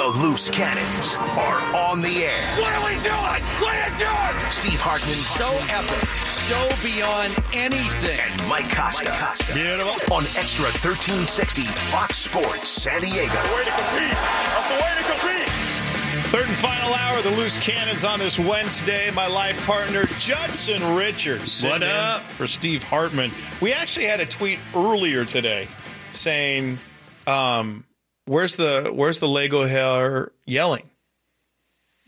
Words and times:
The 0.00 0.06
Loose 0.06 0.48
Cannons 0.48 1.14
are 1.14 1.76
on 1.76 2.00
the 2.00 2.24
air. 2.24 2.56
What 2.58 2.72
are 2.72 2.86
we 2.86 2.94
doing? 3.02 3.44
What 3.60 3.76
are 3.76 3.90
you 3.90 3.98
doing? 3.98 4.50
Steve 4.50 4.80
Hartman 4.80 5.12
So 5.12 5.46
epic, 5.68 6.08
so 6.24 6.56
beyond 6.82 7.36
anything. 7.52 8.18
and 8.18 8.48
Mike 8.48 8.74
Costa. 8.74 9.12
Beautiful. 9.52 10.14
On 10.14 10.22
Extra 10.40 10.64
1360 10.72 11.64
Fox 11.92 12.16
Sports 12.16 12.70
San 12.70 13.02
Diego. 13.02 13.28
The 13.28 13.54
way 13.54 13.64
to 13.66 13.70
compete. 13.76 14.16
That's 14.16 14.68
the 14.72 14.80
way 14.80 14.92
to 14.96 15.04
compete. 15.12 15.48
Third 16.32 16.46
and 16.48 16.56
final 16.56 16.94
hour 16.94 17.18
of 17.18 17.24
the 17.24 17.32
Loose 17.32 17.58
Cannons 17.58 18.02
on 18.02 18.20
this 18.20 18.38
Wednesday. 18.38 19.10
My 19.10 19.26
life 19.26 19.62
partner, 19.66 20.04
Judson 20.18 20.96
Richards. 20.96 21.62
What 21.62 21.82
up? 21.82 22.22
For 22.22 22.46
Steve 22.46 22.82
Hartman. 22.82 23.30
We 23.60 23.74
actually 23.74 24.06
had 24.06 24.20
a 24.20 24.26
tweet 24.26 24.60
earlier 24.74 25.26
today 25.26 25.68
saying, 26.12 26.78
um, 27.26 27.84
where's 28.30 28.54
the 28.54 28.90
where's 28.94 29.18
the 29.18 29.28
Lego 29.28 29.66
hair 29.66 30.30
yelling? 30.46 30.88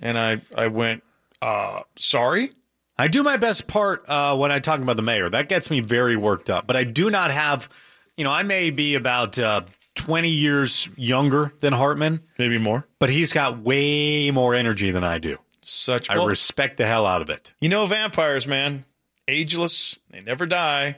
And 0.01 0.17
I, 0.17 0.41
I 0.57 0.69
went, 0.69 1.03
uh, 1.41 1.83
sorry? 1.97 2.53
I 2.97 3.09
do 3.09 3.23
my 3.23 3.37
best 3.37 3.67
part 3.67 4.05
uh, 4.09 4.37
when 4.37 4.51
I 4.53 4.59
talk 4.59 4.81
about 4.81 4.97
the 4.97 5.03
mayor. 5.03 5.29
That 5.29 5.49
gets 5.49 5.71
me 5.71 5.81
very 5.81 6.17
worked 6.17 6.51
up. 6.51 6.67
But 6.67 6.77
I 6.77 6.85
do 6.85 7.11
not 7.11 7.31
have, 7.31 7.69
you 8.17 8.25
know, 8.25 8.31
I 8.31 8.43
may 8.43 8.71
be 8.71 8.95
about 8.95 9.39
uh, 9.39 9.63
20 9.97 10.29
years 10.29 10.89
younger 10.97 11.53
than 11.61 11.73
Hartman, 11.73 12.21
Maybe 12.39 12.59
more. 12.59 12.87
but 12.99 13.11
he's 13.11 13.33
got 13.33 13.59
way 13.59 14.31
more 14.31 14.55
energy 14.55 14.91
than 14.91 15.05
I 15.05 15.19
do. 15.19 15.39
Such 15.63 16.11
I 16.11 16.17
well, 16.17 16.27
respect 16.27 16.77
the 16.77 16.87
hell 16.87 17.07
out 17.07 17.23
of 17.23 17.31
it. 17.31 17.53
You 17.61 17.69
know 17.69 17.87
vampires, 17.87 18.47
man. 18.47 18.85
Ageless, 19.29 19.99
they 20.11 20.21
never 20.21 20.47
die. 20.47 20.97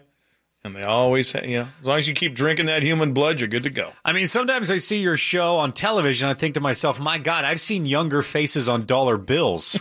And 0.64 0.74
they 0.74 0.82
always, 0.82 1.34
you 1.34 1.58
know, 1.58 1.68
as 1.82 1.86
long 1.86 1.98
as 1.98 2.08
you 2.08 2.14
keep 2.14 2.34
drinking 2.34 2.66
that 2.66 2.82
human 2.82 3.12
blood, 3.12 3.38
you're 3.38 3.48
good 3.48 3.64
to 3.64 3.70
go. 3.70 3.92
I 4.02 4.12
mean, 4.12 4.28
sometimes 4.28 4.70
I 4.70 4.78
see 4.78 4.98
your 4.98 5.18
show 5.18 5.56
on 5.56 5.72
television. 5.72 6.30
I 6.30 6.34
think 6.34 6.54
to 6.54 6.60
myself, 6.60 6.98
my 6.98 7.18
God, 7.18 7.44
I've 7.44 7.60
seen 7.60 7.84
younger 7.84 8.22
faces 8.22 8.66
on 8.66 8.86
dollar 8.86 9.18
bills. 9.18 9.78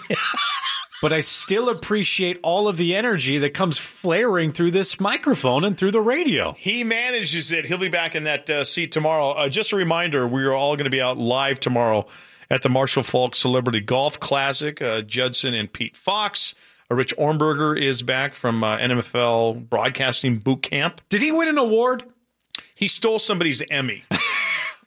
but 1.02 1.14
I 1.14 1.22
still 1.22 1.70
appreciate 1.70 2.38
all 2.44 2.68
of 2.68 2.76
the 2.76 2.96
energy 2.96 3.38
that 3.40 3.54
comes 3.54 3.78
flaring 3.78 4.52
through 4.52 4.72
this 4.72 5.00
microphone 5.00 5.64
and 5.64 5.78
through 5.78 5.92
the 5.92 6.02
radio. 6.02 6.52
He 6.52 6.84
manages 6.84 7.54
it. 7.54 7.66
He'll 7.66 7.78
be 7.78 7.88
back 7.88 8.14
in 8.14 8.26
that 8.26 8.50
uh, 8.50 8.66
seat 8.66 8.92
tomorrow. 8.92 9.30
Uh, 9.30 9.48
just 9.48 9.72
a 9.72 9.78
reminder, 9.78 10.28
we 10.28 10.44
are 10.44 10.54
all 10.54 10.76
going 10.76 10.84
to 10.84 10.90
be 10.90 11.02
out 11.02 11.18
live 11.18 11.62
tomorrow 11.62 12.06
at 12.50 12.62
the 12.62 12.70
Marshall 12.70 13.04
Faulk 13.04 13.36
Celebrity 13.36 13.80
Golf 13.80 14.20
Classic. 14.20 14.82
Uh, 14.82 15.02
Judson 15.02 15.54
and 15.54 15.72
Pete 15.72 15.96
Fox. 15.96 16.56
Uh, 16.94 16.96
Rich 16.96 17.16
Ohrnberger 17.18 17.80
is 17.80 18.04
back 18.04 18.36
from 18.36 18.64
uh, 18.64 18.78
NFL 18.78 19.68
Broadcasting 19.68 20.38
Boot 20.38 20.62
Camp. 20.62 21.02
Did 21.10 21.22
he 21.24 21.32
win 21.32 21.48
an 21.48 21.58
award? 21.58 22.04
He 22.76 22.88
stole 22.88 23.20
somebody's 23.20 23.62
Emmy. 23.70 24.04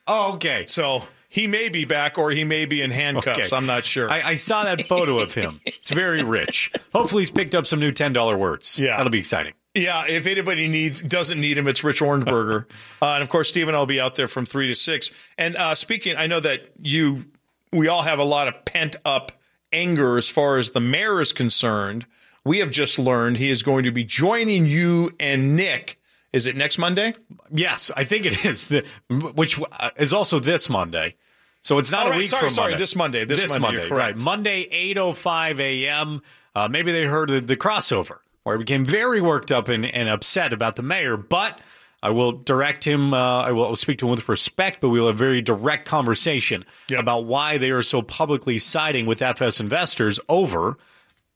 Oh, 0.08 0.34
okay. 0.34 0.66
so 0.68 1.02
he 1.28 1.48
may 1.48 1.68
be 1.68 1.84
back 1.84 2.16
or 2.16 2.30
he 2.30 2.44
may 2.44 2.64
be 2.64 2.80
in 2.80 2.92
handcuffs. 2.92 3.40
Okay. 3.40 3.56
I'm 3.56 3.66
not 3.66 3.84
sure. 3.84 4.08
I, 4.08 4.22
I 4.22 4.34
saw 4.36 4.62
that 4.62 4.86
photo 4.86 5.18
of 5.18 5.34
him. 5.34 5.60
It's 5.66 5.90
very 5.90 6.22
rich. 6.22 6.70
Hopefully, 6.94 7.22
he's 7.22 7.32
picked 7.32 7.56
up 7.56 7.66
some 7.66 7.80
new 7.80 7.90
ten 7.90 8.12
dollar 8.12 8.38
words. 8.38 8.78
Yeah. 8.78 8.96
that'll 8.96 9.10
be 9.10 9.18
exciting. 9.18 9.54
Yeah, 9.74 10.06
if 10.06 10.28
anybody 10.28 10.68
needs 10.68 11.02
doesn't 11.02 11.40
need 11.40 11.58
him, 11.58 11.66
it's 11.66 11.82
Rich 11.82 12.02
Ohrnberger, 12.02 12.66
uh, 13.02 13.06
and 13.14 13.22
of 13.24 13.28
course 13.30 13.48
Stephen. 13.48 13.74
I'll 13.74 13.84
be 13.84 13.98
out 13.98 14.14
there 14.14 14.28
from 14.28 14.46
three 14.46 14.68
to 14.68 14.76
six. 14.76 15.10
And 15.36 15.56
uh, 15.56 15.74
speaking, 15.74 16.14
I 16.16 16.28
know 16.28 16.38
that 16.38 16.60
you, 16.80 17.24
we 17.72 17.88
all 17.88 18.02
have 18.02 18.20
a 18.20 18.24
lot 18.24 18.46
of 18.46 18.64
pent 18.64 18.94
up 19.04 19.32
anger 19.72 20.16
as 20.16 20.28
far 20.28 20.56
as 20.58 20.70
the 20.70 20.80
mayor 20.80 21.20
is 21.20 21.32
concerned. 21.32 22.06
We 22.44 22.58
have 22.58 22.70
just 22.70 22.98
learned 22.98 23.38
he 23.38 23.50
is 23.50 23.62
going 23.62 23.84
to 23.84 23.90
be 23.92 24.04
joining 24.04 24.66
you 24.66 25.12
and 25.18 25.56
Nick. 25.56 25.98
Is 26.32 26.46
it 26.46 26.56
next 26.56 26.78
Monday? 26.78 27.14
Yes, 27.50 27.90
I 27.96 28.04
think 28.04 28.26
it 28.26 28.44
is. 28.44 28.68
The, 28.68 28.84
which 29.08 29.60
uh, 29.72 29.90
is 29.96 30.12
also 30.12 30.38
this 30.38 30.68
Monday. 30.68 31.14
So 31.62 31.78
it's 31.78 31.90
not 31.90 32.04
Oh, 32.04 32.08
a 32.08 32.10
right. 32.10 32.18
week 32.18 32.28
Sorry, 32.28 32.42
from 32.42 32.50
sorry, 32.50 32.70
Monday. 32.72 32.82
this 32.82 32.94
Monday. 32.96 33.24
This 33.24 33.58
Monday, 33.58 33.86
you're 33.88 33.96
right? 33.96 34.16
Monday, 34.16 34.68
eight 34.70 34.98
oh 34.98 35.12
five 35.12 35.58
a.m. 35.58 36.22
Uh, 36.54 36.68
maybe 36.68 36.92
they 36.92 37.04
heard 37.04 37.28
the, 37.30 37.40
the 37.40 37.56
crossover 37.56 38.18
where 38.44 38.56
he 38.56 38.62
became 38.62 38.84
very 38.84 39.20
worked 39.20 39.50
up 39.50 39.68
and, 39.68 39.84
and 39.84 40.08
upset 40.08 40.52
about 40.52 40.76
the 40.76 40.82
mayor. 40.82 41.16
But 41.16 41.58
I 42.02 42.10
will 42.10 42.32
direct 42.32 42.86
him. 42.86 43.12
Uh, 43.14 43.42
I 43.42 43.52
will 43.52 43.74
speak 43.76 43.98
to 43.98 44.06
him 44.06 44.10
with 44.10 44.28
respect, 44.28 44.80
but 44.80 44.90
we 44.90 45.00
will 45.00 45.06
have 45.08 45.16
a 45.16 45.18
very 45.18 45.42
direct 45.42 45.86
conversation 45.88 46.64
Yep. 46.88 47.00
about 47.00 47.24
why 47.24 47.58
they 47.58 47.70
are 47.70 47.82
so 47.82 48.02
publicly 48.02 48.58
siding 48.58 49.06
with 49.06 49.22
FS 49.22 49.60
investors 49.60 50.20
over 50.28 50.76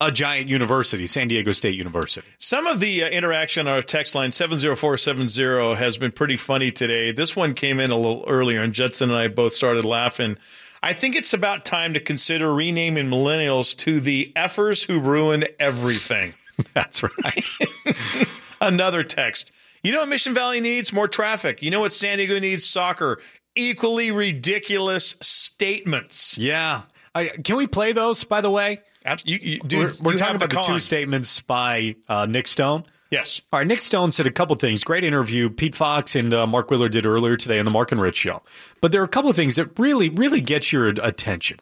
a 0.03 0.11
giant 0.11 0.49
university, 0.49 1.07
San 1.07 1.29
Diego 1.29 1.53
State 1.53 1.75
University. 1.75 2.27
Some 2.39 2.67
of 2.67 2.81
the 2.81 3.05
uh, 3.05 3.09
interaction 3.09 3.69
on 3.69 3.75
our 3.75 3.83
text 3.83 4.15
line 4.15 4.33
70470 4.33 5.77
has 5.77 5.99
been 5.99 6.13
pretty 6.13 6.37
funny 6.37 6.71
today. 6.73 7.13
This 7.13 7.37
one 7.37 7.55
came 7.55 7.81
in 7.81 7.91
a 7.91 7.97
little 7.97 8.25
earlier, 8.27 8.63
and 8.63 8.73
Judson 8.73 9.11
and 9.11 9.19
I 9.19 9.29
both 9.29 9.53
started 9.53 9.85
laughing. 9.85 10.37
I 10.83 10.95
think 10.95 11.15
it's 11.17 11.35
about 11.35 11.67
time 11.67 11.93
to 11.95 12.01
consider 12.01 12.55
renaming 12.55 13.07
millennials 13.11 13.77
to 13.79 14.01
the 14.01 14.33
effers 14.37 14.87
who 14.87 14.99
ruin 14.99 15.45
everything. 15.59 16.33
That's 16.75 17.03
right. 17.03 17.45
Another 18.61 19.03
text. 19.03 19.53
You 19.83 19.93
know 19.93 20.01
what 20.01 20.09
Mission 20.09 20.35
Valley 20.35 20.61
needs? 20.61 20.93
More 20.93 21.09
traffic. 21.09 21.63
You 21.63 21.71
know 21.71 21.81
what 21.81 21.93
San 21.93 22.19
Diego 22.19 22.39
needs? 22.39 22.65
Soccer. 22.67 23.21
Equally 23.57 24.11
ridiculous 24.11 25.17
statements. 25.21 26.39
yeah. 26.39 26.83
I, 27.13 27.27
can 27.43 27.57
we 27.57 27.67
play 27.67 27.91
those, 27.93 28.23
by 28.23 28.41
the 28.41 28.51
way? 28.51 28.83
Abs- 29.05 29.25
You, 29.27 29.39
you, 29.43 29.59
dude, 29.61 29.99
we're 29.99 30.13
we're 30.13 30.17
talking 30.17 30.37
about 30.37 30.51
the 30.51 30.57
two 30.57 30.63
con. 30.63 30.81
statements 30.81 31.41
by 31.41 31.97
uh, 32.09 32.27
Nick 32.27 32.47
Stone. 32.47 32.85
Yes. 33.11 33.41
All 33.53 33.59
right, 33.59 33.67
Nick 33.67 33.81
Stone 33.81 34.13
said 34.13 34.29
a 34.29 34.31
couple 34.31 34.55
things. 34.55 34.85
Great 34.85 35.03
interview. 35.03 35.51
Pete 35.51 35.75
Fox 35.75 36.15
and 36.15 36.33
uh, 36.33 36.47
Mark 36.47 36.71
Willard 36.71 36.93
did 36.93 37.07
earlier 37.07 37.37
today 37.37 37.59
on 37.59 37.65
the 37.65 37.71
Mark 37.73 37.91
and 37.91 38.01
Rich 38.01 38.19
show. 38.19 38.43
But 38.81 38.93
there 38.93 39.01
are 39.01 39.05
a 39.05 39.09
couple 39.09 39.29
of 39.29 39.35
things 39.35 39.57
that 39.57 39.77
really, 39.77 40.09
really 40.09 40.41
get 40.41 40.71
your 40.71 40.87
attention. 40.87 41.59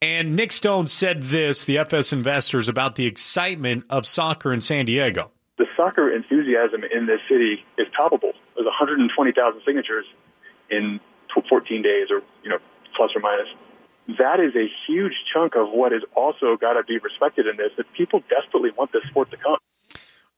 And 0.00 0.36
Nick 0.36 0.52
Stone 0.52 0.86
said 0.86 1.24
this, 1.24 1.64
the 1.64 1.78
FS 1.78 2.12
investors, 2.12 2.68
about 2.68 2.94
the 2.94 3.06
excitement 3.06 3.82
of 3.90 4.06
soccer 4.06 4.52
in 4.52 4.60
San 4.60 4.84
Diego. 4.86 5.32
The 5.58 5.66
soccer 5.76 6.12
enthusiasm 6.12 6.82
in 6.84 7.06
this 7.06 7.20
city 7.28 7.64
is 7.78 7.86
palpable. 7.96 8.32
There's 8.54 8.66
120,000 8.66 9.62
signatures 9.64 10.04
in 10.70 11.00
14 11.48 11.82
days, 11.82 12.08
or 12.10 12.22
you 12.42 12.50
know, 12.50 12.58
plus 12.96 13.10
or 13.14 13.20
minus. 13.20 13.48
That 14.18 14.38
is 14.40 14.54
a 14.54 14.68
huge 14.86 15.14
chunk 15.32 15.56
of 15.56 15.70
what 15.70 15.92
has 15.92 16.02
also 16.14 16.56
got 16.60 16.74
to 16.74 16.82
be 16.84 16.98
respected 16.98 17.46
in 17.46 17.56
this. 17.56 17.70
That 17.76 17.86
people 17.96 18.22
desperately 18.28 18.70
want 18.76 18.92
this 18.92 19.02
sport 19.10 19.30
to 19.30 19.36
come. 19.36 19.56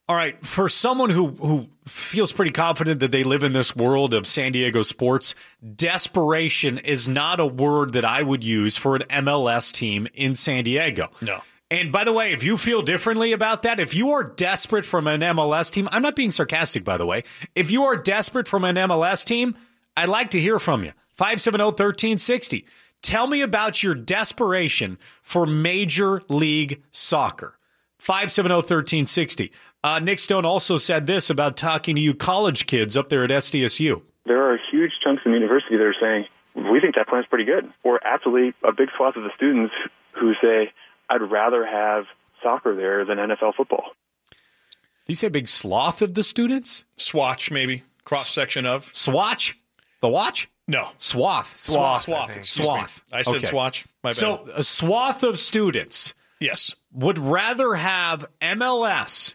All 0.09 0.15
right, 0.15 0.41
for 0.47 0.69
someone 0.69 1.11
who 1.11 1.29
who 1.29 1.67
feels 1.85 2.31
pretty 2.31 2.53
confident 2.53 3.01
that 3.01 3.11
they 3.11 3.25
live 3.25 3.43
in 3.43 3.53
this 3.53 3.75
world 3.75 4.15
of 4.15 4.27
San 4.27 4.53
Diego 4.53 4.83
sports, 4.83 5.35
desperation 5.75 6.79
is 6.79 7.09
not 7.09 7.41
a 7.41 7.47
word 7.47 7.95
that 7.95 8.05
I 8.05 8.23
would 8.23 8.45
use 8.45 8.77
for 8.77 8.95
an 8.95 9.03
MLS 9.11 9.73
team 9.73 10.07
in 10.15 10.37
San 10.37 10.63
Diego. 10.63 11.09
No. 11.21 11.41
And 11.71 11.91
by 11.91 12.05
the 12.05 12.13
way, 12.13 12.33
if 12.33 12.45
you 12.45 12.57
feel 12.57 12.83
differently 12.83 13.33
about 13.33 13.63
that, 13.63 13.81
if 13.81 13.93
you 13.93 14.13
are 14.13 14.23
desperate 14.23 14.85
from 14.85 15.09
an 15.09 15.21
MLS 15.21 15.71
team, 15.71 15.89
I'm 15.91 16.03
not 16.03 16.15
being 16.15 16.31
sarcastic, 16.31 16.85
by 16.85 16.97
the 16.97 17.07
way. 17.07 17.25
If 17.57 17.73
you 17.73 17.85
are 17.85 17.97
desperate 17.97 18.47
from 18.47 18.65
an 18.65 18.77
MLS 18.77 19.25
team, 19.25 19.57
I'd 19.97 20.09
like 20.09 20.31
to 20.31 20.41
hear 20.41 20.61
from 20.61 20.85
you. 20.85 20.93
570 21.11 21.65
1360. 21.65 22.67
Tell 23.03 23.27
me 23.27 23.43
about 23.43 23.83
your 23.83 23.95
desperation 23.95 24.99
for 25.23 25.45
Major 25.45 26.23
League 26.29 26.83
Soccer. 26.93 27.59
570 27.99 28.55
1360. 28.55 29.53
Uh, 29.83 29.99
Nick 29.99 30.19
Stone 30.19 30.45
also 30.45 30.77
said 30.77 31.07
this 31.07 31.31
about 31.31 31.57
talking 31.57 31.97
to 31.97 32.01
you 32.01 32.15
college 32.15 32.67
kids 32.67 32.97
up 32.97 33.09
there 33.09 33.25
at 33.25 33.31
SDSU. 33.31 34.03
There 34.25 34.43
are 34.43 34.59
huge 34.71 34.93
chunks 35.03 35.23
in 35.25 35.33
the 35.33 35.39
university 35.39 35.77
that 35.77 35.85
are 35.85 35.95
saying 36.01 36.27
we 36.55 36.81
think 36.81 36.95
that 36.95 37.09
plan's 37.09 37.27
pretty 37.27 37.45
good, 37.45 37.71
or 37.83 38.01
absolutely 38.07 38.55
a 38.63 38.73
big 38.73 38.89
swath 38.97 39.17
of 39.17 39.25
the 39.25 39.31
students 39.37 39.75
who 40.19 40.33
say 40.43 40.73
I'd 41.09 41.23
rather 41.23 41.65
have 41.65 42.05
soccer 42.43 42.75
there 42.75 43.05
than 43.05 43.19
NFL 43.19 43.55
football. 43.57 43.85
Did 44.31 45.13
you 45.13 45.15
say 45.15 45.29
a 45.29 45.31
big 45.31 45.49
sloth 45.49 46.03
of 46.03 46.15
the 46.15 46.25
students? 46.25 46.85
Swatch, 46.97 47.51
maybe. 47.51 47.85
Cross 48.05 48.31
section 48.31 48.67
of. 48.67 48.91
Swatch? 48.93 49.57
The 50.01 50.09
watch? 50.09 50.49
No. 50.69 50.89
Swath. 50.99 51.55
Swath. 51.55 52.03
Swath. 52.03 52.37
excuse 52.37 52.59
me. 52.59 52.65
Swath. 52.65 53.03
I 53.13 53.23
said 53.23 53.35
Okay. 53.37 53.47
swatch. 53.47 53.85
My 54.03 54.11
bad. 54.11 54.17
So 54.17 54.49
a 54.53 54.65
swath 54.65 55.23
of 55.23 55.39
students 55.39 56.13
yes. 56.41 56.75
would 56.93 57.19
rather 57.19 57.75
have 57.75 58.27
MLS 58.41 59.35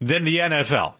than 0.00 0.24
the 0.24 0.38
NFL. 0.38 0.94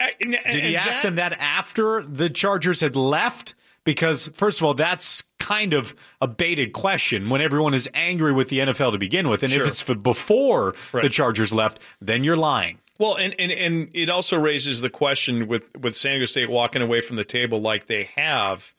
Uh, 0.00 0.06
Did 0.20 0.64
he 0.64 0.76
ask 0.76 1.02
them 1.02 1.16
that 1.16 1.34
after 1.40 2.02
the 2.02 2.30
Chargers 2.30 2.80
had 2.80 2.96
left? 2.96 3.54
Because, 3.88 4.28
first 4.34 4.60
of 4.60 4.66
all, 4.66 4.74
that's 4.74 5.22
kind 5.38 5.72
of 5.72 5.94
a 6.20 6.28
baited 6.28 6.74
question 6.74 7.30
when 7.30 7.40
everyone 7.40 7.72
is 7.72 7.88
angry 7.94 8.34
with 8.34 8.50
the 8.50 8.58
NFL 8.58 8.92
to 8.92 8.98
begin 8.98 9.30
with. 9.30 9.42
And 9.42 9.50
Sure. 9.50 9.62
if 9.62 9.68
it's 9.68 9.80
for 9.80 9.94
before 9.94 10.74
the 10.92 11.08
Chargers 11.08 11.54
left, 11.54 11.80
then 11.98 12.22
you're 12.22 12.36
lying. 12.36 12.80
Well, 12.98 13.14
and, 13.14 13.34
and 13.40 13.50
and 13.50 13.88
it 13.94 14.10
also 14.10 14.36
raises 14.36 14.82
the 14.82 14.90
question 14.90 15.48
with 15.48 15.62
with 15.74 15.96
San 15.96 16.12
Diego 16.12 16.26
State 16.26 16.50
walking 16.50 16.82
away 16.82 17.00
from 17.00 17.16
the 17.16 17.24
table 17.24 17.62
like 17.62 17.86
they 17.86 18.10
have. 18.14 18.74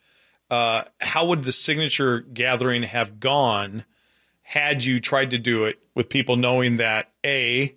Uh, 0.51 0.83
how 1.01 1.25
would 1.25 1.44
the 1.44 1.53
signature 1.53 2.19
gathering 2.19 2.83
have 2.83 3.19
gone 3.19 3.85
had 4.44 4.83
you 4.83 5.00
tried 5.00 5.31
to 5.31 5.39
do 5.39 5.65
it 5.65 5.79
with 5.95 6.07
people 6.07 6.35
knowing 6.35 6.77
that 6.77 7.09
a 7.25 7.73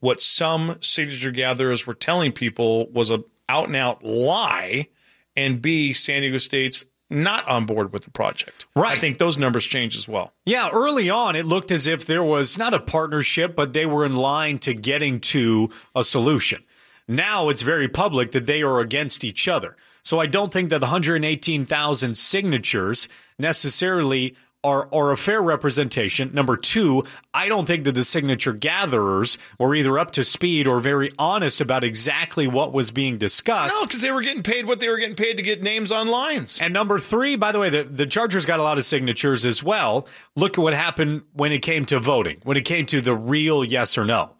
what 0.00 0.20
some 0.20 0.76
signature 0.80 1.30
gatherers 1.30 1.86
were 1.86 1.94
telling 1.94 2.32
people 2.32 2.90
was 2.90 3.10
a 3.10 3.22
out 3.48 3.68
and 3.68 3.76
out 3.76 4.02
lie, 4.02 4.88
and 5.36 5.60
b 5.60 5.92
San 5.92 6.22
Diego 6.22 6.38
State's 6.38 6.84
not 7.10 7.46
on 7.46 7.66
board 7.66 7.92
with 7.92 8.04
the 8.04 8.10
project. 8.10 8.66
Right. 8.74 8.96
I 8.96 9.00
think 9.00 9.18
those 9.18 9.38
numbers 9.38 9.64
change 9.64 9.96
as 9.96 10.08
well. 10.08 10.32
Yeah, 10.44 10.70
early 10.72 11.10
on, 11.10 11.36
it 11.36 11.44
looked 11.44 11.70
as 11.70 11.86
if 11.86 12.06
there 12.06 12.24
was 12.24 12.58
not 12.58 12.74
a 12.74 12.80
partnership, 12.80 13.54
but 13.54 13.72
they 13.72 13.86
were 13.86 14.04
in 14.04 14.16
line 14.16 14.58
to 14.60 14.74
getting 14.74 15.20
to 15.20 15.70
a 15.94 16.02
solution. 16.02 16.64
Now 17.06 17.50
it's 17.50 17.62
very 17.62 17.88
public 17.88 18.32
that 18.32 18.46
they 18.46 18.62
are 18.62 18.80
against 18.80 19.22
each 19.24 19.46
other. 19.48 19.76
So 20.02 20.18
I 20.18 20.26
don't 20.26 20.52
think 20.52 20.70
that 20.70 20.80
118,000 20.80 22.16
signatures 22.16 23.08
necessarily 23.38 24.36
are, 24.64 24.88
are 24.92 25.12
a 25.12 25.16
fair 25.16 25.42
representation. 25.42 26.30
Number 26.32 26.56
two, 26.56 27.04
I 27.32 27.48
don't 27.48 27.66
think 27.66 27.84
that 27.84 27.92
the 27.92 28.02
signature 28.02 28.52
gatherers 28.52 29.38
were 29.58 29.74
either 29.74 29.98
up 29.98 30.12
to 30.12 30.24
speed 30.24 30.66
or 30.66 30.80
very 30.80 31.12
honest 31.18 31.60
about 31.60 31.84
exactly 31.84 32.46
what 32.46 32.72
was 32.72 32.90
being 32.90 33.18
discussed. 33.18 33.74
No, 33.78 33.86
because 33.86 34.00
they 34.00 34.10
were 34.10 34.22
getting 34.22 34.42
paid 34.42 34.66
what 34.66 34.80
they 34.80 34.88
were 34.88 34.96
getting 34.96 35.16
paid 35.16 35.36
to 35.36 35.42
get 35.42 35.62
names 35.62 35.92
on 35.92 36.08
lines. 36.08 36.58
And 36.60 36.72
number 36.72 36.98
three, 36.98 37.36
by 37.36 37.52
the 37.52 37.60
way, 37.60 37.70
the, 37.70 37.84
the 37.84 38.06
Chargers 38.06 38.46
got 38.46 38.58
a 38.58 38.62
lot 38.62 38.78
of 38.78 38.84
signatures 38.84 39.44
as 39.44 39.62
well. 39.62 40.08
Look 40.34 40.58
at 40.58 40.62
what 40.62 40.74
happened 40.74 41.22
when 41.34 41.52
it 41.52 41.60
came 41.60 41.84
to 41.86 42.00
voting, 42.00 42.40
when 42.42 42.56
it 42.56 42.64
came 42.64 42.86
to 42.86 43.00
the 43.00 43.14
real 43.14 43.64
yes 43.64 43.98
or 43.98 44.04
no. 44.04 44.30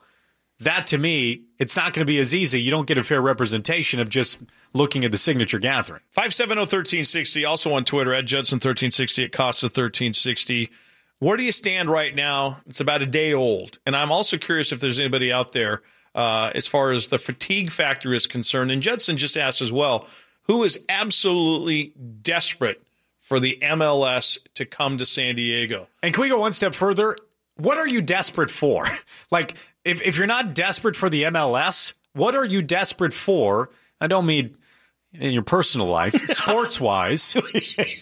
That 0.61 0.87
to 0.89 0.99
me, 0.99 1.43
it's 1.59 1.77
not 1.77 1.93
going 1.93 2.07
to 2.07 2.11
be 2.11 2.19
as 2.19 2.35
easy. 2.35 2.61
You 2.61 2.71
don't 2.71 2.87
get 2.87 2.97
a 2.97 3.03
fair 3.03 3.21
representation 3.21 4.01
of 4.01 4.09
just 4.09 4.41
looking 4.73 5.05
at 5.05 5.11
the 5.11 5.19
signature 5.19 5.59
gathering. 5.59 6.01
570-1360, 6.17 7.49
also 7.49 7.75
on 7.75 7.85
Twitter 7.85 8.15
at 8.15 8.25
Judson1360 8.25 9.25
at 9.25 9.33
Costa 9.33 9.67
1360. 9.67 10.71
Where 11.19 11.37
do 11.37 11.43
you 11.43 11.53
stand 11.53 11.91
right 11.91 12.15
now? 12.15 12.61
It's 12.67 12.81
about 12.81 13.03
a 13.03 13.07
day 13.07 13.33
old. 13.33 13.79
And 13.87 13.97
I'm 13.97 14.13
also 14.13 14.37
curious 14.37 14.73
if 14.73 14.81
there's 14.81 14.99
anybody 14.99 15.33
out 15.33 15.53
there 15.53 15.83
uh, 16.15 16.51
as 16.55 16.67
far 16.67 16.93
as 16.93 17.09
the 17.09 17.19
fatigue 17.19 17.71
factor 17.71 18.15
is 18.15 18.27
concerned. 18.27 18.71
And 18.71 18.83
Judson 18.83 19.17
just 19.17 19.37
asked 19.37 19.61
as 19.61 19.73
well, 19.73 20.07
who 20.43 20.63
is 20.65 20.79
absolutely 20.89 21.93
desperate 22.23 22.83
for 23.21 23.41
the 23.41 23.59
MLS 23.63 24.39
to 24.55 24.67
come 24.67 24.99
to 24.99 25.07
San 25.07 25.35
Diego? 25.37 25.89
And 26.03 26.15
can 26.15 26.23
we 26.23 26.29
go 26.29 26.39
one 26.39 26.53
step 26.53 26.75
further? 26.75 27.17
What 27.57 27.79
are 27.79 27.89
you 27.89 28.03
desperate 28.03 28.51
for? 28.51 28.87
like, 29.31 29.55
if, 29.85 30.03
if 30.03 30.17
you're 30.17 30.27
not 30.27 30.55
desperate 30.55 30.97
for 30.97 31.09
the 31.11 31.25
MLS, 31.25 31.93
what 32.15 32.35
are 32.35 32.45
you 32.45 32.63
desperate 32.63 33.13
for? 33.13 33.71
I 34.01 34.07
don't 34.07 34.27
mean 34.27 34.57
in 35.13 35.33
your 35.33 35.43
personal 35.43 35.87
life, 35.87 36.15
sports 36.33 36.81
wise. 36.81 37.37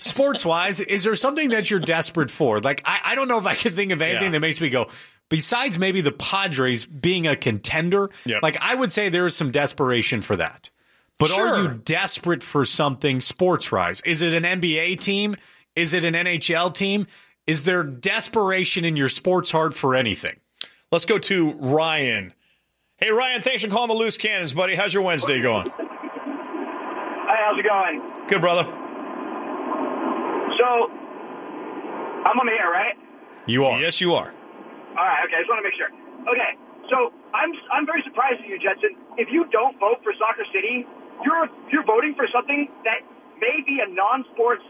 sports 0.00 0.44
wise, 0.44 0.81
is 0.81 1.05
there 1.05 1.14
something 1.17 1.50
that 1.50 1.70
you're 1.70 1.81
desperate 1.81 2.31
for? 2.31 2.61
Like, 2.61 2.82
I, 2.84 3.00
I 3.05 3.14
don't 3.14 3.29
know 3.29 3.38
if 3.38 3.46
I 3.46 3.55
can 3.55 3.73
think 3.75 3.93
of 3.93 4.00
anything 4.00 4.25
Yeah. 4.25 4.31
that 4.31 4.40
makes 4.40 4.61
me 4.61 4.70
go, 4.70 4.88
besides 5.29 5.79
maybe 5.79 6.00
the 6.00 6.12
Padres 6.12 6.84
being 6.87 7.26
a 7.26 7.37
contender, 7.37 8.11
Yep. 8.26 8.43
like, 8.43 8.56
I 8.61 8.75
would 8.75 8.90
say 8.93 9.08
there 9.08 9.26
is 9.26 9.37
some 9.37 9.50
desperation 9.50 10.23
for 10.23 10.37
that. 10.37 10.70
But 11.19 11.31
are 11.31 11.62
you 11.62 11.69
desperate 11.84 12.43
for 12.43 12.64
something 12.64 13.20
sports 13.20 13.70
wise? 13.70 14.00
Is 14.00 14.23
it 14.23 14.34
an 14.34 14.43
NBA 14.44 14.99
team? 15.00 15.37
Is 15.76 15.94
it 15.94 16.05
an 16.05 16.14
NHL 16.14 16.75
team? 16.75 17.06
Is 17.46 17.64
there 17.64 17.84
desperation 17.84 18.84
in 18.84 18.96
your 18.96 19.08
sports 19.08 19.50
heart 19.50 19.75
for 19.75 19.94
anything? 19.94 20.37
Let's 20.93 21.06
go 21.06 21.17
to 21.17 21.53
Ryan. 21.55 22.35
Hey, 22.99 23.09
Ryan, 23.09 23.41
thanks 23.41 23.65
for 23.65 23.71
calling 23.71 23.89
the 23.89 23.97
Loose 23.97 24.19
Cannons, 24.19 24.53
buddy. 24.53 24.75
How's 24.75 24.93
your 24.93 25.03
Wednesday 25.03 25.41
going? 25.41 25.65
Hey, 25.65 25.81
how's 27.49 27.56
it 27.56 27.65
going? 27.65 28.29
Good, 28.29 28.43
brother. 28.44 28.65
So, 30.61 30.69
I'm 32.29 32.37
on 32.37 32.44
the 32.44 32.53
air, 32.53 32.69
right? 32.69 32.93
You 33.47 33.65
are. 33.65 33.81
Yes, 33.81 34.03
you 34.03 34.12
are. 34.12 34.29
All 34.29 35.00
right. 35.00 35.25
Okay. 35.25 35.35
I 35.35 35.41
just 35.41 35.49
want 35.49 35.65
to 35.65 35.67
make 35.67 35.75
sure. 35.81 35.89
Okay. 36.29 36.53
So 36.93 37.09
I'm 37.33 37.50
I'm 37.73 37.87
very 37.89 38.05
surprised 38.05 38.44
at 38.44 38.47
you, 38.47 38.61
Judson. 38.61 38.93
If 39.17 39.33
you 39.33 39.49
don't 39.49 39.81
vote 39.81 40.05
for 40.05 40.12
Soccer 40.21 40.44
City, 40.53 40.85
you're 41.25 41.49
you're 41.73 41.89
voting 41.89 42.12
for 42.15 42.29
something 42.29 42.69
that 42.85 43.00
may 43.41 43.65
be 43.65 43.81
a 43.81 43.89
non-sports 43.89 44.62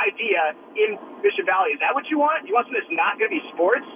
idea 0.00 0.56
in 0.80 0.96
Mission 1.20 1.44
Valley. 1.44 1.76
Is 1.76 1.80
that 1.84 1.94
what 1.94 2.08
you 2.08 2.18
want? 2.18 2.48
You 2.48 2.56
want 2.56 2.66
something 2.72 2.80
that's 2.80 2.96
not 2.96 3.20
going 3.20 3.28
to 3.30 3.36
be 3.36 3.44
sports? 3.52 3.86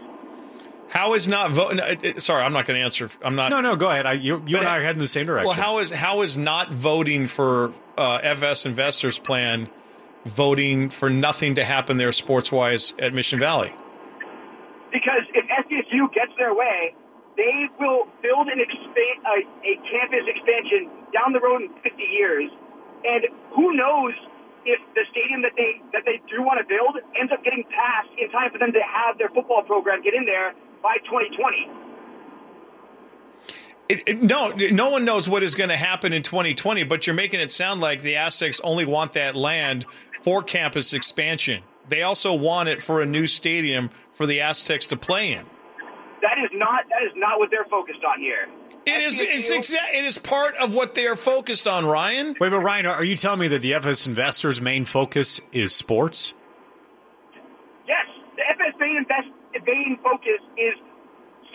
How 0.91 1.15
is 1.15 1.29
not 1.29 1.53
voting? 1.53 2.19
Sorry, 2.19 2.43
I'm 2.43 2.53
not 2.53 2.67
going 2.67 2.79
to 2.79 2.85
answer. 2.85 3.09
I'm 3.23 3.37
not. 3.37 3.51
No, 3.51 3.61
no, 3.61 3.77
go 3.77 3.89
ahead. 3.89 4.07
I, 4.07 4.15
you 4.15 4.43
you 4.45 4.59
and 4.59 4.67
I 4.67 4.79
are 4.79 4.83
heading 4.83 4.99
in 4.99 5.05
the 5.05 5.09
same 5.09 5.25
direction. 5.27 5.47
Well, 5.47 5.57
how 5.57 5.79
is 5.79 5.91
how 5.91 6.23
is 6.23 6.37
not 6.37 6.73
voting 6.73 7.29
for 7.29 7.73
uh, 7.97 8.19
FS 8.23 8.67
Investors 8.67 9.19
Plan 9.19 9.71
voting 10.27 10.91
for 10.91 11.09
nothing 11.09 11.55
to 11.55 11.65
happen 11.65 11.97
there 11.97 12.11
sports 12.13 12.51
wise 12.51 12.93
at 12.99 13.15
Mission 13.15 13.39
Valley? 13.39 13.73
Because 14.93 15.23
if 15.33 15.47
SDSU 15.47 16.13
gets 16.13 16.33
their 16.37 16.55
way, 16.55 16.95
they 17.37 17.69
will 17.79 18.09
build 18.21 18.49
an 18.49 18.59
expa- 18.59 19.23
a, 19.25 19.47
a 19.63 19.75
campus 19.87 20.27
expansion 20.27 20.91
down 21.15 21.33
the 21.33 21.41
road 21.41 21.63
in 21.63 21.69
50 21.83 22.03
years, 22.03 22.51
and 23.05 23.31
who 23.55 23.77
knows 23.77 24.13
if 24.67 24.81
the 24.99 25.07
stadium 25.11 25.43
that 25.43 25.53
they 25.57 25.81
that 25.93 26.03
they 26.05 26.21
do 26.29 26.43
want 26.43 26.59
to 26.59 26.67
build 26.67 26.99
ends 27.15 27.31
up 27.33 27.45
getting 27.45 27.63
passed 27.71 28.11
in 28.19 28.29
time 28.31 28.51
for 28.51 28.59
them 28.59 28.73
to 28.73 28.83
have 28.83 29.17
their 29.19 29.31
football 29.31 29.63
program 29.63 30.03
get 30.03 30.15
in 30.15 30.27
there 30.27 30.53
by 30.82 30.97
2020. 31.05 31.69
It, 33.88 34.03
it- 34.06 34.23
no, 34.23 34.50
no 34.50 34.91
one 34.91 35.05
knows 35.05 35.29
what 35.29 35.43
is 35.43 35.55
going 35.55 35.71
to 35.71 35.77
happen 35.77 36.12
in 36.12 36.23
2020, 36.23 36.85
but 36.85 37.06
you're 37.06 37.15
making 37.15 37.41
it 37.41 37.50
sound 37.50 37.81
like 37.81 38.03
the 38.03 38.17
Aztecs 38.17 38.61
only 38.62 38.85
want 38.87 39.12
that 39.15 39.35
land 39.35 39.85
for 40.23 40.43
campus 40.43 40.93
expansion. 40.93 41.62
They 41.88 42.03
also 42.03 42.32
want 42.35 42.69
it 42.69 42.82
for 42.82 43.03
a 43.03 43.06
new 43.06 43.27
stadium 43.27 43.91
for 44.12 44.27
the 44.27 44.41
Aztecs 44.43 44.87
to 44.88 44.97
play 44.97 45.32
in. 45.32 45.44
That 46.23 46.38
is 46.38 46.50
not 46.53 46.85
that 46.91 47.03
is 47.05 47.12
not 47.17 47.38
what 47.38 47.50
they're 47.50 47.65
focused 47.71 48.05
on 48.05 48.21
here. 48.21 48.47
It 48.87 49.00
is 49.03 49.19
it's 49.21 49.50
exa- 49.50 49.93
it 49.94 50.05
is 50.05 50.19
part 50.19 50.55
of 50.56 50.75
what 50.75 50.94
they 50.94 51.06
are 51.06 51.17
focused 51.17 51.67
on, 51.67 51.87
Ryan. 51.87 52.37
Wait, 52.38 52.50
but 52.50 52.61
Ryan, 52.61 52.87
are 52.87 53.03
you 53.05 53.17
telling 53.17 53.41
me 53.41 53.49
that 53.49 53.62
the 53.62 53.75
FS 53.75 54.06
Investors' 54.06 54.61
main 54.61 54.85
focus 54.85 55.41
is 55.53 55.75
sports? 55.75 56.35
Yes, 57.88 58.06
the 58.37 58.43
FS 58.50 58.79
main 58.79 58.99
invest 58.99 59.29
main 59.67 59.99
focus 60.02 60.41
is 60.56 60.75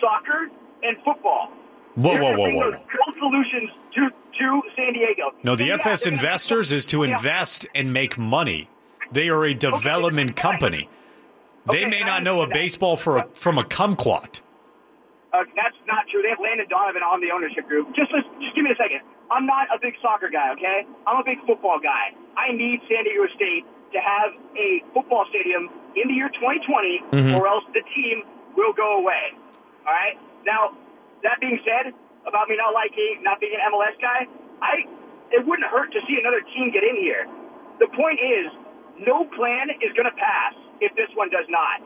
soccer 0.00 0.50
and 0.82 0.96
football. 1.04 1.50
Whoa, 1.94 2.12
They're 2.12 2.22
whoa, 2.22 2.36
whoa, 2.36 2.50
whoa. 2.52 2.70
real 2.70 3.12
solutions 3.18 3.70
to 3.94 4.10
to 4.38 4.62
San 4.76 4.92
Diego. 4.92 5.32
No, 5.44 5.56
the 5.56 5.68
So, 5.68 5.74
FS 5.74 6.04
Investors 6.06 6.70
is 6.70 6.84
to 6.88 7.04
Yeah. 7.04 7.16
invest 7.16 7.66
and 7.74 7.90
make 7.92 8.18
money. 8.18 8.68
They 9.10 9.30
are 9.30 9.44
a 9.46 9.54
development 9.54 10.38
fine. 10.38 10.52
company. 10.52 10.88
They 11.72 11.86
Okay, 11.86 11.90
may 11.90 12.00
not 12.00 12.22
know 12.22 12.42
a 12.42 12.46
baseball 12.46 12.96
for 12.98 13.16
a, 13.18 13.24
from 13.32 13.56
a 13.56 13.62
kumquat. 13.64 14.42
Uh, 15.32 15.44
that's 15.56 15.76
not 15.86 16.06
true. 16.10 16.20
They 16.22 16.28
have 16.28 16.38
Landon 16.40 16.66
Donovan 16.68 17.02
on 17.02 17.20
the 17.20 17.30
ownership 17.32 17.66
group. 17.66 17.94
Just 17.96 18.10
just 18.12 18.54
give 18.54 18.62
me 18.64 18.70
a 18.72 18.76
second. 18.76 19.00
I'm 19.30 19.46
not 19.46 19.66
a 19.74 19.78
big 19.80 19.94
soccer 20.02 20.28
guy, 20.28 20.52
okay? 20.52 20.86
I'm 21.06 21.16
a 21.20 21.24
big 21.24 21.38
football 21.46 21.78
guy. 21.82 22.12
I 22.36 22.52
need 22.52 22.80
San 22.88 23.04
Diego 23.04 23.26
State 23.34 23.64
to 23.92 23.98
have 24.00 24.32
a 24.56 24.84
football 24.94 25.24
stadium 25.30 25.70
in 25.96 26.08
the 26.08 26.14
year 26.14 26.28
2020, 26.28 27.02
mm-hmm. 27.10 27.34
or 27.34 27.48
else 27.48 27.64
the 27.72 27.82
team 27.96 28.22
will 28.54 28.72
go 28.72 29.00
away. 29.00 29.32
All 29.88 29.92
right. 29.92 30.16
Now, 30.44 30.76
that 31.24 31.40
being 31.40 31.58
said, 31.64 31.92
about 32.26 32.48
me 32.48 32.56
not 32.56 32.74
liking, 32.74 33.22
not 33.22 33.40
being 33.40 33.54
an 33.54 33.62
MLS 33.72 33.96
guy, 34.00 34.26
I 34.60 34.84
it 35.34 35.42
wouldn't 35.42 35.66
hurt 35.66 35.90
to 35.90 36.00
see 36.06 36.18
another 36.20 36.42
team 36.54 36.70
get 36.70 36.84
in 36.86 36.96
here. 37.02 37.26
The 37.82 37.90
point 37.90 38.22
is, 38.22 38.46
no 39.02 39.26
plan 39.34 39.74
is 39.82 39.90
going 39.98 40.06
to 40.06 40.14
pass 40.14 40.54
if 40.80 40.94
this 40.94 41.10
one 41.14 41.30
does 41.30 41.46
not 41.50 41.82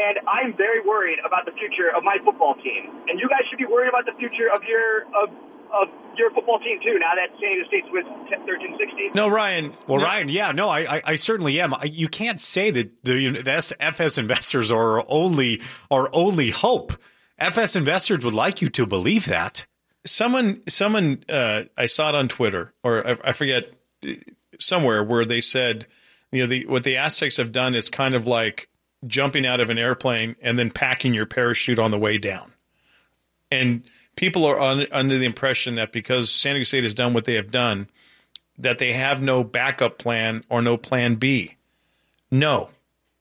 and 0.00 0.16
I'm 0.24 0.56
very 0.56 0.80
worried 0.80 1.20
about 1.20 1.44
the 1.44 1.52
future 1.52 1.92
of 1.92 2.04
my 2.04 2.16
football 2.24 2.56
team. 2.56 2.88
And 3.08 3.20
you 3.20 3.28
guys 3.28 3.44
should 3.50 3.60
be 3.60 3.68
worried 3.68 3.92
about 3.92 4.08
the 4.08 4.16
future 4.16 4.48
of 4.48 4.64
your 4.64 5.04
of 5.12 5.28
of 5.72 5.88
your 6.16 6.30
football 6.32 6.58
team 6.58 6.78
too. 6.82 6.98
Now 6.98 7.14
that 7.14 7.30
San 7.40 7.50
Diego 7.52 7.68
State's 7.68 7.86
with 7.92 8.04
1360. 8.04 9.10
No, 9.14 9.28
Ryan. 9.28 9.74
Well, 9.86 9.98
no, 9.98 10.04
Ryan, 10.04 10.28
yeah, 10.28 10.52
no, 10.52 10.68
I, 10.68 10.96
I, 10.96 11.02
I 11.04 11.14
certainly 11.16 11.60
am. 11.60 11.74
I, 11.74 11.84
you 11.84 12.08
can't 12.08 12.40
say 12.40 12.70
that 12.70 13.04
the, 13.04 13.42
the 13.42 13.76
FS 13.80 14.18
investors 14.18 14.70
are 14.70 15.04
only 15.08 15.62
our 15.90 16.08
only 16.12 16.50
hope. 16.50 16.92
FS 17.38 17.76
investors 17.76 18.24
would 18.24 18.34
like 18.34 18.60
you 18.60 18.68
to 18.70 18.86
believe 18.86 19.26
that. 19.26 19.64
someone 20.04 20.62
someone 20.68 21.24
uh, 21.28 21.64
I 21.76 21.86
saw 21.86 22.10
it 22.10 22.14
on 22.14 22.28
Twitter 22.28 22.74
or 22.82 23.06
I, 23.06 23.16
I 23.24 23.32
forget 23.32 23.64
uh, 24.06 24.12
somewhere 24.58 25.02
where 25.02 25.24
they 25.24 25.40
said 25.40 25.86
you 26.32 26.42
know 26.42 26.46
the 26.46 26.66
what 26.66 26.84
the 26.84 26.96
Aztecs 26.96 27.36
have 27.38 27.52
done 27.52 27.74
is 27.74 27.88
kind 27.88 28.14
of 28.14 28.26
like 28.26 28.68
jumping 29.06 29.46
out 29.46 29.60
of 29.60 29.70
an 29.70 29.78
airplane 29.78 30.36
and 30.42 30.58
then 30.58 30.70
packing 30.70 31.14
your 31.14 31.26
parachute 31.26 31.78
on 31.78 31.90
the 31.90 31.98
way 31.98 32.18
down. 32.18 32.52
And 33.50 33.84
people 34.20 34.44
are 34.44 34.60
un, 34.60 34.86
under 34.92 35.16
the 35.16 35.24
impression 35.24 35.76
that 35.76 35.92
because 35.92 36.30
San 36.30 36.52
Diego 36.54 36.64
State 36.64 36.82
has 36.82 36.92
done 36.92 37.14
what 37.14 37.24
they 37.24 37.36
have 37.36 37.50
done, 37.50 37.88
that 38.58 38.76
they 38.76 38.92
have 38.92 39.22
no 39.22 39.42
backup 39.42 39.96
plan 39.96 40.44
or 40.50 40.60
no 40.60 40.76
plan 40.76 41.14
B. 41.14 41.56
No, 42.30 42.68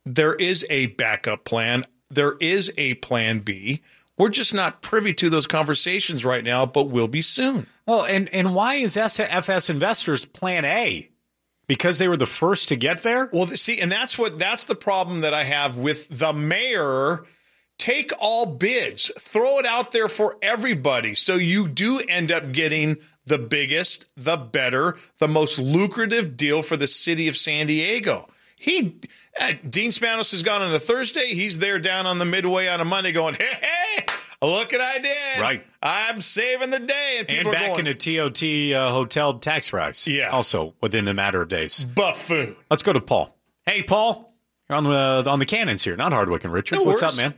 there 0.05 0.33
is 0.33 0.65
a 0.69 0.87
backup 0.87 1.45
plan. 1.45 1.85
There 2.11 2.35
is 2.41 2.69
a 2.77 2.95
plan 2.95 3.39
B. 3.39 3.81
We're 4.17 4.27
just 4.27 4.53
not 4.53 4.81
privy 4.81 5.13
to 5.13 5.29
those 5.29 5.47
conversations 5.47 6.25
right 6.25 6.43
now, 6.43 6.65
but 6.65 6.89
will 6.89 7.07
be 7.07 7.21
soon. 7.21 7.67
Well, 7.85 8.03
and 8.03 8.27
and 8.33 8.53
why 8.53 8.75
is 8.75 8.97
SFS 8.97 9.69
investors 9.69 10.25
Plan 10.25 10.65
A? 10.65 11.09
Because 11.65 11.99
they 11.99 12.09
were 12.09 12.17
the 12.17 12.25
first 12.25 12.67
to 12.67 12.75
get 12.75 13.03
there. 13.03 13.29
Well, 13.31 13.47
see, 13.47 13.79
and 13.79 13.89
that's 13.89 14.19
what 14.19 14.37
that's 14.37 14.65
the 14.65 14.75
problem 14.75 15.21
that 15.21 15.33
I 15.33 15.45
have 15.45 15.77
with 15.77 16.07
the 16.09 16.33
mayor. 16.33 17.23
Take 17.79 18.11
all 18.19 18.45
bids, 18.45 19.09
throw 19.17 19.57
it 19.57 19.65
out 19.65 19.91
there 19.93 20.09
for 20.09 20.37
everybody, 20.41 21.15
so 21.15 21.35
you 21.35 21.67
do 21.67 21.99
end 21.99 22.29
up 22.31 22.51
getting 22.51 22.97
the 23.25 23.37
biggest, 23.37 24.05
the 24.17 24.35
better, 24.37 24.97
the 25.19 25.29
most 25.29 25.57
lucrative 25.57 26.35
deal 26.35 26.61
for 26.61 26.75
the 26.75 26.87
city 26.87 27.27
of 27.29 27.37
San 27.37 27.67
Diego. 27.67 28.27
He 28.57 28.99
uh, 29.39 29.53
Dean 29.67 29.91
Spanos 29.91 30.31
has 30.31 30.43
gone 30.43 30.61
on 30.61 30.75
a 30.75 30.79
Thursday. 30.79 31.33
He's 31.33 31.59
there 31.59 31.79
down 31.79 32.05
on 32.05 32.17
the 32.19 32.25
midway 32.25 32.67
on 32.67 32.81
a 32.81 32.85
Monday, 32.85 33.13
going, 33.13 33.35
"Hey, 33.35 33.45
hey, 33.61 34.05
look 34.41 34.73
what 34.73 34.81
I 34.81 34.99
did! 34.99 35.41
Right. 35.41 35.65
I'm 35.81 36.19
saving 36.19 36.71
the 36.71 36.79
day." 36.79 37.19
And 37.19 37.29
And 37.29 37.37
people 37.37 37.51
back 37.53 37.61
are 37.61 37.81
going, 37.81 37.87
into 37.87 38.17
TOT 38.17 38.77
uh, 38.77 38.91
hotel 38.91 39.39
tax 39.39 39.71
rise. 39.71 40.05
Yeah. 40.05 40.27
Also 40.31 40.75
within 40.81 41.07
a 41.07 41.13
matter 41.13 41.41
of 41.41 41.47
days. 41.47 41.85
buffoon. 41.85 42.57
Let's 42.69 42.83
go 42.83 42.91
to 42.91 42.99
Paul. 42.99 43.33
Hey, 43.65 43.83
Paul. 43.83 44.33
You're 44.69 44.77
on 44.77 44.83
the 44.83 45.23
on 45.29 45.39
the 45.39 45.45
cannons 45.45 45.81
here, 45.81 45.95
not 45.95 46.11
Hardwick 46.11 46.43
and 46.43 46.51
Richards. 46.51 46.81
No 46.81 46.85
What's 46.85 47.01
worries. 47.01 47.17
up, 47.17 47.23
man? 47.23 47.33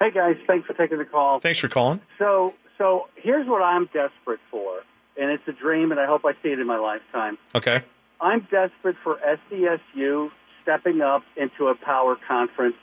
Hey 0.00 0.12
guys, 0.12 0.36
thanks 0.46 0.64
for 0.64 0.74
taking 0.74 0.98
the 0.98 1.04
call. 1.04 1.40
Thanks 1.40 1.58
for 1.58 1.68
calling. 1.68 2.00
So, 2.20 2.54
so 2.78 3.08
here's 3.16 3.48
what 3.48 3.62
I'm 3.62 3.86
desperate 3.86 4.38
for, 4.48 4.82
and 5.16 5.30
it's 5.32 5.42
a 5.48 5.52
dream, 5.52 5.90
and 5.90 5.98
I 5.98 6.06
hope 6.06 6.22
I 6.24 6.34
see 6.40 6.50
it 6.50 6.60
in 6.60 6.68
my 6.68 6.78
lifetime. 6.78 7.36
Okay. 7.52 7.82
I'm 8.20 8.46
desperate 8.48 8.94
for 9.02 9.18
SDSU 9.50 10.30
stepping 10.62 11.00
up 11.00 11.22
into 11.36 11.66
a 11.66 11.74
power 11.74 12.16
conference. 12.28 12.76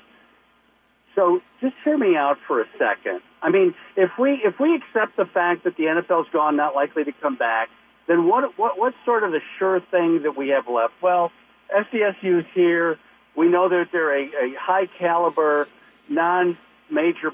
So, 1.15 1.39
just 1.61 1.75
hear 1.85 1.97
me 1.97 2.17
out 2.17 2.35
for 2.45 2.59
a 2.59 2.65
second. 2.77 3.21
I 3.41 3.49
mean, 3.49 3.73
if 3.95 4.11
we 4.19 4.41
if 4.43 4.59
we 4.59 4.75
accept 4.75 5.15
the 5.15 5.25
fact 5.25 5.63
that 5.63 5.77
the 5.77 5.83
NFL's 5.83 6.27
gone, 6.33 6.57
not 6.57 6.75
likely 6.75 7.05
to 7.05 7.13
come 7.21 7.37
back, 7.37 7.69
then 8.09 8.27
what 8.27 8.59
what 8.59 8.77
what's 8.77 8.97
sort 9.05 9.23
of 9.23 9.31
the 9.31 9.39
sure 9.57 9.79
thing 9.89 10.23
that 10.23 10.35
we 10.35 10.49
have 10.49 10.67
left? 10.67 10.95
Well, 11.01 11.31
SDSU's 11.73 12.45
here. 12.53 12.97
We 13.37 13.47
know 13.47 13.69
that 13.69 13.85
they're 13.93 14.17
a, 14.17 14.25
a 14.25 14.53
high 14.59 14.87
caliber, 14.99 15.69
non 16.09 16.57
major 16.89 17.31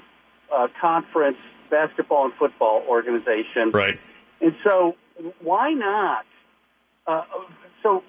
uh, 0.54 0.68
conference 0.80 1.38
basketball 1.70 2.26
and 2.26 2.34
football 2.34 2.84
organization. 2.88 3.70
Right. 3.72 3.98
And 4.40 4.54
so, 4.64 4.96
why 5.40 5.72
not? 5.72 6.24
Uh, 7.06 7.24
so, 7.82 8.02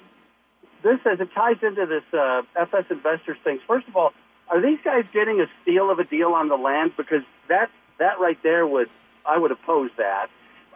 this 0.83 1.00
as 1.05 1.19
it 1.19 1.29
ties 1.33 1.57
into 1.62 1.85
this 1.85 2.03
uh, 2.13 2.41
FS 2.55 2.85
investors 2.89 3.38
things. 3.43 3.62
First 3.67 3.88
of 3.88 3.95
all, 3.95 4.12
are 4.50 4.62
these 4.62 4.79
guys 4.83 5.05
getting 5.13 5.39
a 5.39 5.45
steal 5.62 5.89
of 5.89 6.00
a 6.00 6.03
deal 6.03 6.33
on 6.33 6.50
the 6.50 6.55
land? 6.55 6.91
Because 6.97 7.23
that 7.50 7.69
that 8.00 8.19
right 8.19 8.38
there 8.43 8.67
would 8.67 8.89
I 9.25 9.38
would 9.38 9.51
oppose 9.51 9.91
that. 9.97 10.27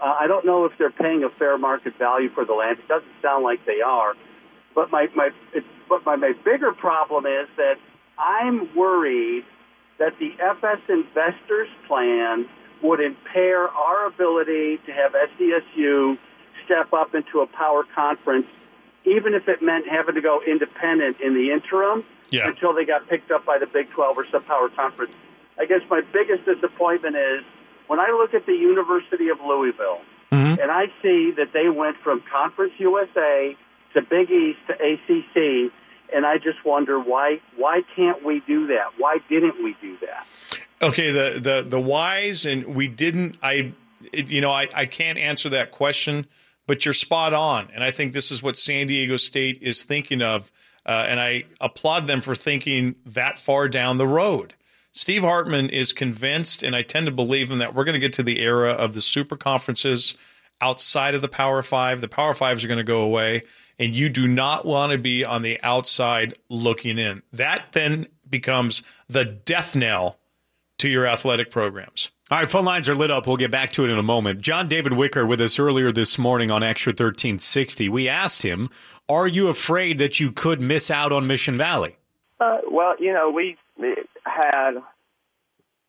Uh, 0.02 0.16
I 0.20 0.28
don't 0.28 0.46
know 0.46 0.66
if 0.66 0.74
they're 0.78 0.92
paying 0.92 1.24
a 1.24 1.30
fair 1.30 1.58
market 1.58 1.98
value 1.98 2.30
for 2.30 2.46
the 2.46 2.54
land. 2.54 2.80
It 2.80 2.88
doesn't 2.88 3.12
sound 3.22 3.44
like 3.44 3.66
they 3.66 3.82
are. 3.82 4.14
But 4.74 4.92
my 4.92 5.08
my 5.16 5.32
it, 5.54 5.64
but 5.90 6.06
my, 6.06 6.16
my 6.16 6.34
bigger 6.46 6.72
problem 6.72 7.26
is 7.26 7.48
that 7.58 7.76
I'm 8.18 8.76
worried 8.76 9.44
that 10.00 10.14
the 10.20 10.32
FS 10.40 10.80
investors 10.90 11.68
plan 11.88 12.48
would 12.84 13.00
impair 13.00 13.68
our 13.70 14.06
ability 14.06 14.78
to 14.86 14.92
have 14.92 15.14
SDSU 15.14 16.18
step 16.66 16.94
up 16.94 17.16
into 17.16 17.40
a 17.40 17.48
power 17.48 17.84
conference, 17.96 18.46
even 19.06 19.34
if 19.34 19.48
it 19.48 19.62
meant 19.62 19.88
having 19.88 20.16
to 20.16 20.22
go 20.22 20.42
independent 20.46 21.18
in 21.22 21.34
the 21.34 21.52
interim 21.52 22.04
Yeah. 22.30 22.48
until 22.48 22.74
they 22.74 22.86
got 22.86 23.08
picked 23.08 23.32
up 23.32 23.46
by 23.46 23.58
the 23.58 23.66
Big 23.66 23.90
12 23.92 24.18
or 24.18 24.26
some 24.32 24.44
power 24.44 24.70
conference. 24.70 25.16
I 25.58 25.66
guess 25.66 25.82
my 25.90 26.02
biggest 26.02 26.46
disappointment 26.46 27.16
is 27.16 27.44
when 27.88 28.00
I 28.00 28.12
look 28.12 28.34
at 28.34 28.46
the 28.46 28.54
University 28.54 29.30
of 29.30 29.40
Louisville 29.42 30.02
mm-hmm. 30.32 30.62
and 30.62 30.70
I 30.72 30.88
see 31.02 31.32
that 31.38 31.54
they 31.54 31.70
went 31.70 31.98
from 32.04 32.22
Conference 32.30 32.74
USA 32.78 33.56
to 33.94 34.02
Big 34.02 34.30
East 34.30 34.60
to 34.68 34.74
ACC, 34.74 35.72
and 36.14 36.26
I 36.26 36.38
just 36.38 36.64
wonder 36.66 37.00
why 37.00 37.42
why 37.56 37.82
can't 37.96 38.24
we 38.24 38.42
do 38.48 38.68
that? 38.68 38.92
Why 38.98 39.18
didn't 39.30 39.64
we 39.64 39.76
do 39.82 39.98
that? 40.02 40.26
Okay, 40.82 41.12
the 41.12 41.40
the 41.40 41.66
the 41.68 41.80
whys 41.80 42.46
and 42.46 42.76
we 42.76 42.88
didn't. 42.88 43.38
I, 43.42 43.74
it, 44.14 44.28
you 44.28 44.42
know, 44.42 44.52
I 44.52 44.68
I 44.74 44.86
can't 44.86 45.18
answer 45.18 45.50
that 45.50 45.72
question, 45.72 46.28
but 46.68 46.86
you're 46.86 46.94
spot 46.94 47.34
on, 47.34 47.70
and 47.74 47.84
I 47.84 47.92
think 47.92 48.14
this 48.14 48.32
is 48.32 48.44
what 48.44 48.58
San 48.58 48.88
Diego 48.88 49.18
State 49.18 49.60
is 49.62 49.84
thinking 49.84 50.22
of, 50.22 50.52
uh, 50.86 51.06
and 51.08 51.20
I 51.20 51.46
applaud 51.60 52.08
them 52.08 52.22
for 52.22 52.36
thinking 52.36 52.96
that 53.06 53.40
far 53.40 53.68
down 53.68 53.98
the 53.98 54.08
road. 54.08 54.54
Steve 54.92 55.22
Hartman 55.22 55.70
is 55.70 55.94
convinced, 55.94 56.64
and 56.64 56.76
I 56.76 56.82
tend 56.82 57.06
to 57.06 57.12
believe 57.12 57.52
him 57.52 57.60
that 57.60 57.76
we're 57.76 57.84
going 57.84 57.94
to 57.94 58.00
get 58.00 58.14
to 58.14 58.24
the 58.24 58.40
era 58.40 58.72
of 58.72 58.94
the 58.94 59.02
super 59.02 59.36
conferences 59.36 60.16
outside 60.60 61.14
of 61.14 61.22
the 61.22 61.28
Power 61.28 61.62
Five. 61.62 62.02
The 62.02 62.08
Power 62.08 62.34
Fives 62.34 62.64
are 62.64 62.68
going 62.68 62.78
to 62.78 62.84
go 62.84 63.02
away, 63.02 63.44
and 63.80 63.96
you 63.96 64.10
do 64.10 64.28
not 64.28 64.66
want 64.66 64.92
to 64.92 64.98
be 64.98 65.24
on 65.24 65.42
the 65.42 65.60
outside 65.62 66.38
looking 66.50 66.98
in. 66.98 67.22
That 67.32 67.66
then 67.74 68.08
becomes 68.30 68.82
the 69.08 69.26
death 69.26 69.76
knell 69.76 70.18
to 70.80 70.90
your 70.90 71.08
athletic 71.08 71.52
programs. 71.52 72.12
All 72.30 72.38
right, 72.40 72.50
phone 72.50 72.66
lines 72.66 72.90
are 72.90 72.96
lit 72.96 73.10
up. 73.10 73.26
We'll 73.26 73.38
get 73.38 73.52
back 73.52 73.72
to 73.74 73.86
it 73.86 73.90
in 73.90 73.98
a 73.98 74.04
moment. 74.04 74.42
John 74.42 74.68
David 74.68 74.94
Wicker 74.94 75.26
with 75.26 75.40
us 75.40 75.60
earlier 75.60 75.92
this 75.92 76.18
morning 76.18 76.52
on 76.52 76.62
Extra 76.62 76.92
1360. 76.92 77.88
We 77.90 78.10
asked 78.10 78.44
him, 78.44 78.70
Are 79.08 79.28
you 79.28 79.48
afraid 79.48 79.98
that 80.00 80.20
you 80.20 80.32
could 80.32 80.60
miss 80.60 80.92
out 80.92 81.12
on 81.12 81.26
Mission 81.26 81.58
Valley? 81.58 81.96
Uh, 82.40 82.58
well, 82.70 82.96
you 83.00 83.14
know, 83.14 83.32
we 83.32 83.56
had 84.26 84.74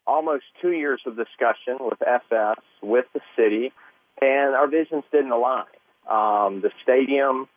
almost 0.07 0.45
two 0.63 0.73
years 0.73 1.01
of 1.07 1.17
discussion 1.17 1.77
with 1.81 2.01
FS, 2.01 2.59
with 2.83 3.07
the 3.13 3.21
city, 3.37 3.73
and 4.23 4.55
our 4.55 4.69
visions 4.69 5.05
didn't 5.13 5.33
align. 5.33 5.65
Um, 6.09 6.63
the 6.63 6.71
stadium, 6.83 7.49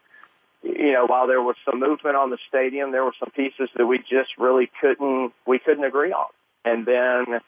you 0.63 0.93
know, 0.93 1.05
while 1.07 1.27
there 1.27 1.41
was 1.41 1.55
some 1.65 1.79
movement 1.79 2.15
on 2.15 2.29
the 2.29 2.37
stadium, 2.47 2.91
there 2.91 3.03
were 3.03 3.15
some 3.19 3.31
pieces 3.31 3.69
that 3.75 3.85
we 3.85 3.97
just 3.99 4.37
really 4.37 4.69
couldn't 4.79 5.33
we 5.45 5.59
couldn't 5.59 5.83
agree 5.83 6.11
on. 6.11 6.27
And 6.63 6.85
then, 6.85 7.39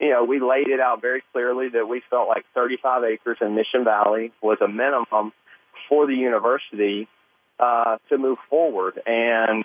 you 0.00 0.10
know, 0.10 0.24
we 0.24 0.40
laid 0.40 0.68
it 0.68 0.80
out 0.80 1.02
very 1.02 1.22
clearly 1.32 1.68
that 1.70 1.86
we 1.86 2.02
felt 2.08 2.28
like 2.28 2.44
35 2.54 3.04
acres 3.04 3.38
in 3.40 3.54
Mission 3.54 3.84
Valley 3.84 4.32
was 4.42 4.58
a 4.62 4.68
minimum 4.68 5.32
for 5.88 6.06
the 6.06 6.14
university 6.14 7.08
uh, 7.58 7.98
to 8.08 8.16
move 8.16 8.38
forward. 8.48 9.00
And 9.06 9.64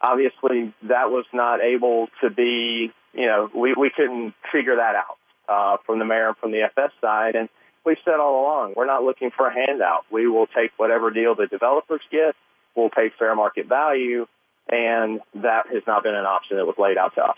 obviously, 0.00 0.74
that 0.82 1.10
was 1.10 1.26
not 1.32 1.60
able 1.62 2.08
to 2.22 2.30
be, 2.30 2.90
you 3.12 3.26
know, 3.26 3.48
we, 3.54 3.74
we 3.74 3.90
couldn't 3.94 4.34
figure 4.52 4.76
that 4.76 4.96
out 4.96 5.18
uh, 5.48 5.76
from 5.86 6.00
the 6.00 6.04
mayor 6.04 6.28
and 6.28 6.36
from 6.36 6.50
the 6.50 6.62
FS 6.62 6.90
side. 7.00 7.36
And 7.36 7.48
we've 7.84 7.98
said 8.04 8.14
all 8.14 8.42
along, 8.42 8.74
we're 8.76 8.86
not 8.86 9.02
looking 9.02 9.30
for 9.36 9.46
a 9.46 9.52
handout. 9.52 10.04
We 10.10 10.26
will 10.26 10.46
take 10.46 10.72
whatever 10.76 11.10
deal 11.10 11.34
the 11.34 11.46
developers 11.46 12.00
get. 12.10 12.34
We'll 12.74 12.90
pay 12.90 13.10
fair 13.18 13.34
market 13.34 13.66
value. 13.66 14.26
And 14.68 15.20
that 15.34 15.66
has 15.72 15.82
not 15.86 16.02
been 16.02 16.14
an 16.14 16.24
option 16.24 16.56
that 16.56 16.64
was 16.64 16.76
laid 16.78 16.96
out 16.96 17.14
to 17.16 17.22
us. 17.22 17.36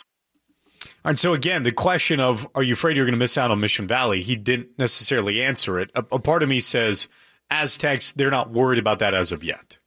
All 1.05 1.11
right, 1.11 1.19
so 1.19 1.35
again, 1.35 1.63
the 1.63 1.73
question 1.73 2.21
of 2.21 2.47
are 2.55 2.63
you 2.63 2.75
afraid 2.75 2.97
you're 2.97 3.07
going 3.07 3.13
to 3.13 3.19
miss 3.19 3.37
out 3.39 3.51
on 3.51 3.61
Mission 3.61 3.87
Valley? 3.87 4.23
He 4.23 4.37
didn't 4.37 4.79
necessarily 4.79 5.43
answer 5.43 5.79
it. 5.79 5.91
A, 5.95 6.05
a 6.13 6.19
part 6.19 6.43
of 6.43 6.49
me 6.49 6.61
says 6.61 7.09
Aztecs, 7.51 8.13
they're 8.13 8.31
not 8.31 8.51
worried 8.51 8.79
about 8.79 9.01
that 9.01 9.15
as 9.15 9.33
of 9.33 9.43
yet. 9.43 9.79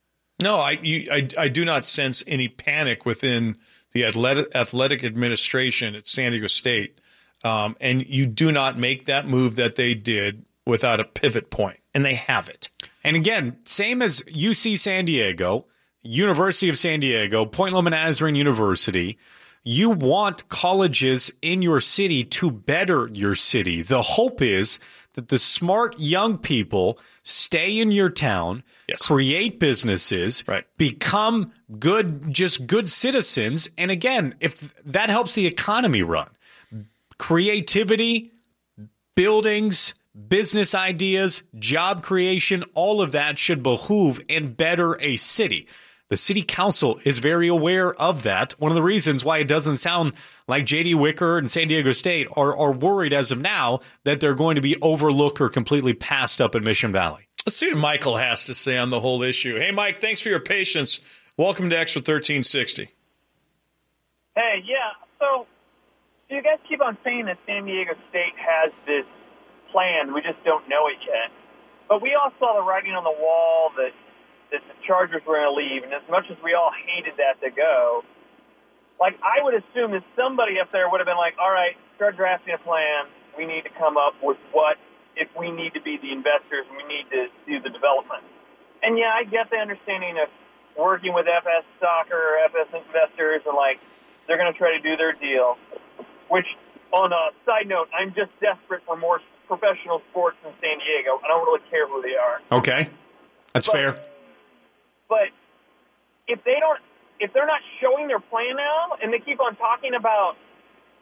No, 0.42 0.58
I, 0.58 0.72
you, 0.82 1.10
I, 1.12 1.28
I 1.38 1.48
do 1.50 1.66
not 1.66 1.86
sense 1.86 2.24
any 2.28 2.48
panic 2.48 3.06
within 3.06 3.58
the 3.92 4.06
athletic, 4.06 4.54
athletic 4.56 5.04
administration 5.04 5.96
at 5.96 6.08
San 6.08 6.32
Diego 6.32 6.48
State. 6.48 7.00
Um, 7.44 7.76
and 7.80 8.06
you 8.06 8.26
do 8.26 8.52
not 8.52 8.78
make 8.78 9.06
that 9.06 9.28
move 9.28 9.56
that 9.58 9.76
they 9.76 9.96
did 9.96 10.46
without 10.70 11.00
a 11.00 11.04
pivot 11.06 11.50
point, 11.50 11.80
and 11.94 12.06
they 12.06 12.16
have 12.16 12.48
it. 12.50 12.70
And 13.04 13.16
again, 13.16 13.58
same 13.66 14.02
as 14.02 14.22
UC 14.22 14.78
San 14.80 15.06
Diego, 15.06 15.66
University 16.02 16.70
of 16.70 16.78
San 16.78 17.00
Diego, 17.02 17.46
Point 17.46 17.74
Loma 17.74 17.90
Nazarene 17.90 18.36
University, 18.36 19.18
you 19.64 19.90
want 19.90 20.48
colleges 20.50 21.32
in 21.42 21.62
your 21.62 21.82
city 21.82 22.24
to 22.24 22.50
better 22.50 23.10
your 23.12 23.36
city. 23.36 23.82
The 23.82 24.02
hope 24.02 24.42
is 24.42 24.80
that 25.14 25.28
the 25.28 25.40
smart 25.40 26.00
young 26.00 26.38
people 26.38 26.98
stay 27.24 27.78
in 27.80 27.92
your 27.92 28.10
town, 28.10 28.64
Yes. 28.88 29.02
create 29.02 29.60
businesses, 29.60 30.44
Right. 30.48 30.64
become 30.78 31.52
good, 31.78 32.34
just 32.34 32.66
good 32.66 32.90
citizens. 32.90 33.70
And 33.78 33.92
again, 33.92 34.36
if 34.40 34.74
that 34.86 35.10
helps 35.10 35.36
the 35.36 35.46
economy 35.46 36.02
run, 36.04 36.30
creativity, 37.18 38.32
buildings, 39.16 39.94
business 40.28 40.76
ideas, 40.76 41.44
job 41.58 42.04
creation, 42.04 42.64
all 42.74 43.02
of 43.02 43.12
that 43.12 43.38
should 43.38 43.64
behoove 43.64 44.22
and 44.30 44.56
better 44.56 45.00
a 45.02 45.18
city. 45.18 45.68
The 46.10 46.18
city 46.18 46.42
council 46.42 47.00
is 47.06 47.20
very 47.20 47.48
aware 47.48 47.94
of 47.94 48.24
that. 48.24 48.54
One 48.54 48.72
of 48.72 48.76
the 48.76 48.82
reasons 48.82 49.24
why 49.24 49.38
it 49.38 49.48
doesn't 49.48 49.78
sound 49.78 50.14
like 50.48 50.66
JD 50.66 50.96
Wicker 50.96 51.38
and 51.38 51.52
San 51.52 51.68
Diego 51.68 51.92
State 51.92 52.28
are, 52.36 52.58
are 52.58 52.72
worried 52.72 53.14
as 53.14 53.32
of 53.32 53.40
now 53.40 53.82
that 54.06 54.20
they're 54.20 54.34
going 54.34 54.56
to 54.56 54.62
be 54.62 54.76
overlooked 54.82 55.40
or 55.40 55.50
completely 55.50 55.94
passed 55.94 56.42
up 56.42 56.56
in 56.56 56.64
Mission 56.64 56.92
Valley. 56.92 57.28
Let's 57.46 57.58
see 57.58 57.70
what 57.70 57.78
Michael 57.78 58.18
has 58.18 58.46
to 58.48 58.56
say 58.56 58.78
on 58.78 58.90
the 58.90 59.00
whole 59.00 59.22
issue. 59.22 59.60
Hey, 59.60 59.72
Mike, 59.72 60.02
thanks 60.02 60.20
for 60.20 60.30
your 60.30 60.40
patience. 60.40 61.00
Welcome 61.38 61.70
to 61.70 61.78
Extra 61.78 62.00
1360. 62.00 62.90
Hey, 64.36 64.64
yeah. 64.66 64.76
So, 65.20 65.46
so 66.28 66.36
you 66.36 66.42
guys 66.42 66.58
keep 66.68 66.82
on 66.82 66.98
saying 67.04 67.26
that 67.26 67.38
San 67.46 67.66
Diego 67.66 67.94
State 68.10 68.34
has 68.36 68.72
this 68.88 69.06
plan. 69.72 70.14
We 70.14 70.22
just 70.22 70.42
don't 70.44 70.68
know 70.70 70.88
it 70.88 71.00
yet. 71.06 71.32
But 71.88 72.02
we 72.02 72.14
all 72.14 72.32
saw 72.38 72.54
the 72.58 72.66
writing 72.66 72.94
on 72.94 73.04
the 73.04 73.16
wall 73.16 73.72
that 73.78 73.94
that 74.52 74.66
the 74.66 74.78
Chargers 74.86 75.22
were 75.30 75.38
going 75.38 75.46
to 75.46 75.54
leave, 75.54 75.86
and 75.86 75.94
as 75.94 76.02
much 76.10 76.26
as 76.34 76.38
we 76.42 76.58
all 76.58 76.74
hated 76.74 77.22
that 77.22 77.38
to 77.46 77.54
go, 77.54 78.02
like 79.00 79.14
I 79.22 79.46
would 79.46 79.54
assume 79.54 79.94
that 79.94 80.02
somebody 80.18 80.58
up 80.58 80.74
there 80.74 80.90
would 80.90 81.00
have 81.00 81.10
been 81.10 81.22
like, 81.22 81.38
"All 81.38 81.52
right, 81.52 81.78
start 81.96 82.18
drafting 82.18 82.54
a 82.54 82.62
plan. 82.62 83.06
We 83.38 83.46
need 83.46 83.64
to 83.64 83.74
come 83.78 83.98
up 83.98 84.16
with 84.22 84.38
what 84.52 84.78
if 85.20 85.28
we 85.36 85.52
need 85.52 85.76
to 85.76 85.82
be 85.82 86.00
the 86.00 86.12
investors 86.16 86.64
and 86.72 86.80
we 86.80 86.88
need 86.88 87.06
to 87.12 87.28
do 87.44 87.60
the 87.60 87.70
development. 87.70 88.24
And 88.82 88.98
yeah, 88.98 89.12
I 89.12 89.28
get 89.28 89.52
the 89.52 89.60
understanding 89.60 90.16
of 90.16 90.32
working 90.80 91.12
with 91.12 91.28
FS 91.28 91.68
Soccer 91.84 92.16
or 92.16 92.40
FS 92.48 92.72
investors 92.72 93.44
and 93.44 93.54
like 93.54 93.84
they're 94.26 94.40
going 94.40 94.52
to 94.52 94.58
try 94.58 94.72
to 94.72 94.82
do 94.82 94.96
their 94.96 95.12
deal. 95.12 95.60
Which, 96.32 96.48
on 96.92 97.12
a 97.14 97.32
side 97.46 97.68
note, 97.68 97.90
I'm 97.94 98.14
just 98.14 98.32
desperate 98.42 98.82
for 98.86 98.98
more 98.98 99.22
professional 99.48 100.02
sports 100.12 100.38
in 100.46 100.52
San 100.62 100.78
Diego. 100.80 101.20
I 101.24 101.28
don't 101.28 101.46
really 101.46 101.62
care 101.70 101.88
who 101.88 102.02
they 102.02 102.16
are. 102.16 102.42
Okay, 102.60 102.90
that's 103.54 103.68
But- 103.68 103.74
fair. 103.74 104.00
But 105.08 105.30
if 106.28 106.44
they 106.44 106.58
don't, 106.60 106.80
if 107.20 107.34
they're 107.34 107.50
not 107.50 107.62
showing 107.82 108.08
their 108.08 108.20
plan 108.20 108.56
now, 108.56 108.98
and 109.02 109.12
they 109.12 109.20
keep 109.20 109.42
on 109.42 109.56
talking 109.56 109.94
about, 109.96 110.38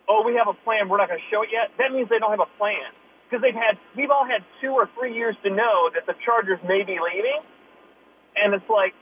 oh, 0.07 0.23
we 0.23 0.35
have 0.35 0.47
a 0.47 0.53
plan, 0.53 0.87
we're 0.87 0.97
not 0.97 1.09
going 1.09 1.19
to 1.19 1.27
show 1.29 1.43
it 1.43 1.51
yet, 1.51 1.71
that 1.77 1.91
means 1.91 2.07
they 2.09 2.17
don't 2.19 2.31
have 2.31 2.39
a 2.39 2.51
plan. 2.57 2.87
Because 3.27 3.41
they've 3.43 3.53
had, 3.53 3.77
we've 3.95 4.09
all 4.09 4.23
had 4.23 4.43
two 4.61 4.71
or 4.71 4.87
three 4.95 5.13
years 5.13 5.35
to 5.43 5.49
know 5.49 5.89
that 5.93 6.05
the 6.07 6.15
Chargers 6.23 6.59
may 6.63 6.83
be 6.83 6.95
leaving, 6.95 7.43
and 8.37 8.53
it's 8.55 8.69
like 8.69 8.95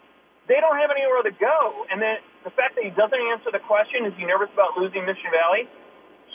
they 0.48 0.58
don't 0.60 0.78
have 0.78 0.90
anywhere 0.90 1.22
to 1.22 1.32
go. 1.38 1.86
And 1.92 2.02
then 2.02 2.18
the 2.44 2.50
fact 2.50 2.74
that 2.74 2.84
he 2.84 2.90
doesn't 2.90 3.22
answer 3.32 3.52
the 3.54 3.60
question, 3.62 4.06
is 4.06 4.14
he 4.18 4.26
nervous 4.26 4.50
about 4.52 4.78
losing 4.78 5.06
Mission 5.06 5.30
Valley? 5.30 5.70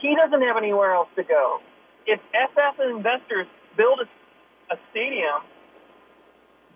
He 0.00 0.16
doesn't 0.16 0.42
have 0.42 0.56
anywhere 0.56 0.92
else 0.94 1.08
to 1.16 1.22
go. 1.22 1.60
If 2.06 2.20
SF 2.32 2.96
investors 2.96 3.46
build 3.76 4.00
a, 4.00 4.74
a 4.74 4.78
stadium 4.90 5.44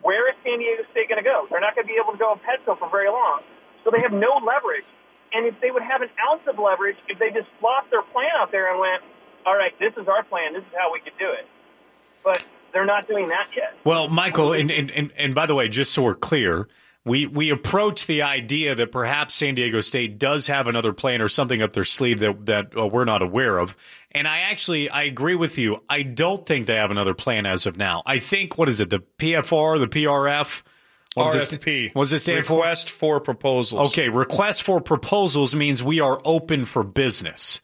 where 0.04 0.28
is 0.28 0.36
San 0.44 0.58
Diego 0.58 0.84
State 0.92 1.08
going 1.08 1.16
to 1.16 1.24
go? 1.24 1.48
They're 1.48 1.64
not 1.64 1.74
going 1.74 1.88
to 1.88 1.92
be 1.92 1.98
able 1.98 2.12
to 2.12 2.18
go 2.18 2.36
to 2.36 2.40
Petco 2.44 2.78
for 2.78 2.90
very 2.90 3.08
long. 3.08 3.40
So 3.82 3.90
they 3.90 4.00
have 4.00 4.12
no 4.12 4.36
leverage. 4.44 4.84
And 5.32 5.46
if 5.46 5.58
they 5.60 5.70
would 5.70 5.82
have 5.82 6.02
an 6.02 6.10
ounce 6.28 6.42
of 6.46 6.58
leverage, 6.58 6.96
if 7.08 7.18
they 7.18 7.30
just 7.30 7.48
flopped 7.58 7.90
their 7.90 8.02
plan 8.02 8.28
out 8.36 8.52
there 8.52 8.70
and 8.70 8.78
went, 8.78 9.02
all 9.46 9.56
right, 9.56 9.72
this 9.80 9.92
is 9.96 10.06
our 10.06 10.22
plan, 10.22 10.52
this 10.52 10.62
is 10.62 10.74
how 10.76 10.92
we 10.92 11.00
could 11.00 11.16
do 11.18 11.32
it. 11.32 11.48
But 12.22 12.44
they're 12.72 12.84
not 12.84 13.08
doing 13.08 13.28
that 13.28 13.48
yet. 13.56 13.74
Well, 13.84 14.08
Michael, 14.08 14.52
and, 14.52 14.70
and, 14.70 14.90
and, 14.90 15.10
and 15.16 15.34
by 15.34 15.46
the 15.46 15.54
way, 15.54 15.68
just 15.68 15.92
so 15.92 16.02
we're 16.02 16.14
clear, 16.14 16.68
we, 17.04 17.26
we 17.26 17.50
approach 17.50 18.06
the 18.06 18.22
idea 18.22 18.74
that 18.74 18.90
perhaps 18.90 19.34
San 19.34 19.54
Diego 19.54 19.80
State 19.80 20.18
does 20.18 20.46
have 20.46 20.66
another 20.66 20.92
plan 20.92 21.20
or 21.20 21.28
something 21.28 21.60
up 21.60 21.72
their 21.74 21.84
sleeve 21.84 22.20
that, 22.20 22.46
that 22.46 22.76
uh, 22.76 22.86
we're 22.86 23.04
not 23.04 23.22
aware 23.22 23.58
of. 23.58 23.76
And 24.12 24.26
I 24.26 24.40
actually, 24.40 24.88
I 24.88 25.02
agree 25.02 25.34
with 25.34 25.58
you. 25.58 25.82
I 25.88 26.02
don't 26.02 26.46
think 26.46 26.66
they 26.66 26.76
have 26.76 26.90
another 26.90 27.14
plan 27.14 27.44
as 27.44 27.66
of 27.66 27.76
now. 27.76 28.02
I 28.06 28.20
think, 28.20 28.56
what 28.56 28.68
is 28.68 28.80
it, 28.80 28.90
the 28.90 29.00
PFR, 29.18 29.78
the 29.78 29.88
PRF? 29.88 30.62
What 31.14 31.34
RFP. 31.34 31.94
What 31.94 32.04
does 32.04 32.12
it 32.12 32.20
stand 32.20 32.46
for? 32.46 32.56
Request 32.56 32.90
for 32.90 33.20
proposals. 33.20 33.90
Okay, 33.90 34.08
request 34.08 34.62
for 34.62 34.80
proposals 34.80 35.54
means 35.54 35.82
we 35.82 36.00
are 36.00 36.20
open 36.24 36.64
for 36.64 36.82
business. 36.82 37.60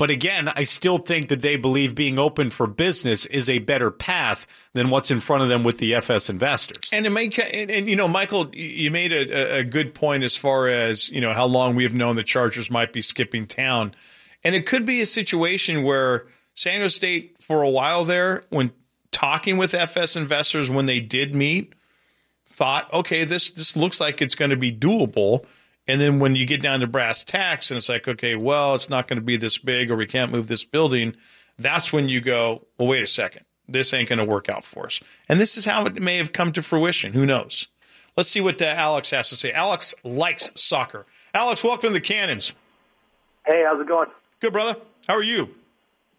But 0.00 0.10
again, 0.10 0.48
I 0.56 0.62
still 0.62 0.96
think 0.96 1.28
that 1.28 1.42
they 1.42 1.56
believe 1.56 1.94
being 1.94 2.18
open 2.18 2.48
for 2.48 2.66
business 2.66 3.26
is 3.26 3.50
a 3.50 3.58
better 3.58 3.90
path 3.90 4.46
than 4.72 4.88
what's 4.88 5.10
in 5.10 5.20
front 5.20 5.42
of 5.42 5.50
them 5.50 5.62
with 5.62 5.76
the 5.76 5.94
FS 5.94 6.30
investors. 6.30 6.88
And 6.90 7.04
it 7.04 7.10
may, 7.10 7.26
and, 7.26 7.70
and 7.70 7.86
you 7.86 7.96
know, 7.96 8.08
Michael, 8.08 8.48
you 8.54 8.90
made 8.90 9.12
a, 9.12 9.58
a 9.58 9.62
good 9.62 9.94
point 9.94 10.24
as 10.24 10.34
far 10.34 10.68
as 10.68 11.10
you 11.10 11.20
know 11.20 11.34
how 11.34 11.44
long 11.44 11.74
we 11.74 11.82
have 11.82 11.92
known 11.92 12.16
the 12.16 12.24
Chargers 12.24 12.70
might 12.70 12.94
be 12.94 13.02
skipping 13.02 13.46
town, 13.46 13.94
and 14.42 14.54
it 14.54 14.64
could 14.64 14.86
be 14.86 15.02
a 15.02 15.06
situation 15.06 15.82
where 15.82 16.26
San 16.54 16.76
Diego 16.76 16.88
State, 16.88 17.36
for 17.38 17.62
a 17.62 17.68
while 17.68 18.06
there, 18.06 18.44
when 18.48 18.72
talking 19.10 19.58
with 19.58 19.74
FS 19.74 20.16
investors 20.16 20.70
when 20.70 20.86
they 20.86 21.00
did 21.00 21.34
meet, 21.34 21.74
thought, 22.46 22.90
okay, 22.94 23.24
this 23.24 23.50
this 23.50 23.76
looks 23.76 24.00
like 24.00 24.22
it's 24.22 24.34
going 24.34 24.50
to 24.50 24.56
be 24.56 24.72
doable. 24.72 25.44
And 25.90 26.00
then 26.00 26.20
when 26.20 26.36
you 26.36 26.46
get 26.46 26.62
down 26.62 26.80
to 26.80 26.86
brass 26.86 27.24
tacks 27.24 27.70
and 27.70 27.78
it's 27.78 27.88
like, 27.88 28.06
okay, 28.06 28.36
well, 28.36 28.74
it's 28.74 28.88
not 28.88 29.08
going 29.08 29.18
to 29.18 29.24
be 29.24 29.36
this 29.36 29.58
big 29.58 29.90
or 29.90 29.96
we 29.96 30.06
can't 30.06 30.30
move 30.30 30.46
this 30.46 30.64
building, 30.64 31.16
that's 31.58 31.92
when 31.92 32.08
you 32.08 32.20
go, 32.20 32.64
well, 32.78 32.88
wait 32.88 33.02
a 33.02 33.08
second. 33.08 33.44
This 33.68 33.92
ain't 33.92 34.08
going 34.08 34.20
to 34.20 34.24
work 34.24 34.48
out 34.48 34.64
for 34.64 34.86
us. 34.86 35.00
And 35.28 35.40
this 35.40 35.56
is 35.56 35.64
how 35.64 35.86
it 35.86 36.00
may 36.00 36.16
have 36.16 36.32
come 36.32 36.52
to 36.52 36.62
fruition. 36.62 37.12
Who 37.12 37.26
knows? 37.26 37.66
Let's 38.16 38.28
see 38.28 38.40
what 38.40 38.62
uh, 38.62 38.66
Alex 38.66 39.10
has 39.10 39.30
to 39.30 39.36
say. 39.36 39.52
Alex 39.52 39.94
likes 40.04 40.50
soccer. 40.54 41.06
Alex, 41.34 41.64
welcome 41.64 41.90
to 41.90 41.94
the 41.94 42.00
Cannons. 42.00 42.52
Hey, 43.46 43.64
how's 43.66 43.80
it 43.80 43.88
going? 43.88 44.08
Good, 44.40 44.52
brother. 44.52 44.76
How 45.08 45.14
are 45.14 45.22
you? 45.22 45.54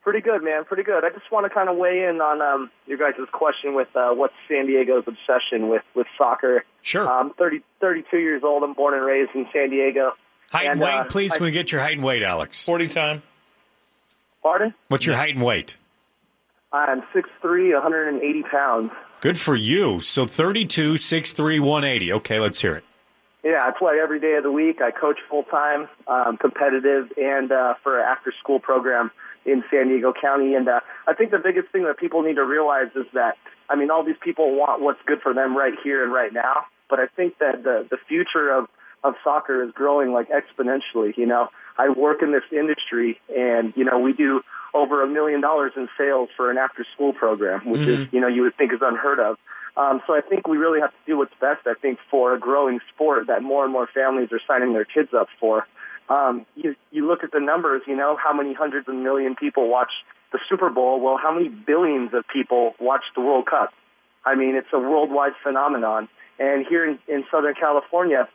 Pretty 0.03 0.21
good, 0.21 0.43
man. 0.43 0.65
Pretty 0.65 0.81
good. 0.83 1.05
I 1.05 1.09
just 1.09 1.31
want 1.31 1.45
to 1.45 1.49
kind 1.53 1.69
of 1.69 1.77
weigh 1.77 2.05
in 2.05 2.21
on 2.21 2.41
um, 2.41 2.71
your 2.87 2.97
guys' 2.97 3.13
question 3.31 3.75
with 3.75 3.87
uh, 3.95 4.09
what's 4.11 4.33
San 4.47 4.65
Diego's 4.65 5.03
obsession 5.05 5.69
with, 5.69 5.83
with 5.95 6.07
soccer. 6.17 6.65
Sure. 6.81 7.07
I'm 7.07 7.31
30, 7.33 7.61
32 7.79 8.17
years 8.17 8.41
old. 8.43 8.63
I'm 8.63 8.73
born 8.73 8.95
and 8.95 9.05
raised 9.05 9.31
in 9.35 9.45
San 9.53 9.69
Diego. 9.69 10.13
Height 10.51 10.63
and 10.63 10.71
And, 10.71 10.81
weight, 10.81 10.93
uh, 10.93 11.03
please. 11.05 11.33
I- 11.33 11.37
Can 11.37 11.45
we 11.45 11.51
get 11.51 11.71
your 11.71 11.81
height 11.81 11.93
and 11.97 12.03
weight, 12.03 12.23
Alex? 12.23 12.65
40 12.65 12.87
time. 12.87 13.21
Pardon? 14.41 14.73
What's 14.87 15.05
your 15.05 15.15
height 15.15 15.35
and 15.35 15.43
weight? 15.43 15.77
I'm 16.73 17.03
6'3", 17.13 17.73
180 17.73 18.43
pounds. 18.43 18.91
Good 19.19 19.37
for 19.37 19.55
you. 19.55 19.99
So 20.01 20.25
32, 20.25 20.93
6'3", 20.95 21.59
180. 21.59 22.13
Okay, 22.13 22.39
let's 22.39 22.59
hear 22.59 22.75
it. 22.75 22.83
Yeah, 23.43 23.59
I 23.61 23.71
play 23.77 23.99
every 24.01 24.19
day 24.19 24.33
of 24.35 24.43
the 24.43 24.51
week. 24.51 24.81
I 24.81 24.89
coach 24.91 25.17
full 25.29 25.43
time, 25.43 25.87
um, 26.07 26.37
competitive, 26.37 27.11
and 27.17 27.51
uh, 27.51 27.73
for 27.83 27.99
an 27.99 28.05
after 28.07 28.33
school 28.39 28.59
program 28.59 29.11
in 29.45 29.63
San 29.71 29.87
Diego 29.89 30.13
County. 30.19 30.55
And 30.55 30.67
uh, 30.67 30.79
I 31.07 31.13
think 31.13 31.31
the 31.31 31.39
biggest 31.39 31.69
thing 31.69 31.83
that 31.85 31.97
people 31.97 32.21
need 32.21 32.35
to 32.35 32.45
realize 32.45 32.89
is 32.95 33.05
that 33.13 33.37
I 33.69 33.75
mean, 33.75 33.89
all 33.89 34.03
these 34.03 34.19
people 34.21 34.55
want 34.55 34.81
what's 34.81 34.99
good 35.05 35.21
for 35.21 35.33
them 35.33 35.57
right 35.57 35.73
here 35.83 36.03
and 36.03 36.11
right 36.11 36.33
now. 36.33 36.65
But 36.89 36.99
I 36.99 37.07
think 37.07 37.37
that 37.39 37.63
the 37.63 37.87
the 37.89 37.97
future 38.07 38.51
of 38.51 38.67
of 39.03 39.15
soccer 39.23 39.63
is 39.63 39.71
growing 39.71 40.11
like 40.11 40.29
exponentially. 40.29 41.17
You 41.17 41.25
know, 41.25 41.49
I 41.77 41.89
work 41.89 42.21
in 42.21 42.31
this 42.31 42.43
industry, 42.51 43.19
and 43.35 43.73
you 43.75 43.85
know, 43.85 43.97
we 43.99 44.13
do 44.13 44.41
over 44.73 45.03
a 45.03 45.07
million 45.07 45.41
dollars 45.41 45.71
in 45.75 45.89
sales 45.97 46.29
for 46.35 46.51
an 46.51 46.57
after 46.57 46.85
school 46.93 47.13
program, 47.13 47.65
which 47.65 47.81
is 47.81 48.07
Mhm. 48.07 48.13
you 48.13 48.19
know 48.21 48.27
you 48.27 48.41
would 48.43 48.55
think 48.57 48.73
is 48.73 48.79
unheard 48.81 49.19
of. 49.19 49.37
Um, 49.77 50.01
so 50.05 50.13
I 50.13 50.19
think 50.21 50.47
we 50.49 50.57
really 50.57 50.81
have 50.81 50.91
to 50.91 50.97
do 51.05 51.17
what's 51.17 51.33
best. 51.39 51.65
I 51.65 51.73
think 51.75 51.97
for 52.09 52.33
a 52.33 52.39
growing 52.39 52.81
sport 52.93 53.27
that 53.27 53.41
more 53.41 53.63
and 53.63 53.71
more 53.71 53.87
families 53.87 54.29
are 54.33 54.41
signing 54.45 54.73
their 54.73 54.83
kids 54.85 55.13
up 55.13 55.29
for. 55.39 55.65
Um, 56.11 56.45
you 56.55 56.75
you 56.91 57.07
look 57.07 57.23
at 57.23 57.31
the 57.31 57.39
numbers. 57.39 57.83
You 57.87 57.95
know 57.95 58.17
how 58.21 58.33
many 58.33 58.53
hundreds 58.53 58.87
of 58.89 58.95
million 58.95 59.35
people 59.35 59.69
watch 59.69 59.91
the 60.33 60.39
Super 60.49 60.69
Bowl. 60.69 60.99
Well, 60.99 61.17
how 61.17 61.33
many 61.33 61.47
billions 61.47 62.13
of 62.13 62.25
people 62.27 62.73
watch 62.79 63.03
the 63.15 63.21
World 63.21 63.45
Cup? 63.45 63.71
I 64.25 64.35
mean, 64.35 64.55
it's 64.55 64.67
a 64.73 64.79
worldwide 64.79 65.33
phenomenon. 65.41 66.09
And 66.37 66.65
here 66.67 66.85
in, 66.85 66.99
in 67.07 67.23
Southern 67.31 67.55
California, 67.55 68.27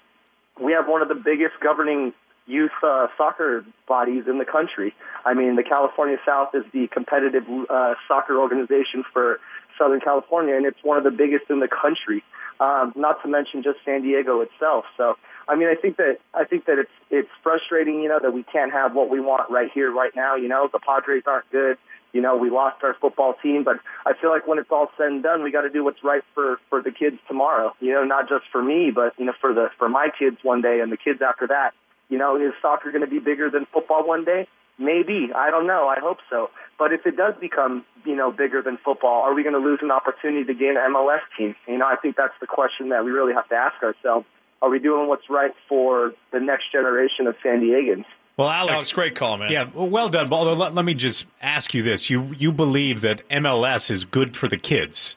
we 0.61 0.73
have 0.73 0.89
one 0.89 1.03
of 1.03 1.09
the 1.09 1.15
biggest 1.15 1.55
governing 1.62 2.12
youth 2.47 2.71
uh, 2.83 3.09
soccer 3.19 3.65
bodies 3.87 4.25
in 4.29 4.39
the 4.39 4.45
country. 4.45 4.95
I 5.25 5.35
mean, 5.35 5.57
the 5.57 5.65
California 5.65 6.17
South 6.25 6.55
is 6.55 6.65
the 6.73 6.87
competitive 6.89 7.45
uh, 7.69 7.95
soccer 8.09 8.39
organization 8.39 9.05
for 9.12 9.39
Southern 9.79 10.01
California, 10.01 10.57
and 10.57 10.65
it's 10.65 10.79
one 10.83 10.97
of 10.97 11.05
the 11.05 11.11
biggest 11.11 11.51
in 11.51 11.61
the 11.61 11.69
country. 11.69 12.23
Um, 12.59 12.93
not 12.97 13.21
to 13.23 13.29
mention 13.29 13.62
just 13.62 13.79
San 13.85 14.03
Diego 14.03 14.41
itself. 14.41 14.87
So, 14.97 15.17
I 15.49 15.55
mean, 15.55 15.69
I 15.69 15.75
think 15.75 15.97
that 15.99 16.19
I 16.35 16.45
think 16.45 16.67
that 16.67 16.79
it's 16.79 16.91
it's 17.11 17.29
frustrating, 17.43 18.03
you 18.03 18.09
know, 18.09 18.19
that 18.21 18.33
we 18.33 18.43
can't 18.43 18.73
have 18.73 18.95
what 18.95 19.11
we 19.11 19.21
want 19.21 19.51
right 19.51 19.71
here, 19.73 19.93
right 19.93 20.15
now. 20.15 20.35
You 20.35 20.49
know, 20.49 20.69
the 20.73 20.81
Padres 20.81 21.23
aren't 21.27 21.51
good. 21.51 21.79
You 22.13 22.23
know, 22.23 22.37
we 22.37 22.51
lost 22.51 22.83
our 22.83 22.95
football 22.95 23.35
team, 23.43 23.63
but 23.63 23.77
I 24.07 24.15
feel 24.21 24.31
like 24.31 24.47
when 24.47 24.59
it's 24.59 24.71
all 24.71 24.89
said 24.97 25.09
and 25.09 25.23
done, 25.23 25.43
we 25.43 25.51
got 25.53 25.63
to 25.63 25.71
do 25.71 25.85
what's 25.85 26.03
right 26.03 26.23
for 26.35 26.59
for 26.69 26.83
the 26.83 26.91
kids 26.91 27.19
tomorrow. 27.29 27.75
You 27.81 27.93
know, 27.93 28.05
not 28.05 28.29
just 28.29 28.45
for 28.51 28.63
me, 28.63 28.91
but 28.91 29.15
you 29.19 29.27
know, 29.27 29.35
for 29.41 29.53
the 29.55 29.69
for 29.79 29.89
my 29.89 30.09
kids 30.19 30.39
one 30.43 30.63
day 30.63 30.81
and 30.81 30.91
the 30.91 30.97
kids 30.97 31.21
after 31.23 31.47
that. 31.49 31.73
You 32.09 32.19
know, 32.19 32.37
is 32.37 32.53
soccer 32.63 32.91
going 32.91 33.05
to 33.05 33.11
be 33.11 33.19
bigger 33.19 33.51
than 33.51 33.67
football 33.73 34.07
one 34.07 34.25
day? 34.25 34.49
Maybe. 34.79 35.31
I 35.35 35.51
don't 35.51 35.67
know. 35.67 35.89
I 35.89 35.99
hope 36.01 36.19
so. 36.31 36.51
But 36.79 36.93
if 36.93 37.07
it 37.07 37.17
does 37.17 37.35
become, 37.41 37.85
you 38.05 38.15
know, 38.15 38.31
bigger 38.31 38.63
than 38.63 38.79
football, 38.85 39.23
are 39.23 39.35
we 39.35 39.43
going 39.43 39.55
to 39.55 39.61
lose 39.61 39.81
an 39.83 39.91
opportunity 39.91 40.45
to 40.45 40.55
gain 40.55 40.77
an 40.77 40.93
MLS 40.93 41.25
team? 41.37 41.55
You 41.67 41.79
know, 41.79 41.87
I 41.87 41.97
think 41.97 42.17
that's 42.17 42.35
the 42.41 42.47
question 42.47 42.91
that 42.91 43.05
we 43.05 43.11
really 43.11 43.33
have 43.33 43.49
to 43.49 43.55
ask 43.55 43.83
ourselves. 43.83 44.27
Are 44.62 44.71
we 44.71 44.79
doing 44.79 45.09
what's 45.09 45.29
right 45.29 45.53
for 45.69 46.12
the 46.33 46.40
next 46.40 46.73
generation 46.73 47.27
of 47.27 47.37
San 47.42 47.61
Diegans? 47.61 48.05
Well, 48.37 48.49
Alex, 48.49 48.73
Alex, 48.73 48.92
great 48.92 49.14
call, 49.14 49.38
man. 49.38 49.51
Yeah, 49.51 49.69
well, 49.73 49.88
well 49.88 50.09
done. 50.09 50.29
But 50.29 50.37
although, 50.37 50.53
let, 50.53 50.75
let 50.75 50.85
me 50.85 50.95
just 50.95 51.27
ask 51.40 51.73
you 51.73 51.83
this: 51.83 52.11
you 52.11 52.35
you 52.37 52.53
believe 52.53 53.01
that 53.01 53.27
MLS 53.31 53.90
is 53.90 54.05
good 54.05 54.37
for 54.37 54.47
the 54.49 54.59
kids? 54.59 55.16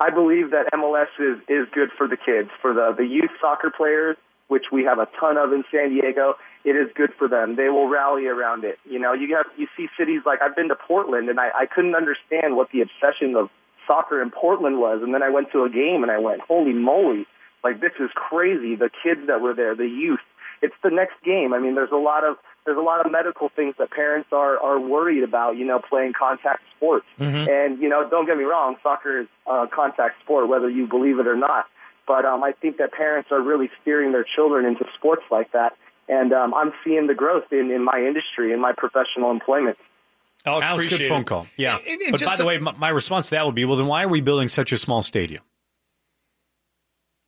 I 0.00 0.10
believe 0.10 0.50
that 0.50 0.66
MLS 0.74 1.08
is, 1.18 1.38
is 1.48 1.66
good 1.72 1.90
for 1.96 2.06
the 2.06 2.16
kids, 2.16 2.50
for 2.60 2.74
the, 2.74 2.94
the 2.96 3.06
youth 3.06 3.30
soccer 3.40 3.72
players, 3.74 4.16
which 4.48 4.64
we 4.70 4.84
have 4.84 4.98
a 4.98 5.08
ton 5.18 5.38
of 5.38 5.52
in 5.52 5.64
San 5.70 5.90
Diego. 5.90 6.34
It 6.64 6.76
is 6.76 6.90
good 6.94 7.14
for 7.16 7.28
them. 7.28 7.56
They 7.56 7.68
will 7.68 7.88
rally 7.88 8.26
around 8.26 8.64
it. 8.64 8.78
You 8.84 8.98
know, 8.98 9.12
you 9.12 9.34
have 9.36 9.46
you 9.56 9.68
see 9.76 9.88
cities 9.98 10.22
like 10.26 10.42
I've 10.42 10.56
been 10.56 10.68
to 10.68 10.76
Portland, 10.76 11.28
and 11.28 11.38
I, 11.40 11.50
I 11.60 11.66
couldn't 11.66 11.94
understand 11.94 12.56
what 12.56 12.70
the 12.72 12.82
obsession 12.82 13.36
of 13.36 13.48
soccer 13.86 14.20
in 14.20 14.30
Portland 14.30 14.78
was. 14.78 15.00
And 15.02 15.14
then 15.14 15.22
I 15.22 15.30
went 15.30 15.52
to 15.52 15.62
a 15.62 15.70
game, 15.70 16.02
and 16.02 16.10
I 16.10 16.18
went, 16.18 16.40
"Holy 16.42 16.72
moly! 16.72 17.26
Like 17.66 17.80
this 17.80 17.92
is 17.98 18.10
crazy." 18.14 18.72
The 18.76 18.90
kids 19.02 19.22
that 19.26 19.40
were 19.40 19.54
there, 19.54 19.74
the 19.74 19.88
youth. 20.04 20.24
It's 20.62 20.74
the 20.82 20.90
next 20.90 21.16
game. 21.22 21.52
I 21.52 21.58
mean, 21.58 21.74
there's 21.74 21.92
a 21.92 22.02
lot 22.10 22.22
of 22.24 22.36
there's 22.64 22.78
a 22.78 22.86
lot 22.92 23.04
of 23.04 23.12
medical 23.12 23.48
things 23.58 23.74
that 23.78 23.90
parents 23.90 24.28
are 24.32 24.56
are 24.68 24.78
worried 24.80 25.22
about. 25.30 25.56
You 25.58 25.66
know, 25.70 25.78
playing 25.78 26.12
contact 26.24 26.62
sports. 26.76 27.06
Mhm. 27.18 27.42
And 27.56 27.70
you 27.82 27.88
know, 27.88 28.08
don't 28.08 28.26
get 28.26 28.36
me 28.38 28.44
wrong, 28.44 28.76
soccer 28.82 29.20
is 29.22 29.26
a 29.46 29.66
contact 29.80 30.14
sport, 30.22 30.48
whether 30.48 30.68
you 30.70 30.86
believe 30.86 31.18
it 31.18 31.26
or 31.26 31.36
not. 31.36 31.64
But 32.06 32.24
um, 32.24 32.40
I 32.44 32.52
think 32.52 32.78
that 32.78 32.92
parents 32.92 33.28
are 33.32 33.40
really 33.42 33.68
steering 33.82 34.12
their 34.12 34.24
children 34.36 34.64
into 34.64 34.84
sports 34.96 35.24
like 35.30 35.50
that, 35.52 35.72
and 36.08 36.32
um, 36.32 36.54
I'm 36.54 36.72
seeing 36.84 37.06
the 37.08 37.14
growth 37.22 37.52
in 37.52 37.70
in 37.76 37.82
my 37.84 37.98
industry, 38.10 38.52
in 38.52 38.60
my 38.60 38.72
professional 38.72 39.30
employment. 39.32 39.76
Alex, 40.46 40.64
Alex, 40.64 40.86
good 40.86 40.92
appreciate 40.94 41.08
phone 41.08 41.22
it. 41.22 41.26
call. 41.26 41.46
Yeah. 41.56 41.78
And- 41.78 42.00
and 42.00 42.12
but 42.12 42.20
by 42.20 42.26
just 42.26 42.38
the 42.38 42.44
way, 42.44 42.58
my, 42.58 42.70
my 42.78 42.88
response 42.88 43.26
to 43.26 43.30
that 43.34 43.44
would 43.46 43.56
be, 43.56 43.64
well, 43.64 43.76
then 43.76 43.88
why 43.88 44.04
are 44.04 44.08
we 44.08 44.20
building 44.20 44.46
such 44.48 44.70
a 44.70 44.78
small 44.78 45.02
stadium? 45.02 45.42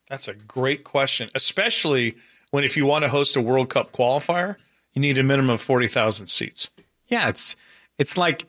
That's 0.08 0.28
a 0.28 0.34
great 0.34 0.84
question, 0.84 1.28
especially 1.34 2.16
when 2.50 2.64
if 2.64 2.76
you 2.76 2.86
want 2.86 3.02
to 3.04 3.08
host 3.08 3.36
a 3.36 3.40
World 3.40 3.68
Cup 3.68 3.92
qualifier, 3.92 4.56
you 4.94 5.00
need 5.02 5.18
a 5.18 5.22
minimum 5.22 5.50
of 5.50 5.60
40,000 5.60 6.26
seats. 6.28 6.68
Yeah, 7.08 7.28
it's 7.28 7.56
it's 7.98 8.16
like 8.16 8.44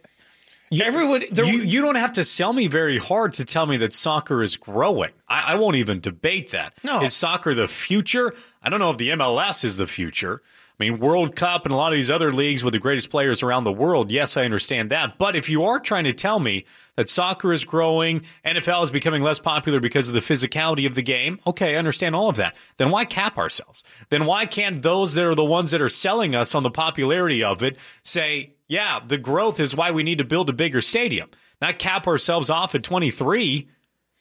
you, 0.70 0.84
Everyone, 0.84 1.24
there- 1.32 1.46
you 1.46 1.60
you 1.62 1.82
don't 1.82 1.96
have 1.96 2.14
to 2.14 2.24
sell 2.26 2.54
me 2.54 2.68
very 2.68 2.98
hard 2.98 3.34
to 3.34 3.46
tell 3.46 3.66
me 3.66 3.78
that 3.78 3.94
soccer 3.94 4.44
is 4.44 4.56
growing. 4.58 5.12
I, 5.28 5.54
I 5.54 5.56
won't 5.56 5.76
even 5.78 6.00
debate 6.00 6.52
that. 6.52 6.74
No. 6.84 7.02
is 7.04 7.14
soccer 7.14 7.54
the 7.56 7.68
future? 7.68 8.34
I 8.62 8.70
don't 8.70 8.80
know 8.80 8.92
if 8.92 8.98
the 8.98 9.10
MLS 9.10 9.64
is 9.64 9.78
the 9.78 9.88
future. 9.88 10.42
I 10.80 10.86
mean, 10.86 11.00
World 11.00 11.36
Cup 11.36 11.66
and 11.66 11.74
a 11.74 11.78
lot 11.78 11.92
of 11.92 11.98
these 11.98 12.10
other 12.10 12.32
leagues 12.32 12.64
with 12.64 12.72
the 12.72 12.80
greatest 12.80 13.10
players 13.10 13.44
around 13.44 13.66
the 13.66 13.72
world. 13.72 14.12
Yes, 14.12 14.38
I 14.38 14.46
understand 14.46 14.92
that. 14.92 15.18
But 15.18 15.36
if 15.36 15.50
you 15.50 15.66
are 15.66 15.78
trying 15.78 16.06
to 16.06 16.14
tell 16.14 16.40
me 16.40 16.64
that 16.96 17.10
soccer 17.10 17.52
is 17.52 17.66
growing, 17.66 18.22
NFL 18.46 18.84
is 18.86 18.92
becoming 18.92 19.22
less 19.22 19.40
popular 19.40 19.82
because 19.82 20.08
of 20.08 20.14
the 20.14 20.22
physicality 20.22 20.86
of 20.86 20.96
the 20.96 21.02
game, 21.02 21.40
okay, 21.46 21.76
I 21.76 21.80
understand 21.80 22.16
all 22.16 22.30
of 22.30 22.38
that. 22.38 22.56
Then 22.78 22.92
why 22.92 23.04
cap 23.04 23.38
ourselves? 23.38 23.84
Then 24.08 24.26
why 24.26 24.46
can't 24.46 24.82
those 24.82 25.16
that 25.16 25.26
are 25.26 25.36
the 25.36 25.44
ones 25.44 25.72
that 25.72 25.82
are 25.82 25.90
selling 25.90 26.34
us 26.34 26.56
on 26.56 26.64
the 26.64 26.72
popularity 26.72 27.44
of 27.44 27.62
it 27.62 27.78
say, 28.04 28.54
yeah, 28.70 29.02
the 29.06 29.18
growth 29.18 29.60
is 29.60 29.76
why 29.76 29.92
we 29.92 30.04
need 30.04 30.20
to 30.20 30.24
build 30.24 30.50
a 30.50 30.54
bigger 30.54 30.82
stadium, 30.82 31.30
not 31.62 31.78
cap 31.80 32.08
ourselves 32.08 32.50
off 32.50 32.74
at 32.74 32.84
23? 32.84 33.68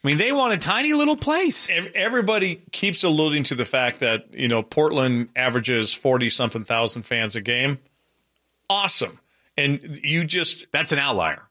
I 0.02 0.06
mean, 0.06 0.18
they 0.18 0.30
want 0.30 0.52
a 0.52 0.58
tiny 0.58 0.92
little 0.92 1.16
place. 1.16 1.68
Everybody 1.94 2.62
keeps 2.70 3.02
alluding 3.02 3.44
to 3.44 3.56
the 3.56 3.64
fact 3.64 4.00
that, 4.00 4.32
you 4.32 4.46
know, 4.46 4.62
Portland 4.62 5.28
averages 5.34 5.92
40 5.92 6.30
something 6.30 6.64
thousand 6.64 7.02
fans 7.02 7.34
a 7.34 7.40
game. 7.40 7.78
Awesome. 8.70 9.18
And 9.56 9.98
you 10.04 10.24
just 10.24 10.66
That's 10.72 10.92
an 10.92 11.00
outlier. 11.00 11.42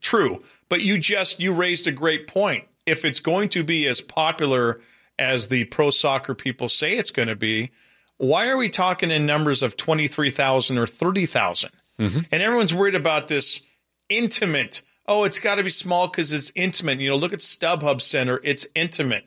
True, 0.00 0.42
but 0.68 0.82
you 0.82 0.98
just 0.98 1.40
you 1.40 1.52
raised 1.52 1.86
a 1.86 1.92
great 1.92 2.26
point. 2.26 2.64
If 2.86 3.04
it's 3.04 3.20
going 3.20 3.48
to 3.50 3.64
be 3.64 3.86
as 3.86 4.00
popular 4.00 4.80
as 5.18 5.48
the 5.48 5.64
pro 5.64 5.90
soccer 5.90 6.34
people 6.34 6.68
say 6.68 6.96
it's 6.96 7.10
going 7.10 7.28
to 7.28 7.36
be, 7.36 7.70
why 8.18 8.48
are 8.48 8.56
we 8.56 8.68
talking 8.68 9.10
in 9.10 9.26
numbers 9.26 9.62
of 9.62 9.76
23,000 9.76 10.78
or 10.78 10.86
30,000? 10.86 11.70
Mm-hmm. 11.98 12.20
And 12.30 12.42
everyone's 12.42 12.74
worried 12.74 12.94
about 12.94 13.28
this 13.28 13.60
intimate. 14.08 14.82
Oh, 15.10 15.24
it's 15.24 15.40
got 15.40 15.56
to 15.56 15.64
be 15.64 15.70
small 15.70 16.08
cuz 16.08 16.32
it's 16.32 16.52
intimate. 16.54 17.00
You 17.00 17.10
know, 17.10 17.16
look 17.16 17.32
at 17.32 17.40
StubHub 17.40 18.00
Center, 18.00 18.40
it's 18.44 18.64
intimate. 18.76 19.24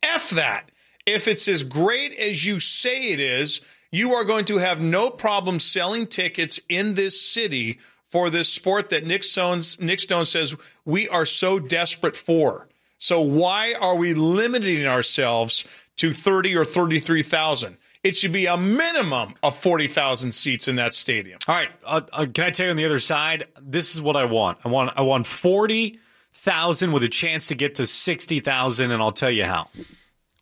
F 0.00 0.30
that. 0.30 0.70
If 1.06 1.26
it's 1.26 1.48
as 1.48 1.64
great 1.64 2.16
as 2.16 2.46
you 2.46 2.60
say 2.60 3.10
it 3.10 3.18
is, 3.18 3.60
you 3.90 4.14
are 4.14 4.22
going 4.22 4.44
to 4.44 4.58
have 4.58 4.80
no 4.80 5.10
problem 5.10 5.58
selling 5.58 6.06
tickets 6.06 6.60
in 6.68 6.94
this 6.94 7.20
city 7.20 7.80
for 8.10 8.30
this 8.30 8.48
sport 8.48 8.90
that 8.90 9.06
Nick 9.06 9.24
Stone, 9.24 9.62
Nick 9.80 9.98
Stone 9.98 10.26
says 10.26 10.54
we 10.84 11.08
are 11.08 11.26
so 11.26 11.58
desperate 11.58 12.14
for. 12.14 12.68
So 12.98 13.20
why 13.20 13.74
are 13.74 13.96
we 13.96 14.14
limiting 14.14 14.86
ourselves 14.86 15.64
to 15.96 16.12
30 16.12 16.54
or 16.54 16.64
33,000? 16.64 17.76
It 18.04 18.18
should 18.18 18.32
be 18.32 18.44
a 18.44 18.58
minimum 18.58 19.34
of 19.42 19.56
40,000 19.56 20.32
seats 20.32 20.68
in 20.68 20.76
that 20.76 20.92
stadium. 20.92 21.38
All 21.48 21.54
right, 21.54 21.70
uh, 21.86 22.02
uh, 22.12 22.26
can 22.32 22.44
I 22.44 22.50
tell 22.50 22.66
you 22.66 22.70
on 22.70 22.76
the 22.76 22.84
other 22.84 22.98
side? 22.98 23.46
This 23.62 23.94
is 23.94 24.02
what 24.02 24.14
I 24.14 24.26
want. 24.26 24.58
I 24.62 24.68
want 24.68 24.92
I 24.94 25.00
want 25.00 25.26
forty 25.26 25.98
thousand 26.34 26.92
with 26.92 27.02
a 27.02 27.08
chance 27.08 27.46
to 27.46 27.54
get 27.54 27.76
to 27.76 27.86
sixty 27.86 28.40
thousand, 28.40 28.90
and 28.90 29.02
I'll 29.02 29.10
tell 29.10 29.30
you 29.30 29.44
how. 29.46 29.68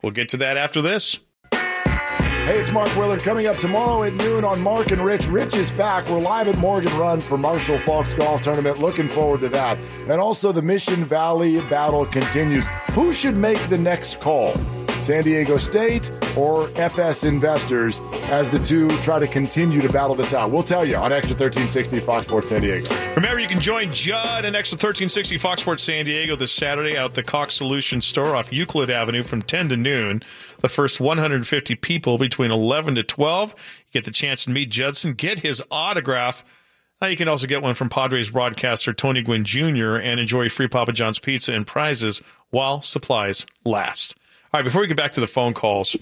We'll 0.01 0.11
get 0.11 0.27
to 0.29 0.37
that 0.37 0.57
after 0.57 0.81
this. 0.81 1.17
Hey, 1.53 2.59
it's 2.59 2.71
Mark 2.71 2.93
Willard 2.97 3.21
coming 3.21 3.47
up 3.47 3.55
tomorrow 3.55 4.03
at 4.03 4.13
noon 4.15 4.43
on 4.43 4.59
Mark 4.61 4.91
and 4.91 4.99
Rich. 4.99 5.27
Rich 5.27 5.55
is 5.55 5.71
back. 5.71 6.05
We're 6.09 6.19
live 6.19 6.49
at 6.49 6.57
Morgan 6.57 6.93
Run 6.97 7.21
for 7.21 7.37
Marshall 7.37 7.77
Faulk's 7.77 8.13
Golf 8.13 8.41
Tournament. 8.41 8.79
Looking 8.79 9.07
forward 9.07 9.39
to 9.39 9.49
that. 9.49 9.77
And 10.09 10.19
also, 10.19 10.51
the 10.51 10.61
Mission 10.61 11.05
Valley 11.05 11.61
battle 11.67 12.05
continues. 12.05 12.65
Who 12.91 13.13
should 13.13 13.37
make 13.37 13.59
the 13.69 13.77
next 13.77 14.19
call? 14.19 14.53
San 15.03 15.23
Diego 15.23 15.57
State 15.57 16.11
or 16.37 16.69
FS 16.75 17.25
Investors 17.25 17.99
as 18.29 18.49
the 18.49 18.59
two 18.59 18.89
try 19.01 19.19
to 19.19 19.27
continue 19.27 19.81
to 19.81 19.89
battle 19.89 20.15
this 20.15 20.33
out? 20.33 20.49
We'll 20.49 20.63
tell 20.63 20.85
you 20.85 20.95
on 20.95 21.11
Extra 21.11 21.35
1360 21.35 21.99
Fox 21.99 22.25
Sports 22.25 22.49
San 22.49 22.61
Diego. 22.61 22.89
Remember, 23.15 23.39
you 23.39 23.47
can 23.47 23.59
join 23.59 23.91
Judd 23.91 24.45
and 24.45 24.55
Extra 24.55 24.75
1360 24.75 25.37
Fox 25.37 25.61
Sports 25.61 25.83
San 25.83 26.05
Diego 26.05 26.35
this 26.35 26.53
Saturday 26.53 26.97
out 26.97 27.11
at 27.11 27.15
the 27.15 27.23
Cox 27.23 27.55
Solution 27.55 27.99
Store 28.01 28.35
off 28.35 28.51
Euclid 28.51 28.89
Avenue 28.89 29.23
from 29.23 29.41
10 29.41 29.69
to 29.69 29.77
noon. 29.77 30.23
The 30.61 30.69
first 30.69 31.01
150 31.01 31.75
people 31.75 32.17
between 32.17 32.51
11 32.51 32.95
to 32.95 33.03
12 33.03 33.51
you 33.51 33.55
get 33.91 34.05
the 34.05 34.11
chance 34.11 34.45
to 34.45 34.51
meet 34.51 34.69
Judson, 34.69 35.13
get 35.13 35.39
his 35.39 35.61
autograph. 35.69 36.45
Uh, 37.01 37.07
you 37.07 37.17
can 37.17 37.27
also 37.27 37.47
get 37.47 37.61
one 37.61 37.75
from 37.75 37.89
Padres 37.89 38.29
broadcaster 38.29 38.93
Tony 38.93 39.21
Gwynn 39.21 39.43
Jr. 39.43 39.95
and 39.97 40.19
enjoy 40.21 40.47
free 40.47 40.69
Papa 40.69 40.93
John's 40.93 41.19
pizza 41.19 41.51
and 41.51 41.67
prizes 41.67 42.21
while 42.49 42.81
supplies 42.81 43.45
last. 43.65 44.15
All 44.53 44.59
right, 44.59 44.65
before 44.65 44.81
we 44.81 44.87
get 44.87 44.97
back 44.97 45.13
to 45.13 45.19
the 45.19 45.25
phone 45.25 45.55
calls, 45.55 45.95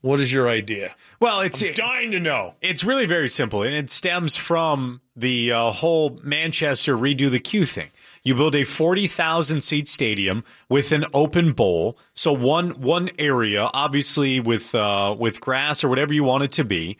what 0.00 0.20
is 0.20 0.32
your 0.32 0.48
idea? 0.48 0.94
Well, 1.18 1.40
it's 1.40 1.60
I'm 1.60 1.72
dying 1.72 2.12
to 2.12 2.20
know. 2.20 2.54
It's 2.62 2.84
really 2.84 3.04
very 3.04 3.28
simple, 3.28 3.64
and 3.64 3.74
it 3.74 3.90
stems 3.90 4.36
from 4.36 5.00
the 5.16 5.50
uh, 5.50 5.72
whole 5.72 6.20
Manchester 6.22 6.96
redo 6.96 7.28
the 7.28 7.40
Q 7.40 7.66
thing. 7.66 7.90
You 8.22 8.36
build 8.36 8.54
a 8.54 8.62
forty 8.62 9.08
thousand 9.08 9.62
seat 9.62 9.88
stadium 9.88 10.44
with 10.68 10.92
an 10.92 11.04
open 11.12 11.50
bowl, 11.52 11.98
so 12.14 12.32
one 12.32 12.80
one 12.80 13.10
area, 13.18 13.68
obviously 13.74 14.38
with 14.38 14.72
uh, 14.72 15.16
with 15.18 15.40
grass 15.40 15.82
or 15.82 15.88
whatever 15.88 16.14
you 16.14 16.22
want 16.22 16.44
it 16.44 16.52
to 16.52 16.64
be, 16.64 16.96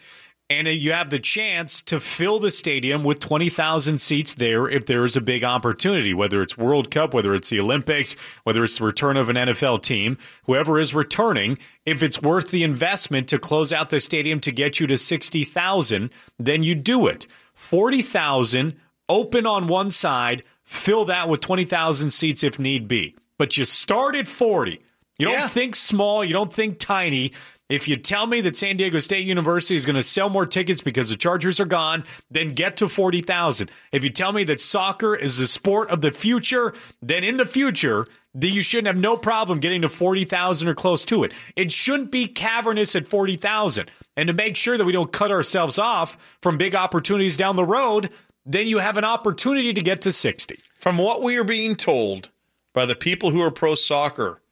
and 0.50 0.68
you 0.68 0.92
have 0.92 1.08
the 1.10 1.18
chance 1.18 1.80
to 1.82 1.98
fill 1.98 2.38
the 2.38 2.50
stadium 2.50 3.02
with 3.02 3.18
20,000 3.20 3.98
seats 3.98 4.34
there 4.34 4.68
if 4.68 4.84
there 4.86 5.04
is 5.04 5.16
a 5.16 5.20
big 5.22 5.42
opportunity, 5.42 6.12
whether 6.12 6.42
it's 6.42 6.58
World 6.58 6.90
Cup, 6.90 7.14
whether 7.14 7.34
it's 7.34 7.48
the 7.48 7.60
Olympics, 7.60 8.14
whether 8.42 8.62
it's 8.62 8.78
the 8.78 8.84
return 8.84 9.16
of 9.16 9.30
an 9.30 9.36
NFL 9.36 9.82
team, 9.82 10.18
whoever 10.44 10.78
is 10.78 10.94
returning, 10.94 11.56
if 11.86 12.02
it's 12.02 12.20
worth 12.20 12.50
the 12.50 12.62
investment 12.62 13.28
to 13.28 13.38
close 13.38 13.72
out 13.72 13.88
the 13.90 14.00
stadium 14.00 14.38
to 14.40 14.52
get 14.52 14.78
you 14.78 14.86
to 14.86 14.98
60,000, 14.98 16.10
then 16.38 16.62
you 16.62 16.74
do 16.74 17.06
it. 17.06 17.26
40,000 17.54 18.74
open 19.08 19.46
on 19.46 19.66
one 19.66 19.90
side, 19.90 20.42
fill 20.62 21.04
that 21.06 21.28
with 21.28 21.40
20,000 21.40 22.10
seats 22.10 22.42
if 22.42 22.58
need 22.58 22.86
be. 22.88 23.14
But 23.38 23.56
you 23.56 23.64
start 23.64 24.14
at 24.14 24.28
40. 24.28 24.80
You 25.18 25.26
don't 25.26 25.34
Yeah. 25.34 25.48
think 25.48 25.76
small, 25.76 26.24
you 26.24 26.32
don't 26.32 26.52
think 26.52 26.78
tiny. 26.78 27.32
If 27.70 27.88
you 27.88 27.96
tell 27.96 28.26
me 28.26 28.42
that 28.42 28.56
San 28.56 28.76
Diego 28.76 28.98
State 28.98 29.24
University 29.24 29.74
is 29.74 29.86
going 29.86 29.96
to 29.96 30.02
sell 30.02 30.28
more 30.28 30.44
tickets 30.44 30.82
because 30.82 31.08
the 31.08 31.16
Chargers 31.16 31.58
are 31.60 31.64
gone, 31.64 32.04
then 32.30 32.48
get 32.48 32.76
to 32.76 32.90
40,000. 32.90 33.70
If 33.90 34.04
you 34.04 34.10
tell 34.10 34.32
me 34.32 34.44
that 34.44 34.60
soccer 34.60 35.14
is 35.14 35.38
the 35.38 35.48
sport 35.48 35.88
of 35.88 36.02
the 36.02 36.12
future, 36.12 36.74
then 37.00 37.24
in 37.24 37.38
the 37.38 37.46
future, 37.46 38.06
then 38.34 38.52
you 38.52 38.60
shouldn't 38.60 38.88
have 38.88 39.00
no 39.00 39.16
problem 39.16 39.60
getting 39.60 39.80
to 39.80 39.88
40,000 39.88 40.68
or 40.68 40.74
close 40.74 41.06
to 41.06 41.24
it. 41.24 41.32
It 41.56 41.72
shouldn't 41.72 42.10
be 42.10 42.26
cavernous 42.26 42.94
at 42.94 43.06
40,000. 43.06 43.90
And 44.14 44.26
to 44.26 44.34
make 44.34 44.56
sure 44.56 44.76
that 44.76 44.84
we 44.84 44.92
don't 44.92 45.12
cut 45.12 45.30
ourselves 45.30 45.78
off 45.78 46.18
from 46.42 46.58
big 46.58 46.74
opportunities 46.74 47.36
down 47.36 47.56
the 47.56 47.64
road, 47.64 48.10
then 48.44 48.66
you 48.66 48.78
have 48.78 48.98
an 48.98 49.04
opportunity 49.04 49.72
to 49.72 49.80
get 49.80 50.02
to 50.02 50.12
60. 50.12 50.60
From 50.78 50.98
what 50.98 51.22
we 51.22 51.38
are 51.38 51.44
being 51.44 51.76
told 51.76 52.28
by 52.74 52.84
the 52.84 52.94
people 52.94 53.30
who 53.30 53.40
are 53.40 53.50
pro 53.50 53.74
soccer, 53.74 54.42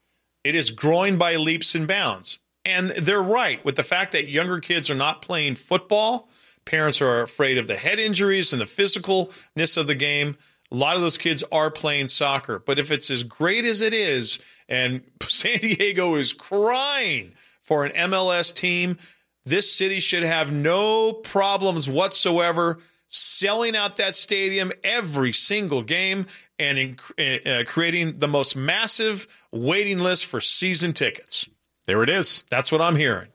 it 0.44 0.54
is 0.54 0.70
growing 0.70 1.18
by 1.18 1.36
leaps 1.36 1.74
and 1.74 1.86
bounds. 1.86 2.38
And 2.64 2.90
they're 2.90 3.22
right 3.22 3.64
with 3.64 3.76
the 3.76 3.84
fact 3.84 4.12
that 4.12 4.28
younger 4.28 4.60
kids 4.60 4.88
are 4.90 4.94
not 4.94 5.22
playing 5.22 5.56
football. 5.56 6.28
Parents 6.64 7.00
are 7.00 7.22
afraid 7.22 7.58
of 7.58 7.66
the 7.66 7.76
head 7.76 7.98
injuries 7.98 8.52
and 8.52 8.60
the 8.60 8.66
physicalness 8.66 9.76
of 9.76 9.86
the 9.86 9.94
game. 9.94 10.36
A 10.70 10.76
lot 10.76 10.96
of 10.96 11.02
those 11.02 11.18
kids 11.18 11.42
are 11.50 11.70
playing 11.70 12.08
soccer. 12.08 12.58
But 12.58 12.78
if 12.78 12.90
it's 12.90 13.10
as 13.10 13.24
great 13.24 13.64
as 13.64 13.80
it 13.80 13.92
is, 13.92 14.38
and 14.68 15.02
San 15.28 15.58
Diego 15.58 16.14
is 16.14 16.32
crying 16.32 17.32
for 17.62 17.84
an 17.84 18.10
MLS 18.10 18.54
team, 18.54 18.96
this 19.44 19.72
city 19.72 20.00
should 20.00 20.22
have 20.22 20.52
no 20.52 21.12
problems 21.12 21.88
whatsoever 21.88 22.78
selling 23.08 23.76
out 23.76 23.96
that 23.96 24.14
stadium 24.14 24.72
every 24.82 25.32
single 25.32 25.82
game 25.82 26.26
and 26.58 26.78
in, 27.18 27.46
uh, 27.46 27.64
creating 27.66 28.18
the 28.18 28.28
most 28.28 28.56
massive 28.56 29.26
waiting 29.50 29.98
list 29.98 30.26
for 30.26 30.40
season 30.40 30.92
tickets. 30.92 31.46
There 31.86 32.02
it 32.02 32.08
is. 32.08 32.44
That's 32.50 32.70
what 32.70 32.80
I'm 32.80 32.96
hearing. 32.96 33.28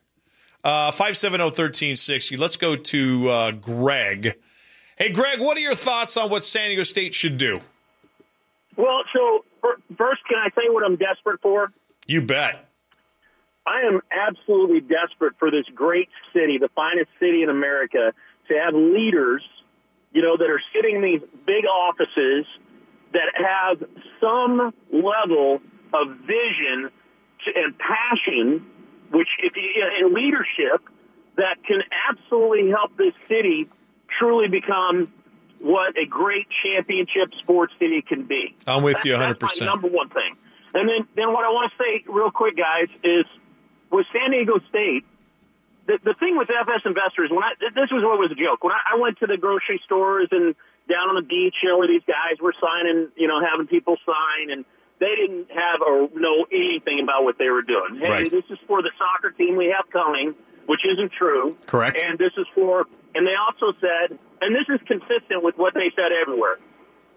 Uh, 0.64 0.92
570-1360. 0.92 2.38
Let's 2.38 2.58
go 2.58 2.76
to 2.76 3.30
uh, 3.30 3.52
Greg. 3.52 4.36
Hey, 4.98 5.10
Greg, 5.10 5.40
what 5.40 5.58
are 5.58 5.62
your 5.62 5.76
thoughts 5.76 6.18
on 6.18 6.30
what 6.30 6.44
San 6.44 6.68
Diego 6.68 6.84
State 6.84 7.14
should 7.14 7.38
do? 7.38 7.62
Well, 8.76 9.02
so 9.14 9.46
first, 9.62 10.22
can 10.28 10.38
I 10.38 10.50
say 10.50 10.70
what 10.70 10.84
I'm 10.84 10.96
desperate 10.96 11.42
for? 11.42 11.72
You 12.06 12.22
bet. 12.22 12.68
I 13.66 13.82
am 13.82 14.02
absolutely 14.12 14.80
desperate 14.80 15.34
for 15.40 15.52
this 15.52 15.66
great 15.76 16.10
city, 16.34 16.58
the 16.58 16.70
finest 16.76 17.10
city 17.20 17.44
in 17.44 17.50
America, 17.50 18.14
to 18.48 18.54
have 18.54 18.74
leaders, 18.74 19.44
you 20.14 20.22
know, 20.22 20.38
that 20.38 20.50
are 20.50 20.62
sitting 20.74 20.98
in 20.98 21.02
these 21.02 21.22
big 21.46 21.66
offices 21.66 22.46
that 23.14 23.34
have 23.36 23.88
some 24.22 24.74
level 24.92 25.60
of 25.94 26.18
vision 26.22 26.90
and 27.56 27.78
passion, 27.78 28.66
which, 29.12 29.28
if 29.40 29.54
you, 29.56 30.08
in 30.08 30.14
leadership, 30.14 30.82
that 31.38 31.58
can 31.66 31.82
absolutely 32.10 32.70
help 32.70 32.98
this 32.98 33.14
city 33.28 33.70
truly 34.20 34.48
become 34.48 35.12
what 35.60 35.98
a 35.98 36.06
great 36.06 36.48
championship 36.64 37.34
sports 37.42 37.74
city 37.80 38.02
can 38.02 38.24
be. 38.24 38.56
I'm 38.66 38.84
with 38.84 38.98
That's- 38.98 39.06
you 39.06 39.14
100%. 39.14 39.66
number 39.66 39.88
one 39.88 40.10
thing. 40.10 40.36
And 40.74 40.88
then, 40.88 41.08
then 41.16 41.34
what 41.34 41.46
I 41.46 41.50
want 41.50 41.72
to 41.72 41.78
say 41.84 42.04
real 42.08 42.30
quick, 42.30 42.56
guys, 42.58 42.90
is 43.04 43.26
with 43.90 44.06
San 44.14 44.32
Diego 44.32 44.60
State, 44.70 45.06
the, 45.88 45.98
the 46.04 46.14
thing 46.20 46.38
with 46.38 46.50
FS 46.52 46.82
investors, 46.86 47.32
when 47.32 47.42
I 47.44 47.56
this 47.58 47.90
was 47.90 48.04
what 48.04 48.20
was 48.20 48.30
a 48.32 48.36
joke. 48.36 48.64
When 48.64 48.74
I, 48.74 48.94
I 48.94 49.00
went 49.00 49.18
to 49.20 49.28
the 49.28 49.38
grocery 49.38 49.82
stores 49.86 50.28
and 50.32 50.54
down 50.90 51.10
on 51.10 51.16
the 51.16 51.26
beach, 51.26 51.56
you 51.64 51.70
know, 51.70 51.78
where 51.80 51.88
these 51.88 52.04
guys 52.06 52.38
were 52.42 52.54
signing, 52.60 53.08
you 53.16 53.28
know, 53.28 53.40
having 53.40 53.68
people 53.68 53.96
sign, 54.06 54.52
and 54.52 54.66
they 55.00 55.14
didn't 55.16 55.50
have 55.52 55.82
or 55.86 56.10
know 56.16 56.46
anything 56.52 57.00
about 57.04 57.24
what 57.24 57.38
they 57.38 57.50
were 57.50 57.62
doing. 57.62 58.00
Hey, 58.02 58.10
Right. 58.10 58.32
this 58.32 58.46
is 58.50 58.58
for 58.68 58.82
the 58.82 58.92
soccer 58.98 59.32
team 59.32 59.56
we 59.56 59.68
have 59.76 59.90
coming, 59.92 60.34
which 60.66 60.82
isn't 60.86 61.12
true. 61.14 61.56
Correct. 61.68 62.02
And 62.02 62.18
this 62.18 62.34
is 62.38 62.48
for, 62.56 62.86
and 63.16 63.26
they 63.26 63.36
also 63.36 63.78
said, 63.80 64.18
and 64.42 64.56
this 64.56 64.68
is 64.70 64.80
consistent 64.88 65.44
with 65.44 65.58
what 65.58 65.74
they 65.74 65.92
said 65.96 66.12
everywhere. 66.12 66.58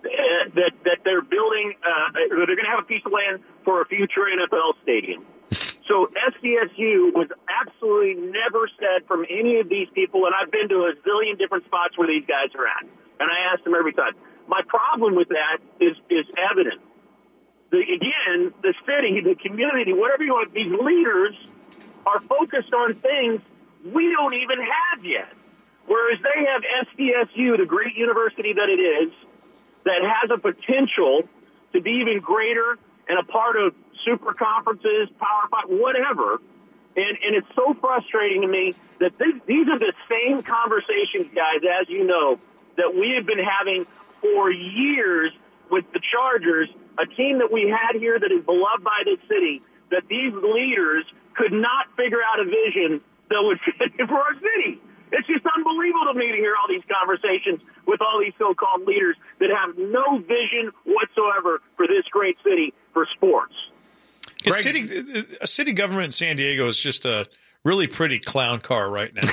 uh, 0.04 0.08
That 0.56 0.72
that 0.84 0.98
they're 1.04 1.20
building, 1.22 1.74
uh, 1.84 2.12
they're 2.14 2.46
going 2.46 2.64
to 2.64 2.70
have 2.72 2.80
a 2.80 2.88
piece 2.88 3.02
of 3.04 3.12
land 3.12 3.40
for 3.64 3.82
a 3.82 3.86
future 3.86 4.24
NFL 4.28 4.74
stadium. 4.82 5.24
So 5.90 6.06
SDSU 6.14 7.10
was 7.18 7.26
absolutely 7.50 8.14
never 8.30 8.70
said 8.78 9.08
from 9.08 9.26
any 9.28 9.58
of 9.58 9.68
these 9.68 9.88
people, 9.92 10.24
and 10.26 10.32
I've 10.38 10.50
been 10.52 10.68
to 10.68 10.86
a 10.86 10.94
zillion 11.02 11.36
different 11.36 11.64
spots 11.66 11.98
where 11.98 12.06
these 12.06 12.22
guys 12.28 12.54
are 12.54 12.64
at, 12.64 12.82
and 12.86 13.26
I 13.28 13.52
asked 13.52 13.64
them 13.64 13.74
every 13.74 13.92
time. 13.92 14.12
My 14.46 14.60
problem 14.68 15.16
with 15.16 15.28
that 15.30 15.58
is 15.80 15.96
is 16.08 16.26
evident. 16.38 16.80
The, 17.70 17.78
again, 17.78 18.52
the 18.62 18.74
city, 18.87 19.20
the 19.22 19.37
community, 19.37 19.92
whatever 19.92 20.24
you 20.24 20.33
want, 20.33 20.52
these 20.52 20.72
leaders 20.72 21.35
are 22.06 22.20
focused 22.20 22.72
on 22.72 22.94
things 22.96 23.40
we 23.85 24.11
don't 24.11 24.35
even 24.35 24.59
have 24.59 25.04
yet. 25.04 25.33
Whereas 25.87 26.20
they 26.22 26.46
have 26.50 26.62
SDSU, 26.87 27.59
the 27.59 27.66
great 27.66 27.96
university 27.96 28.52
that 28.52 28.68
it 28.68 28.80
is, 28.80 29.12
that 29.85 30.02
has 30.02 30.30
a 30.30 30.38
potential 30.38 31.22
to 31.72 31.80
be 31.80 32.02
even 32.02 32.20
greater 32.20 32.78
and 33.09 33.18
a 33.18 33.24
part 33.24 33.56
of 33.56 33.74
super 34.04 34.35
conferences, 34.35 35.09
Power 35.18 35.48
Five, 35.50 35.64
whatever. 35.68 36.38
And, 36.96 37.18
and 37.22 37.37
it's 37.37 37.48
so 37.54 37.74
frustrating 37.80 38.42
to 38.42 38.48
me 38.48 38.74
that 38.98 39.16
this, 39.18 39.35
these 39.46 39.66
are 39.68 39.78
the 39.78 39.92
same 40.09 40.42
conversations, 40.42 41.33
guys, 41.35 41.62
as 41.80 41.88
you 41.88 42.04
know, 42.04 42.38
that 42.76 42.94
we 42.94 43.14
have 43.16 43.26
been 43.26 43.42
having 43.42 43.87
for 44.20 44.50
years 44.50 45.33
with 45.70 45.85
the 45.92 46.00
Chargers, 46.00 46.68
a 46.98 47.06
team 47.06 47.38
that 47.38 47.52
we 47.52 47.68
had 47.68 47.98
here 47.98 48.18
that 48.18 48.30
is 48.33 48.44
beloved 48.44 48.85
by 48.85 49.02
this 49.04 49.20
city, 49.28 49.62
that 49.90 50.02
these 50.09 50.33
leaders 50.35 51.04
could 51.35 51.52
not 51.52 51.87
figure 51.96 52.20
out 52.20 52.40
a 52.40 52.44
vision 52.44 53.00
that 53.30 53.40
would 53.40 53.59
fit 53.61 53.94
for 54.09 54.18
our 54.18 54.35
city. 54.35 54.80
It's 55.12 55.26
just 55.26 55.44
unbelievable 55.44 56.12
to 56.12 56.18
me 56.18 56.30
to 56.30 56.38
hear 56.38 56.54
all 56.54 56.68
these 56.68 56.87
conversations 56.87 57.61
with 57.87 58.00
all 58.00 58.20
these 58.20 58.35
so-called 58.38 58.87
leaders 58.87 59.16
that 59.40 59.50
have 59.50 59.76
no 59.76 60.18
vision 60.18 60.70
whatsoever 60.85 61.61
for 61.76 61.87
this 61.87 62.06
great 62.11 62.37
city 62.44 62.72
for 62.92 63.06
sports. 63.14 63.54
A 64.46 64.54
city, 64.54 65.26
a 65.40 65.46
city 65.46 65.72
government 65.72 66.06
in 66.06 66.12
San 66.12 66.37
Diego 66.37 66.68
is 66.68 66.78
just 66.78 67.04
a 67.04 67.26
really 67.64 67.88
pretty 67.88 68.18
clown 68.18 68.61
car 68.61 68.88
right 68.88 69.12
now. 69.14 69.22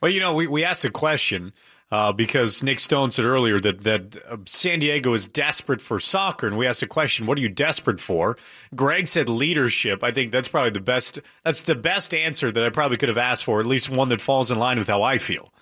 Well, 0.00 0.12
you 0.12 0.20
know, 0.20 0.34
we, 0.34 0.46
we 0.46 0.64
asked 0.64 0.84
a 0.84 0.90
question 0.90 1.52
uh, 1.90 2.12
because 2.12 2.62
Nick 2.62 2.80
Stone 2.80 3.10
said 3.12 3.24
earlier 3.24 3.58
that 3.60 3.82
that 3.84 4.16
uh, 4.28 4.36
San 4.46 4.78
Diego 4.78 5.14
is 5.14 5.26
desperate 5.26 5.80
for 5.80 5.98
soccer, 5.98 6.46
and 6.46 6.58
we 6.58 6.66
asked 6.66 6.82
a 6.82 6.86
question: 6.86 7.26
What 7.26 7.38
are 7.38 7.40
you 7.40 7.48
desperate 7.48 7.98
for? 8.00 8.36
Greg 8.74 9.06
said 9.06 9.28
leadership. 9.28 10.04
I 10.04 10.10
think 10.12 10.30
that's 10.32 10.48
probably 10.48 10.70
the 10.70 10.80
best. 10.80 11.18
That's 11.44 11.62
the 11.62 11.74
best 11.74 12.12
answer 12.14 12.52
that 12.52 12.62
I 12.62 12.68
probably 12.70 12.96
could 12.98 13.08
have 13.08 13.18
asked 13.18 13.44
for. 13.44 13.60
At 13.60 13.66
least 13.66 13.88
one 13.90 14.08
that 14.10 14.20
falls 14.20 14.50
in 14.50 14.58
line 14.58 14.78
with 14.78 14.88
how 14.88 15.02
I 15.02 15.18
feel. 15.18 15.52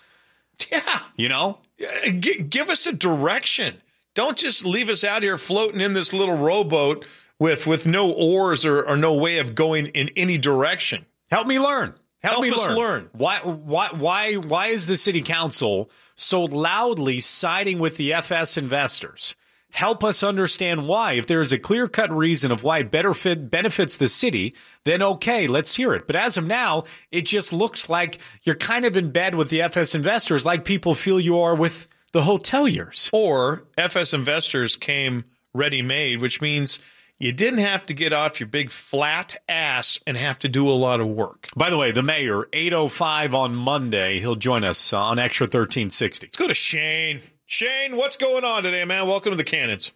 Yeah, 0.72 1.00
You 1.16 1.28
know, 1.28 1.58
Yeah, 1.76 2.08
gi- 2.08 2.42
give 2.44 2.70
us 2.70 2.86
a 2.86 2.92
direction. 2.92 3.82
Don't 4.14 4.38
just 4.38 4.64
leave 4.64 4.88
us 4.88 5.04
out 5.04 5.22
here 5.22 5.36
floating 5.36 5.82
in 5.82 5.92
this 5.92 6.14
little 6.14 6.34
rowboat 6.34 7.04
with 7.38 7.66
with 7.66 7.84
no 7.84 8.10
oars 8.10 8.64
or, 8.64 8.82
or 8.82 8.96
no 8.96 9.12
way 9.12 9.36
of 9.36 9.54
going 9.54 9.88
in 9.88 10.08
any 10.16 10.38
direction. 10.38 11.04
help 11.30 11.46
me 11.46 11.60
learn. 11.60 11.92
Help, 12.22 12.36
Help 12.36 12.42
me 12.42 12.50
us 12.50 12.68
learn. 12.70 13.10
Why? 13.12 13.40
Why? 13.40 13.88
Why? 13.92 14.34
Why 14.36 14.68
is 14.68 14.86
the 14.86 14.96
city 14.96 15.20
council 15.20 15.90
so 16.16 16.42
loudly 16.44 17.20
siding 17.20 17.78
with 17.78 17.96
the 17.96 18.12
FS 18.12 18.56
investors? 18.56 19.34
Help 19.70 20.02
us 20.02 20.22
understand 20.22 20.88
why. 20.88 21.12
If 21.12 21.26
there 21.26 21.40
is 21.40 21.52
a 21.52 21.58
clear 21.58 21.86
cut 21.86 22.10
reason 22.10 22.50
of 22.50 22.62
why 22.62 22.78
it 22.78 22.90
better 22.90 23.12
fit 23.12 23.50
benefits 23.50 23.96
the 23.96 24.08
city, 24.08 24.54
then 24.84 25.02
okay, 25.02 25.46
let's 25.46 25.76
hear 25.76 25.92
it. 25.92 26.06
But 26.06 26.16
as 26.16 26.38
of 26.38 26.46
now, 26.46 26.84
it 27.10 27.22
just 27.22 27.52
looks 27.52 27.90
like 27.90 28.18
you're 28.42 28.54
kind 28.54 28.84
of 28.84 28.96
in 28.96 29.10
bed 29.10 29.34
with 29.34 29.50
the 29.50 29.60
FS 29.60 29.94
investors, 29.94 30.46
like 30.46 30.64
people 30.64 30.94
feel 30.94 31.20
you 31.20 31.38
are 31.40 31.54
with 31.54 31.86
the 32.12 32.22
hoteliers. 32.22 33.10
Or 33.12 33.64
FS 33.76 34.14
investors 34.14 34.76
came 34.76 35.24
ready 35.52 35.82
made, 35.82 36.22
which 36.22 36.40
means 36.40 36.78
you 37.18 37.32
didn't 37.32 37.60
have 37.60 37.86
to 37.86 37.94
get 37.94 38.12
off 38.12 38.40
your 38.40 38.48
big 38.48 38.70
flat 38.70 39.36
ass 39.48 39.98
and 40.06 40.16
have 40.16 40.38
to 40.40 40.48
do 40.48 40.68
a 40.68 40.72
lot 40.72 41.00
of 41.00 41.08
work. 41.08 41.48
By 41.56 41.70
the 41.70 41.76
way, 41.78 41.90
the 41.92 42.02
mayor, 42.02 42.46
805 42.52 43.34
on 43.34 43.54
Monday, 43.54 44.20
he'll 44.20 44.34
join 44.36 44.64
us 44.64 44.92
uh, 44.92 44.98
on 45.00 45.18
Extra 45.18 45.44
1360. 45.44 46.26
Let's 46.26 46.36
go 46.36 46.46
to 46.46 46.54
Shane. 46.54 47.22
Shane, 47.46 47.96
what's 47.96 48.16
going 48.16 48.44
on 48.44 48.64
today, 48.64 48.84
man? 48.84 49.06
Welcome 49.06 49.32
to 49.32 49.36
the 49.36 49.44
Cannons. 49.44 49.92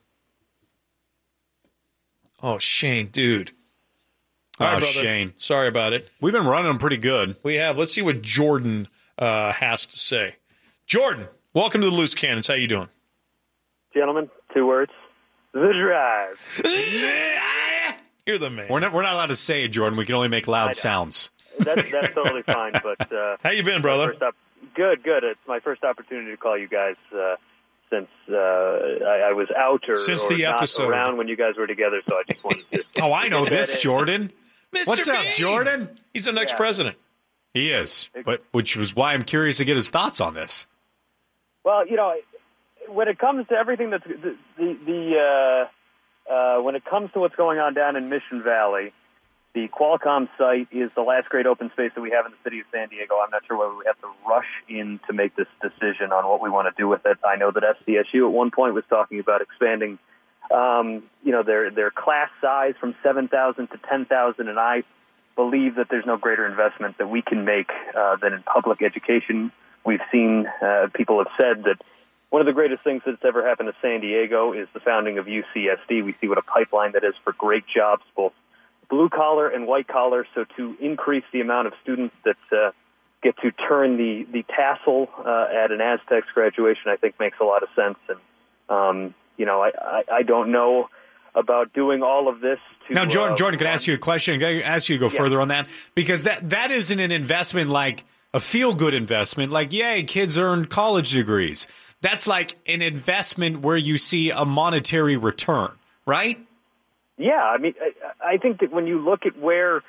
Oh, 2.42 2.58
Shane, 2.58 3.08
dude. 3.08 3.52
All 4.58 4.66
right, 4.66 4.76
Oh, 4.76 4.80
brother. 4.80 4.92
Shane. 4.92 5.32
Sorry 5.36 5.68
about 5.68 5.92
it. 5.92 6.08
We've 6.20 6.32
been 6.32 6.46
running 6.46 6.68
them 6.68 6.78
pretty 6.78 6.96
good. 6.96 7.36
We 7.42 7.56
have. 7.56 7.78
Let's 7.78 7.92
see 7.92 8.02
what 8.02 8.22
Jordan 8.22 8.88
uh, 9.18 9.52
has 9.52 9.84
to 9.86 9.98
say. 9.98 10.36
Jordan, 10.86 11.26
welcome 11.54 11.80
to 11.82 11.86
the 11.88 11.94
Loose 11.94 12.14
Cannons. 12.14 12.46
How 12.46 12.54
you 12.54 12.66
doing? 12.66 12.88
Gentlemen, 13.94 14.30
two 14.54 14.66
words. 14.66 14.92
The 15.52 15.72
drive. 15.72 16.38
You're 18.26 18.38
the 18.38 18.50
man. 18.50 18.68
We're 18.70 18.80
not, 18.80 18.92
we're 18.92 19.02
not 19.02 19.14
allowed 19.14 19.26
to 19.26 19.36
say 19.36 19.64
it, 19.64 19.68
Jordan. 19.68 19.98
We 19.98 20.06
can 20.06 20.14
only 20.14 20.28
make 20.28 20.46
loud 20.46 20.76
sounds. 20.76 21.30
That's 21.58 21.90
that's 21.90 22.14
totally 22.14 22.42
fine. 22.42 22.72
But 22.82 23.12
uh, 23.12 23.36
How 23.42 23.50
you 23.50 23.62
been, 23.62 23.82
brother? 23.82 24.08
First 24.12 24.22
op- 24.22 24.36
good, 24.74 25.02
good. 25.02 25.24
It's 25.24 25.40
my 25.48 25.58
first 25.60 25.82
opportunity 25.82 26.30
to 26.30 26.36
call 26.36 26.56
you 26.56 26.68
guys 26.68 26.94
uh, 27.14 27.36
since 27.90 28.08
uh, 28.30 28.34
I, 28.36 29.28
I 29.30 29.32
was 29.32 29.48
out 29.56 29.82
or, 29.88 29.96
Since 29.96 30.24
or 30.24 30.28
the 30.36 30.42
not 30.44 30.56
episode. 30.58 30.88
around 30.90 31.16
when 31.16 31.26
you 31.28 31.36
guys 31.36 31.54
were 31.58 31.66
together. 31.66 32.00
So 32.08 32.16
I 32.16 32.22
just 32.30 32.44
wanted 32.44 32.64
to. 32.72 32.84
Oh, 33.02 33.12
I 33.12 33.28
know 33.28 33.44
this. 33.44 33.80
Jordan. 33.82 34.32
Mr. 34.72 34.86
What's 34.86 35.08
up, 35.08 35.24
Jordan? 35.34 35.88
He's 36.14 36.26
the 36.26 36.32
next 36.32 36.52
Yeah. 36.52 36.56
president. 36.58 36.96
He 37.54 37.70
is, 37.72 38.08
but 38.24 38.44
which 38.52 38.76
was 38.76 38.94
why 38.94 39.14
I'm 39.14 39.22
curious 39.22 39.56
to 39.56 39.64
get 39.64 39.74
his 39.74 39.90
thoughts 39.90 40.20
on 40.20 40.34
this. 40.34 40.66
Well, 41.64 41.84
you 41.86 41.96
know, 41.96 42.14
when 42.92 43.08
it 43.08 43.18
comes 43.18 43.46
to 43.48 43.54
everything 43.54 43.90
that's 43.90 44.04
the 44.04 44.36
the, 44.56 44.76
the 44.86 45.68
uh, 46.28 46.32
uh, 46.32 46.62
when 46.62 46.74
it 46.74 46.84
comes 46.84 47.10
to 47.12 47.20
what's 47.20 47.36
going 47.36 47.58
on 47.58 47.74
down 47.74 47.96
in 47.96 48.08
Mission 48.08 48.42
Valley, 48.42 48.92
the 49.54 49.68
Qualcomm 49.68 50.28
site 50.38 50.68
is 50.70 50.90
the 50.94 51.02
last 51.02 51.28
great 51.28 51.46
open 51.46 51.70
space 51.72 51.90
that 51.94 52.00
we 52.00 52.10
have 52.10 52.26
in 52.26 52.32
the 52.32 52.38
city 52.44 52.60
of 52.60 52.66
San 52.72 52.88
Diego. 52.88 53.16
I'm 53.16 53.30
not 53.30 53.42
sure 53.46 53.58
whether 53.58 53.74
we 53.74 53.84
have 53.86 54.00
to 54.00 54.08
rush 54.28 54.46
in 54.68 55.00
to 55.08 55.12
make 55.12 55.34
this 55.34 55.48
decision 55.60 56.12
on 56.12 56.28
what 56.28 56.40
we 56.40 56.50
want 56.50 56.74
to 56.74 56.80
do 56.80 56.86
with 56.88 57.04
it. 57.04 57.18
I 57.24 57.36
know 57.36 57.50
that 57.50 57.62
SDSU 57.62 58.26
at 58.26 58.32
one 58.32 58.50
point 58.50 58.74
was 58.74 58.84
talking 58.88 59.18
about 59.18 59.42
expanding, 59.42 59.98
um, 60.54 61.02
you 61.24 61.32
know, 61.32 61.42
their 61.42 61.70
their 61.70 61.90
class 61.90 62.30
size 62.40 62.74
from 62.78 62.94
7,000 63.02 63.68
to 63.68 63.78
10,000, 63.88 64.48
and 64.48 64.58
I 64.58 64.84
believe 65.34 65.76
that 65.76 65.88
there's 65.90 66.06
no 66.06 66.16
greater 66.16 66.46
investment 66.46 66.98
that 66.98 67.08
we 67.08 67.22
can 67.22 67.44
make 67.44 67.70
uh, 67.96 68.16
than 68.16 68.34
in 68.34 68.42
public 68.42 68.82
education. 68.82 69.50
We've 69.84 70.02
seen 70.12 70.46
uh, 70.62 70.88
people 70.94 71.18
have 71.18 71.32
said 71.40 71.64
that 71.64 71.82
one 72.30 72.40
of 72.40 72.46
the 72.46 72.52
greatest 72.52 72.82
things 72.84 73.02
that's 73.04 73.24
ever 73.24 73.46
happened 73.46 73.68
to 73.68 73.74
San 73.82 74.00
Diego 74.00 74.52
is 74.52 74.68
the 74.72 74.80
founding 74.80 75.18
of 75.18 75.26
UCSD. 75.26 76.04
We 76.04 76.14
see 76.20 76.28
what 76.28 76.38
a 76.38 76.42
pipeline 76.42 76.92
that 76.92 77.04
is 77.04 77.14
for 77.24 77.32
great 77.32 77.64
jobs, 77.72 78.02
both 78.16 78.32
blue 78.88 79.08
collar 79.08 79.48
and 79.48 79.66
white 79.66 79.88
collar. 79.88 80.26
So 80.34 80.44
to 80.56 80.76
increase 80.80 81.24
the 81.32 81.40
amount 81.40 81.66
of 81.66 81.74
students 81.82 82.14
that 82.24 82.36
uh, 82.52 82.70
get 83.22 83.36
to 83.38 83.50
turn 83.50 83.96
the 83.96 84.26
the 84.32 84.44
tassel 84.44 85.08
uh, 85.18 85.46
at 85.52 85.72
an 85.72 85.80
Aztecs 85.80 86.28
graduation, 86.32 86.84
I 86.90 86.96
think 86.96 87.18
makes 87.18 87.38
a 87.40 87.44
lot 87.44 87.62
of 87.62 87.68
sense. 87.74 87.98
And 88.08 88.18
um, 88.68 89.14
you 89.36 89.46
know, 89.46 89.60
I, 89.60 89.70
I 89.80 90.02
I 90.18 90.22
don't 90.22 90.52
know 90.52 90.88
about 91.34 91.72
doing 91.72 92.02
all 92.02 92.28
of 92.28 92.40
this. 92.40 92.58
To, 92.88 92.94
Now, 92.94 93.04
Jordan, 93.04 93.34
uh, 93.34 93.36
Jordan, 93.36 93.58
can 93.58 93.66
I 93.68 93.70
ask 93.72 93.86
you 93.86 93.94
a 93.94 93.98
question? 93.98 94.38
Can 94.40 94.48
I 94.48 94.60
ask 94.62 94.88
you 94.88 94.96
to 94.96 95.00
go 95.00 95.12
Yeah. 95.12 95.18
further 95.20 95.40
on 95.40 95.48
that? 95.48 95.68
Because 95.94 96.24
that 96.24 96.50
that 96.50 96.70
isn't 96.70 96.98
an 97.00 97.10
investment 97.12 97.70
like 97.70 98.04
a 98.32 98.40
feel 98.40 98.74
good 98.74 98.94
investment. 98.94 99.50
Like, 99.50 99.72
yay, 99.72 100.04
kids 100.04 100.38
earn 100.38 100.66
college 100.66 101.10
degrees. 101.10 101.66
That's 102.02 102.26
like 102.26 102.56
an 102.66 102.82
investment 102.82 103.60
where 103.60 103.76
you 103.76 103.98
see 103.98 104.30
a 104.30 104.44
monetary 104.44 105.16
return, 105.16 105.72
right? 106.06 106.38
Yeah, 107.18 107.42
I 107.42 107.58
mean, 107.58 107.74
I, 108.24 108.38
think 108.38 108.60
that 108.60 108.72
when 108.72 108.86
you 108.86 108.98
look 108.98 109.26
at 109.26 109.38
where 109.38 109.82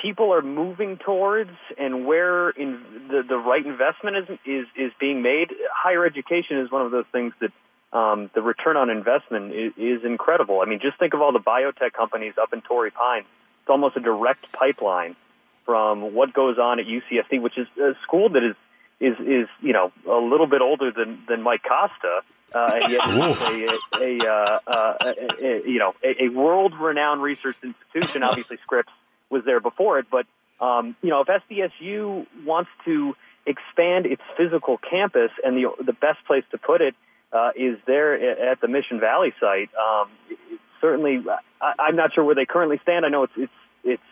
people 0.00 0.32
are 0.32 0.40
moving 0.40 0.96
towards 0.96 1.50
and 1.78 2.06
where 2.06 2.48
in 2.50 2.82
the 3.08 3.22
the 3.28 3.36
right 3.36 3.64
investment 3.64 4.16
is 4.16 4.38
is 4.46 4.66
is 4.76 4.92
being 4.98 5.20
made, 5.20 5.48
higher 5.70 6.06
education 6.06 6.58
is 6.58 6.70
one 6.70 6.80
of 6.86 6.90
those 6.90 7.04
things 7.12 7.34
that 7.40 7.52
um, 7.92 8.30
the 8.34 8.40
return 8.40 8.78
on 8.78 8.88
investment 8.88 9.52
is, 9.52 9.72
is 9.76 10.04
incredible. 10.04 10.60
I 10.60 10.64
mean, 10.64 10.80
just 10.80 10.98
think 10.98 11.12
of 11.12 11.20
all 11.20 11.32
the 11.32 11.40
biotech 11.40 11.92
companies 11.92 12.34
up 12.40 12.54
in 12.54 12.62
Torrey 12.62 12.90
Pines. 12.90 13.26
It's 13.60 13.70
almost 13.70 13.96
a 13.96 14.00
direct 14.00 14.50
pipeline 14.52 15.14
from 15.66 16.14
what 16.14 16.32
goes 16.32 16.58
on 16.58 16.80
at 16.80 16.86
UCSD, 16.86 17.40
which 17.40 17.58
is 17.58 17.66
a 17.78 17.92
school 18.02 18.30
that 18.30 18.42
is 18.42 18.56
is 19.02 19.18
is 19.18 19.48
you 19.60 19.72
know 19.72 19.92
a 20.08 20.16
little 20.16 20.46
bit 20.46 20.62
older 20.62 20.92
than 20.92 21.22
than 21.28 21.42
Mike 21.42 21.62
Costa. 21.62 22.20
Uh, 22.54 22.78
and 22.82 22.92
yet 22.92 23.00
it's 23.06 23.42
a, 23.96 24.04
a, 24.04 24.30
uh, 24.30 24.58
uh, 24.66 24.94
a, 25.00 25.44
a, 25.44 25.62
you 25.66 25.78
know 25.78 25.94
a, 26.04 26.24
a 26.24 26.28
world-renowned 26.28 27.22
research 27.22 27.56
institution. 27.62 28.22
Obviously, 28.22 28.58
Scripps 28.62 28.92
was 29.30 29.42
there 29.46 29.58
before 29.58 29.98
it, 29.98 30.06
but 30.10 30.26
um, 30.60 30.94
you 31.02 31.08
know 31.08 31.22
if 31.22 31.28
SDSU 31.28 32.26
wants 32.44 32.70
to 32.84 33.16
expand 33.46 34.06
its 34.06 34.22
physical 34.36 34.78
campus, 34.78 35.30
and 35.42 35.56
the 35.56 35.70
the 35.82 35.94
best 35.94 36.18
place 36.26 36.44
to 36.50 36.58
put 36.58 36.82
it 36.82 36.94
uh, 37.32 37.50
is 37.56 37.78
there 37.86 38.50
at 38.50 38.60
the 38.60 38.68
Mission 38.68 39.00
Valley 39.00 39.32
site. 39.40 39.70
Um, 39.74 40.10
certainly, 40.80 41.24
I, 41.60 41.72
I'm 41.78 41.96
not 41.96 42.12
sure 42.14 42.22
where 42.22 42.34
they 42.34 42.46
currently 42.46 42.78
stand. 42.82 43.06
I 43.06 43.08
know 43.08 43.22
it's 43.24 43.32
it's 43.36 43.52
it's 43.82 44.02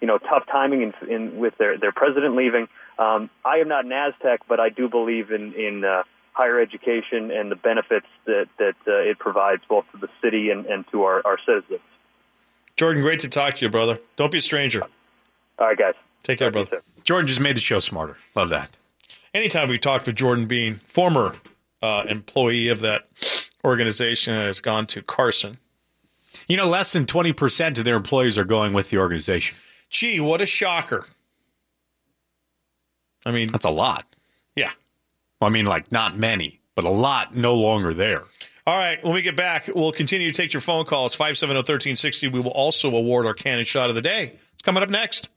you 0.00 0.06
know 0.06 0.18
tough 0.18 0.44
timing 0.50 0.82
in, 0.82 1.08
in 1.08 1.36
with 1.38 1.56
their 1.58 1.78
their 1.78 1.92
president 1.92 2.36
leaving. 2.36 2.68
Um, 2.98 3.30
I 3.44 3.58
am 3.58 3.68
not 3.68 3.84
an 3.84 3.92
Aztec, 3.92 4.40
but 4.48 4.60
I 4.60 4.68
do 4.68 4.88
believe 4.88 5.30
in 5.30 5.52
in 5.54 5.84
uh, 5.84 6.02
higher 6.32 6.60
education 6.60 7.30
and 7.30 7.50
the 7.50 7.56
benefits 7.56 8.06
that 8.26 8.46
that 8.58 8.76
uh, 8.86 8.92
it 8.92 9.18
provides 9.18 9.62
both 9.68 9.84
to 9.92 9.98
the 9.98 10.08
city 10.22 10.50
and, 10.50 10.66
and 10.66 10.84
to 10.92 11.02
our, 11.04 11.22
our 11.24 11.38
citizens. 11.44 11.80
Jordan, 12.76 13.02
great 13.02 13.20
to 13.20 13.28
talk 13.28 13.56
to 13.56 13.64
you, 13.64 13.70
brother. 13.70 13.98
Don't 14.16 14.32
be 14.32 14.38
a 14.38 14.42
stranger. 14.42 14.82
All 15.58 15.66
right, 15.66 15.76
guys. 15.76 15.94
Take 16.22 16.38
care, 16.38 16.50
brother. 16.50 16.82
Jordan 17.04 17.28
just 17.28 17.40
made 17.40 17.56
the 17.56 17.60
show 17.60 17.78
smarter. 17.78 18.16
Love 18.34 18.48
that. 18.50 18.76
Anytime 19.34 19.68
we 19.68 19.78
talk 19.78 20.06
with 20.06 20.16
Jordan 20.16 20.46
Bean, 20.46 20.80
former 20.86 21.36
uh, 21.82 22.04
employee 22.08 22.68
of 22.68 22.80
that 22.80 23.08
organization, 23.64 24.34
that 24.34 24.46
has 24.46 24.60
gone 24.60 24.86
to 24.88 25.02
Carson. 25.02 25.58
You 26.48 26.56
know, 26.56 26.68
less 26.68 26.92
than 26.92 27.06
20% 27.06 27.78
of 27.78 27.84
their 27.84 27.96
employees 27.96 28.38
are 28.38 28.44
going 28.44 28.72
with 28.72 28.90
the 28.90 28.98
organization. 28.98 29.56
Gee, 29.90 30.20
what 30.20 30.40
a 30.40 30.46
shocker. 30.46 31.06
I 33.26 33.32
mean, 33.32 33.50
that's 33.50 33.64
a 33.64 33.70
lot. 33.70 34.06
Yeah. 34.56 34.70
Well, 35.40 35.50
I 35.50 35.52
mean, 35.52 35.66
like 35.66 35.92
not 35.92 36.16
many, 36.16 36.60
but 36.74 36.84
a 36.84 36.90
lot 36.90 37.36
no 37.36 37.54
longer 37.54 37.92
there. 37.92 38.24
All 38.66 38.76
right, 38.76 39.02
when 39.02 39.14
we 39.14 39.22
get 39.22 39.36
back, 39.36 39.68
we'll 39.74 39.92
continue 39.92 40.30
to 40.30 40.36
take 40.36 40.52
your 40.52 40.60
phone 40.60 40.84
calls 40.84 41.14
570 41.14 41.58
1360. 41.58 42.28
We 42.28 42.40
will 42.40 42.50
also 42.52 42.94
award 42.94 43.26
our 43.26 43.34
cannon 43.34 43.64
shot 43.64 43.88
of 43.88 43.96
the 43.96 44.02
day. 44.02 44.38
It's 44.52 44.62
coming 44.62 44.82
up 44.82 44.90
next. 44.90 45.28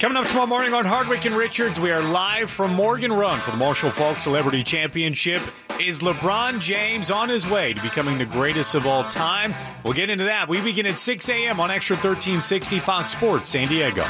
Coming 0.00 0.16
up 0.16 0.26
tomorrow 0.28 0.46
morning 0.46 0.72
on 0.72 0.86
Hardwick 0.86 1.26
and 1.26 1.36
Richards, 1.36 1.78
we 1.78 1.90
are 1.90 2.00
live 2.00 2.50
from 2.50 2.72
Morgan 2.72 3.12
Run 3.12 3.38
for 3.38 3.50
the 3.50 3.58
Marshall 3.58 3.90
Faulk 3.90 4.18
Celebrity 4.18 4.62
Championship. 4.62 5.42
Is 5.78 6.00
LeBron 6.00 6.58
James 6.58 7.10
on 7.10 7.28
his 7.28 7.46
way 7.46 7.74
to 7.74 7.82
becoming 7.82 8.16
the 8.16 8.24
greatest 8.24 8.74
of 8.74 8.86
all 8.86 9.06
time? 9.10 9.52
We'll 9.84 9.92
get 9.92 10.08
into 10.08 10.24
that. 10.24 10.48
We 10.48 10.62
begin 10.62 10.86
at 10.86 10.96
6 10.96 11.28
a.m. 11.28 11.60
on 11.60 11.70
Extra 11.70 11.96
1360 11.96 12.78
Fox 12.78 13.12
Sports 13.12 13.50
San 13.50 13.68
Diego. 13.68 14.00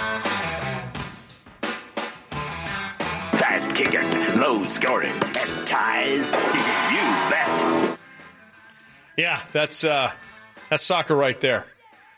Fast 3.33 3.74
kicking, 3.74 4.09
low 4.38 4.64
scoring, 4.68 5.11
and 5.11 5.66
ties. 5.66 6.33
you 6.92 7.00
bet. 7.33 7.98
Yeah, 9.18 9.42
that's 9.53 9.83
uh, 9.83 10.12
that's 10.68 10.85
soccer 10.85 11.16
right 11.16 11.40
there. 11.40 11.66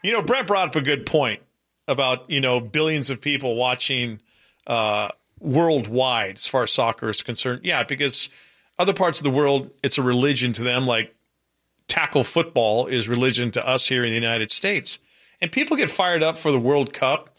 You 0.02 0.12
know, 0.12 0.20
Brent 0.20 0.46
brought 0.46 0.68
up 0.68 0.76
a 0.76 0.82
good 0.82 1.06
point 1.06 1.40
about 1.88 2.29
you 2.31 2.40
know 2.40 2.61
billions 2.61 3.11
of 3.11 3.21
people 3.21 3.57
watching 3.57 4.21
uh, 4.66 5.09
worldwide 5.40 6.37
as 6.37 6.47
far 6.47 6.62
as 6.62 6.73
soccer 6.73 7.11
is 7.11 7.23
concerned. 7.23 7.62
Yeah, 7.64 7.83
because 7.83 8.29
other 8.79 8.92
parts 8.92 9.21
of 9.21 9.25
the 9.25 9.31
world, 9.31 9.71
it's 9.83 9.99
a 9.99 10.03
religion 10.03 10.53
to 10.55 10.62
them, 10.62 10.87
like 10.87 11.14
tackle 11.88 12.25
football 12.25 12.87
is 12.87 13.09
religion 13.09 13.51
to 13.53 13.66
us 13.66 13.87
here 13.87 14.03
in 14.03 14.11
the 14.11 14.14
United 14.14 14.51
States. 14.51 14.99
And 15.40 15.51
people 15.51 15.77
get 15.77 15.90
fired 15.90 16.23
up 16.23 16.38
for 16.38 16.53
the 16.53 16.59
World 16.59 16.92
Cup 16.92 17.38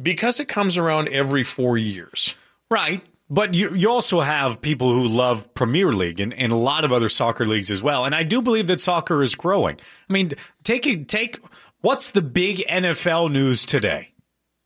because 0.00 0.40
it 0.40 0.48
comes 0.48 0.78
around 0.78 1.08
every 1.08 1.42
four 1.42 1.76
years. 1.76 2.34
Right. 2.70 3.04
But 3.28 3.54
you, 3.54 3.74
you 3.74 3.90
also 3.90 4.20
have 4.20 4.60
people 4.60 4.92
who 4.92 5.06
love 5.06 5.52
Premier 5.54 5.92
League 5.92 6.18
and, 6.18 6.32
and 6.34 6.50
a 6.50 6.56
lot 6.56 6.84
of 6.84 6.92
other 6.92 7.08
soccer 7.08 7.46
leagues 7.46 7.70
as 7.70 7.82
well. 7.82 8.04
And 8.04 8.14
I 8.14 8.22
do 8.22 8.42
believe 8.42 8.66
that 8.68 8.80
soccer 8.80 9.22
is 9.22 9.34
growing. 9.34 9.76
I 10.08 10.12
mean, 10.12 10.32
take 10.64 11.06
take 11.06 11.38
what's 11.80 12.10
the 12.10 12.22
big 12.22 12.58
NFL 12.68 13.30
news 13.30 13.64
today? 13.64 14.12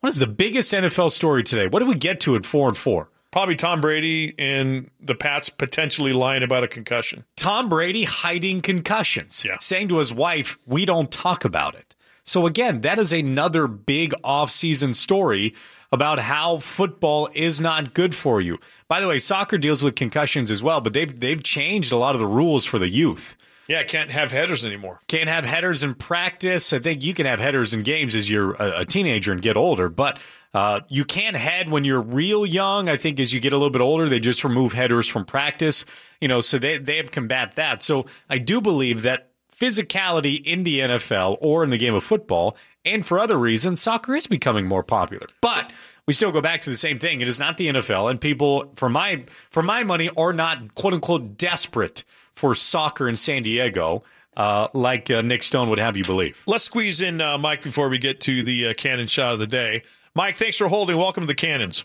What 0.00 0.10
is 0.10 0.18
the 0.18 0.26
biggest 0.26 0.72
NFL 0.72 1.12
story 1.12 1.42
today? 1.42 1.66
What 1.66 1.78
do 1.80 1.86
we 1.86 1.94
get 1.94 2.20
to 2.20 2.36
at 2.36 2.44
four 2.44 2.68
and 2.68 2.76
four? 2.76 3.10
Probably 3.30 3.56
Tom 3.56 3.80
Brady 3.80 4.34
and 4.38 4.90
the 5.00 5.14
Pats 5.14 5.48
potentially 5.50 6.12
lying 6.12 6.42
about 6.42 6.62
a 6.62 6.68
concussion. 6.68 7.24
Tom 7.36 7.68
Brady 7.68 8.04
hiding 8.04 8.60
concussions, 8.60 9.44
Yeah. 9.44 9.56
saying 9.60 9.88
to 9.88 9.98
his 9.98 10.12
wife, 10.12 10.58
"We 10.66 10.84
don't 10.84 11.10
talk 11.10 11.44
about 11.44 11.74
it." 11.74 11.94
So 12.22 12.46
again, 12.46 12.82
that 12.82 12.98
is 12.98 13.12
another 13.12 13.66
big 13.66 14.14
off-season 14.22 14.94
story 14.94 15.54
about 15.90 16.18
how 16.20 16.58
football 16.58 17.28
is 17.34 17.60
not 17.60 17.92
good 17.94 18.14
for 18.14 18.40
you. 18.40 18.58
By 18.88 19.00
the 19.00 19.08
way, 19.08 19.18
soccer 19.18 19.58
deals 19.58 19.82
with 19.82 19.94
concussions 19.96 20.50
as 20.50 20.62
well, 20.62 20.80
but 20.80 20.92
they've 20.92 21.18
they've 21.18 21.42
changed 21.42 21.92
a 21.92 21.96
lot 21.96 22.14
of 22.14 22.20
the 22.20 22.26
rules 22.26 22.64
for 22.64 22.78
the 22.78 22.88
youth. 22.88 23.36
Yeah, 23.66 23.82
can't 23.82 24.10
have 24.10 24.30
headers 24.30 24.64
anymore. 24.64 25.00
Can't 25.08 25.28
have 25.28 25.44
headers 25.44 25.82
in 25.82 25.94
practice. 25.94 26.72
I 26.72 26.78
think 26.78 27.02
you 27.02 27.14
can 27.14 27.26
have 27.26 27.40
headers 27.40 27.72
in 27.72 27.82
games 27.82 28.14
as 28.14 28.28
you're 28.28 28.54
a, 28.58 28.84
teenager 28.84 29.32
and 29.32 29.40
get 29.40 29.56
older, 29.56 29.88
but 29.88 30.18
uh, 30.52 30.80
you 30.88 31.04
can't 31.04 31.36
head 31.36 31.70
when 31.70 31.84
you're 31.84 32.02
real 32.02 32.44
young. 32.44 32.88
I 32.88 32.96
think 32.96 33.18
as 33.18 33.32
you 33.32 33.40
get 33.40 33.52
a 33.52 33.56
little 33.56 33.70
bit 33.70 33.80
older, 33.80 34.08
they 34.08 34.20
just 34.20 34.44
remove 34.44 34.72
headers 34.72 35.08
from 35.08 35.24
practice. 35.24 35.84
You 36.20 36.28
know, 36.28 36.40
so 36.40 36.58
they 36.58 36.78
they 36.78 36.98
have 36.98 37.10
combat 37.10 37.54
that. 37.54 37.82
So 37.82 38.06
I 38.28 38.38
do 38.38 38.60
believe 38.60 39.02
that 39.02 39.30
physicality 39.56 40.44
in 40.44 40.64
the 40.64 40.80
NFL 40.80 41.38
or 41.40 41.64
in 41.64 41.70
the 41.70 41.78
game 41.78 41.94
of 41.94 42.04
football, 42.04 42.56
and 42.84 43.04
for 43.04 43.18
other 43.18 43.38
reasons, 43.38 43.80
soccer 43.80 44.14
is 44.14 44.26
becoming 44.26 44.66
more 44.66 44.82
popular. 44.82 45.26
But 45.40 45.72
we 46.06 46.12
still 46.12 46.32
go 46.32 46.40
back 46.40 46.62
to 46.62 46.70
the 46.70 46.76
same 46.76 46.98
thing. 46.98 47.20
It 47.20 47.28
is 47.28 47.40
not 47.40 47.56
the 47.56 47.68
NFL, 47.68 48.10
and 48.10 48.20
people, 48.20 48.72
for 48.76 48.88
my 48.88 49.24
for 49.50 49.62
my 49.62 49.84
money, 49.84 50.10
are 50.16 50.34
not 50.34 50.74
quote 50.74 50.92
unquote 50.92 51.38
desperate 51.38 52.04
for 52.34 52.54
soccer 52.54 53.08
in 53.08 53.16
San 53.16 53.42
Diego, 53.42 54.02
uh, 54.36 54.68
like 54.74 55.10
uh, 55.10 55.22
Nick 55.22 55.42
Stone 55.42 55.70
would 55.70 55.78
have 55.78 55.96
you 55.96 56.04
believe. 56.04 56.42
Let's 56.46 56.64
squeeze 56.64 57.00
in 57.00 57.20
uh, 57.20 57.38
Mike 57.38 57.62
before 57.62 57.88
we 57.88 57.98
get 57.98 58.20
to 58.22 58.42
the 58.42 58.68
uh, 58.68 58.74
cannon 58.74 59.06
shot 59.06 59.32
of 59.32 59.38
the 59.38 59.46
day. 59.46 59.82
Mike, 60.14 60.36
thanks 60.36 60.56
for 60.56 60.68
holding. 60.68 60.96
Welcome 60.96 61.22
to 61.22 61.26
the 61.26 61.34
Cannons. 61.34 61.84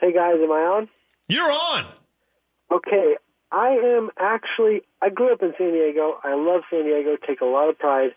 Hey 0.00 0.12
guys, 0.12 0.34
am 0.42 0.50
I 0.50 0.60
on? 0.60 0.88
You're 1.28 1.50
on. 1.50 1.86
Okay, 2.70 3.16
I 3.50 3.68
am 3.68 4.10
actually. 4.18 4.82
I 5.00 5.10
grew 5.10 5.32
up 5.32 5.42
in 5.42 5.54
San 5.58 5.72
Diego. 5.72 6.18
I 6.22 6.34
love 6.34 6.62
San 6.70 6.84
Diego. 6.84 7.16
Take 7.26 7.40
a 7.40 7.46
lot 7.46 7.68
of 7.68 7.78
pride 7.78 8.10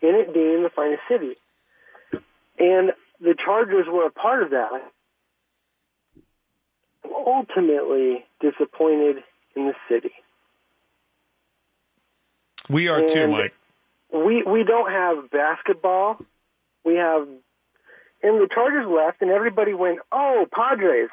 in 0.00 0.14
it 0.14 0.32
being 0.34 0.62
the 0.62 0.70
finest 0.74 1.02
city, 1.08 1.36
and 2.58 2.92
the 3.20 3.34
Chargers 3.42 3.86
were 3.88 4.06
a 4.06 4.10
part 4.10 4.42
of 4.42 4.50
that. 4.50 4.70
I'm 7.04 7.10
ultimately 7.26 8.24
disappointed 8.40 9.22
in 9.54 9.66
the 9.66 9.74
city. 9.88 10.12
We 12.68 12.88
are 12.88 13.06
too, 13.06 13.28
Mike. 13.28 13.54
We 14.12 14.42
we 14.42 14.64
don't 14.64 14.90
have 14.90 15.30
basketball. 15.30 16.18
We 16.84 16.96
have, 16.96 17.26
and 18.22 18.40
the 18.40 18.48
Chargers 18.52 18.86
left, 18.86 19.22
and 19.22 19.30
everybody 19.30 19.74
went, 19.74 20.00
"Oh, 20.10 20.46
Padres." 20.52 21.10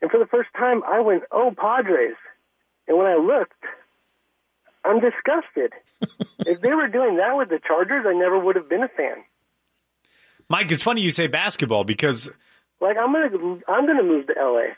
And 0.00 0.10
for 0.10 0.18
the 0.18 0.26
first 0.26 0.50
time, 0.56 0.82
I 0.86 1.00
went, 1.00 1.24
"Oh, 1.30 1.54
Padres." 1.56 2.16
And 2.86 2.98
when 2.98 3.06
I 3.06 3.14
looked, 3.16 3.52
I'm 4.84 5.00
disgusted. 5.00 5.72
if 6.46 6.60
they 6.60 6.72
were 6.72 6.88
doing 6.88 7.16
that 7.16 7.36
with 7.36 7.48
the 7.48 7.60
Chargers, 7.66 8.04
I 8.06 8.12
never 8.12 8.38
would 8.38 8.56
have 8.56 8.68
been 8.68 8.82
a 8.82 8.88
fan. 8.88 9.16
Mike, 10.48 10.70
it's 10.70 10.82
funny 10.82 11.00
you 11.00 11.10
say 11.10 11.26
basketball 11.26 11.84
because 11.84 12.30
Like 12.80 12.96
I'm 12.98 13.12
gonna 13.12 13.60
I'm 13.68 13.86
gonna 13.86 14.02
move 14.02 14.26
to 14.26 14.34
LA. 14.38 14.74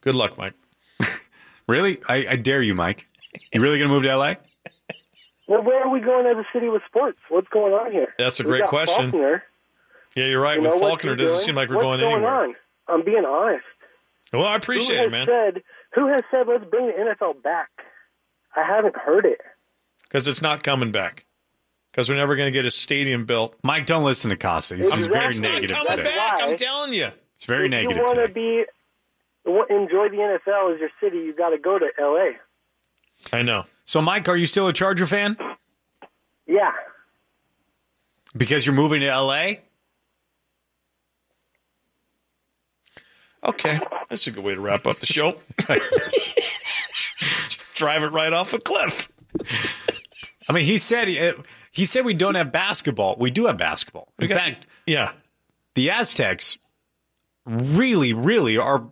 Good 0.00 0.14
luck, 0.14 0.38
Mike. 0.38 0.54
really, 1.66 2.00
I, 2.08 2.26
I 2.30 2.36
dare 2.36 2.62
you, 2.62 2.74
Mike. 2.74 3.06
You 3.52 3.60
really 3.60 3.78
going 3.78 3.88
to 3.88 3.94
move 3.94 4.02
to 4.04 4.16
LA? 4.16 4.34
Well, 5.46 5.62
where 5.62 5.82
are 5.82 5.88
we 5.90 6.00
going 6.00 6.26
as 6.26 6.36
a 6.36 6.44
city 6.52 6.68
with 6.68 6.82
sports? 6.86 7.18
What's 7.30 7.48
going 7.48 7.72
on 7.72 7.90
here? 7.92 8.14
That's 8.18 8.38
a 8.40 8.42
We 8.44 8.50
great 8.50 8.66
question. 8.66 9.10
Faulkner. 9.10 9.42
Yeah, 10.14 10.26
you're 10.26 10.40
right. 10.42 10.56
You 10.56 10.62
know, 10.62 10.72
With 10.74 10.80
what's 10.82 10.90
Faulkner, 11.02 11.12
it 11.14 11.16
doesn't 11.16 11.34
doing? 11.36 11.44
seem 11.46 11.54
like 11.54 11.68
we're 11.70 11.76
What's 11.76 11.84
going 11.84 12.00
going 12.00 12.14
anywhere. 12.16 12.44
On? 12.48 12.54
I'm 12.88 13.04
being 13.04 13.24
honest. 13.24 13.64
Well, 14.32 14.44
I 14.44 14.56
appreciate 14.56 14.96
who 14.98 15.02
it, 15.06 15.12
has 15.12 15.12
man. 15.12 15.26
Said, 15.54 15.62
who 15.94 16.08
has 16.08 16.20
said 16.30 16.46
let's 16.48 16.64
bring 16.70 16.86
the 16.88 16.92
NFL 16.92 17.42
back? 17.42 17.70
I 18.54 18.62
haven't 18.62 18.96
heard 18.96 19.24
it. 19.24 19.40
Because 20.02 20.26
it's 20.26 20.42
not 20.42 20.62
coming 20.62 20.90
back. 20.92 21.24
Because 21.92 22.08
we're 22.10 22.16
never 22.16 22.36
going 22.36 22.46
to 22.46 22.52
get 22.52 22.66
a 22.66 22.70
stadium 22.70 23.24
built. 23.24 23.56
Mike, 23.62 23.86
don't 23.86 24.04
listen 24.04 24.28
to 24.30 24.36
Costa. 24.36 24.76
He's, 24.76 24.90
he's 24.92 25.06
very 25.06 25.26
Exactly. 25.26 25.40
negative 25.52 25.76
It's 25.78 25.88
not 25.88 25.96
today. 25.96 26.10
coming 26.10 26.18
back. 26.38 26.42
I'm 26.42 26.56
telling 26.56 26.92
you. 26.92 27.08
It's 27.36 27.44
very 27.44 27.66
if 27.66 27.70
negative 27.70 27.96
you 27.96 28.02
want 28.02 28.18
to 28.18 28.28
be 28.28 28.64
enjoy 29.70 30.08
the 30.10 30.16
NFL 30.46 30.74
as 30.74 30.80
your 30.80 30.90
city, 31.02 31.18
you 31.18 31.34
got 31.34 31.50
to 31.50 31.58
go 31.58 31.78
to 31.78 31.86
LA. 31.98 32.32
I 33.32 33.42
know. 33.42 33.64
So, 33.84 34.00
Mike, 34.02 34.28
are 34.28 34.36
you 34.36 34.46
still 34.46 34.68
a 34.68 34.72
Charger 34.72 35.06
fan? 35.06 35.36
Yeah, 36.46 36.72
Because 38.36 38.64
you're 38.64 38.74
moving 38.74 39.00
to 39.02 39.06
LA? 39.14 39.52
Okay. 43.44 43.78
That's 44.10 44.26
a 44.26 44.30
good 44.30 44.44
way 44.44 44.54
to 44.54 44.60
wrap 44.60 44.86
up 44.86 45.00
the 45.00 45.06
show. 45.06 45.36
Just 47.48 47.74
drive 47.74 48.02
it 48.02 48.08
right 48.12 48.32
off 48.32 48.52
a 48.52 48.58
cliff. 48.58 49.08
I 50.48 50.52
mean, 50.52 50.64
he 50.64 50.78
said 50.78 51.08
he, 51.08 51.32
he 51.70 51.84
said 51.84 52.04
we 52.04 52.14
don't 52.14 52.34
have 52.34 52.50
basketball. 52.50 53.16
We 53.18 53.30
do 53.30 53.46
have 53.46 53.58
basketball. 53.58 54.08
In 54.18 54.28
got- 54.28 54.38
fact, 54.38 54.66
Yeah. 54.86 55.12
the 55.74 55.90
Aztecs 55.90 56.58
really, 57.46 58.12
really 58.12 58.56
are 58.58 58.84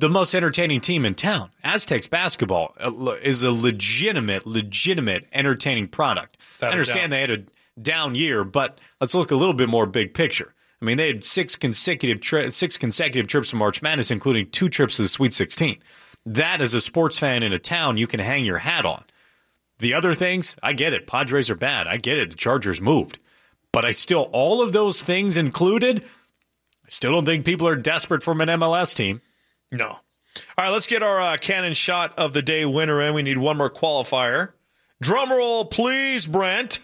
the 0.00 0.08
most 0.08 0.34
entertaining 0.34 0.80
team 0.80 1.04
in 1.04 1.14
town. 1.14 1.50
Aztecs 1.62 2.06
basketball 2.06 2.74
uh, 2.80 3.12
is 3.22 3.44
a 3.44 3.52
legitimate, 3.52 4.46
legitimate 4.46 5.26
entertaining 5.32 5.88
product. 5.88 6.38
I 6.38 6.54
Without 6.56 6.68
a 6.68 6.72
understand 6.72 7.12
they 7.12 7.20
had 7.20 7.30
a 7.30 7.44
down 7.80 8.14
year, 8.14 8.42
but 8.42 8.80
let's 9.00 9.14
look 9.14 9.30
a 9.30 9.36
little 9.36 9.54
bit 9.54 9.68
more 9.68 9.86
big 9.86 10.14
picture. 10.14 10.54
I 10.80 10.84
mean, 10.86 10.96
they 10.96 11.08
had 11.08 11.24
six 11.24 11.54
consecutive 11.54 12.20
tri- 12.20 12.48
six 12.48 12.78
consecutive 12.78 13.28
trips 13.28 13.50
to 13.50 13.56
March 13.56 13.82
Madness, 13.82 14.10
including 14.10 14.50
two 14.50 14.70
trips 14.70 14.96
to 14.96 15.02
the 15.02 15.08
Sweet 15.08 15.34
16. 15.34 15.78
That, 16.24 16.62
as 16.62 16.72
a 16.72 16.80
sports 16.80 17.18
fan 17.18 17.42
in 17.42 17.52
a 17.52 17.58
town, 17.58 17.98
you 17.98 18.06
can 18.06 18.20
hang 18.20 18.44
your 18.46 18.58
hat 18.58 18.86
on. 18.86 19.04
The 19.78 19.94
other 19.94 20.14
things, 20.14 20.56
I 20.62 20.72
get 20.72 20.94
it. 20.94 21.06
Padres 21.06 21.50
are 21.50 21.54
bad. 21.54 21.86
I 21.86 21.98
get 21.98 22.18
it. 22.18 22.30
The 22.30 22.36
Chargers 22.36 22.80
moved. 22.80 23.18
But 23.72 23.84
I 23.84 23.92
still, 23.92 24.28
all 24.32 24.62
of 24.62 24.72
those 24.72 25.02
things 25.02 25.36
included, 25.36 26.02
I 26.02 26.88
still 26.88 27.12
don't 27.12 27.26
think 27.26 27.44
people 27.44 27.68
are 27.68 27.76
desperate 27.76 28.22
for 28.22 28.32
an 28.32 28.38
MLS 28.38 28.94
team. 28.94 29.20
No. 29.72 29.88
All 29.88 30.64
right, 30.64 30.68
let's 30.70 30.86
get 30.86 31.02
our 31.02 31.20
uh, 31.20 31.36
cannon 31.36 31.74
shot 31.74 32.18
of 32.18 32.32
the 32.32 32.42
day 32.42 32.64
winner 32.64 33.00
in. 33.02 33.14
We 33.14 33.22
need 33.22 33.38
one 33.38 33.56
more 33.56 33.70
qualifier. 33.70 34.52
Drum 35.00 35.30
roll, 35.30 35.64
please, 35.64 36.26
Brent. 36.26 36.78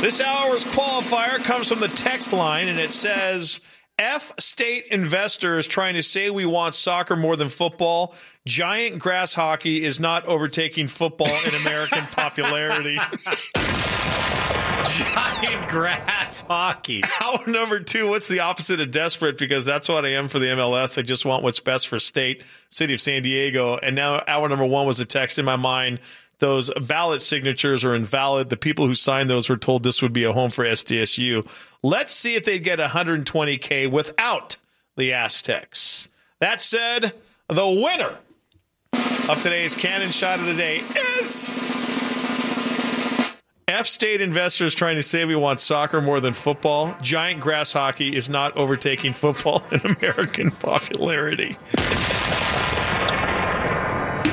This 0.00 0.20
hour's 0.20 0.64
qualifier 0.64 1.42
comes 1.42 1.68
from 1.68 1.80
the 1.80 1.88
text 1.88 2.32
line, 2.32 2.68
and 2.68 2.78
it 2.78 2.92
says 2.92 3.60
FS 3.98 4.54
Investors 4.90 5.66
trying 5.66 5.94
to 5.94 6.02
say 6.02 6.30
we 6.30 6.46
want 6.46 6.76
soccer 6.76 7.16
more 7.16 7.34
than 7.34 7.48
football. 7.48 8.14
Giant 8.46 9.00
grass 9.00 9.34
hockey 9.34 9.84
is 9.84 9.98
not 9.98 10.24
overtaking 10.26 10.86
football 10.86 11.36
in 11.46 11.54
American 11.56 12.06
popularity. 12.12 12.98
Giant 14.86 15.68
grass 15.68 16.42
hockey. 16.42 17.02
Hour 17.20 17.42
number 17.46 17.80
two, 17.80 18.08
what's 18.08 18.28
the 18.28 18.40
opposite 18.40 18.80
of 18.80 18.90
desperate? 18.90 19.38
Because 19.38 19.64
that's 19.64 19.88
what 19.88 20.04
I 20.04 20.10
am 20.10 20.28
for 20.28 20.38
the 20.38 20.46
MLS. 20.46 20.98
I 20.98 21.02
just 21.02 21.24
want 21.24 21.42
what's 21.42 21.60
best 21.60 21.88
for 21.88 21.98
state, 21.98 22.44
city 22.70 22.94
of 22.94 23.00
San 23.00 23.22
Diego. 23.22 23.76
And 23.76 23.96
now 23.96 24.22
hour 24.26 24.48
number 24.48 24.64
one 24.64 24.86
was 24.86 25.00
a 25.00 25.04
text 25.04 25.38
in 25.38 25.44
my 25.44 25.56
mind. 25.56 26.00
Those 26.38 26.70
ballot 26.80 27.20
signatures 27.22 27.84
are 27.84 27.94
invalid. 27.94 28.48
The 28.48 28.56
people 28.56 28.86
who 28.86 28.94
signed 28.94 29.28
those 29.28 29.48
were 29.48 29.56
told 29.56 29.82
this 29.82 30.00
would 30.02 30.12
be 30.12 30.24
a 30.24 30.32
home 30.32 30.50
for 30.50 30.64
SDSU. 30.64 31.48
Let's 31.82 32.14
see 32.14 32.36
if 32.36 32.44
they 32.44 32.58
get 32.58 32.78
120K 32.78 33.90
without 33.90 34.56
the 34.96 35.12
Aztecs. 35.12 36.08
That 36.40 36.60
said, 36.60 37.12
the 37.48 37.68
winner 37.68 38.18
of 39.28 39.42
today's 39.42 39.74
cannon 39.74 40.12
shot 40.12 40.38
of 40.38 40.46
the 40.46 40.54
day 40.54 40.82
is 41.20 41.52
FS 43.68 43.98
Investors 44.02 44.72
trying 44.72 44.96
to 44.96 45.02
say 45.02 45.26
we 45.26 45.36
want 45.36 45.60
soccer 45.60 46.00
more 46.00 46.20
than 46.20 46.32
football. 46.32 46.96
Giant 47.02 47.40
grass 47.40 47.70
hockey 47.72 48.16
is 48.16 48.30
not 48.30 48.56
overtaking 48.56 49.12
football 49.12 49.62
in 49.70 49.80
American 50.00 50.50
popularity. 50.50 51.56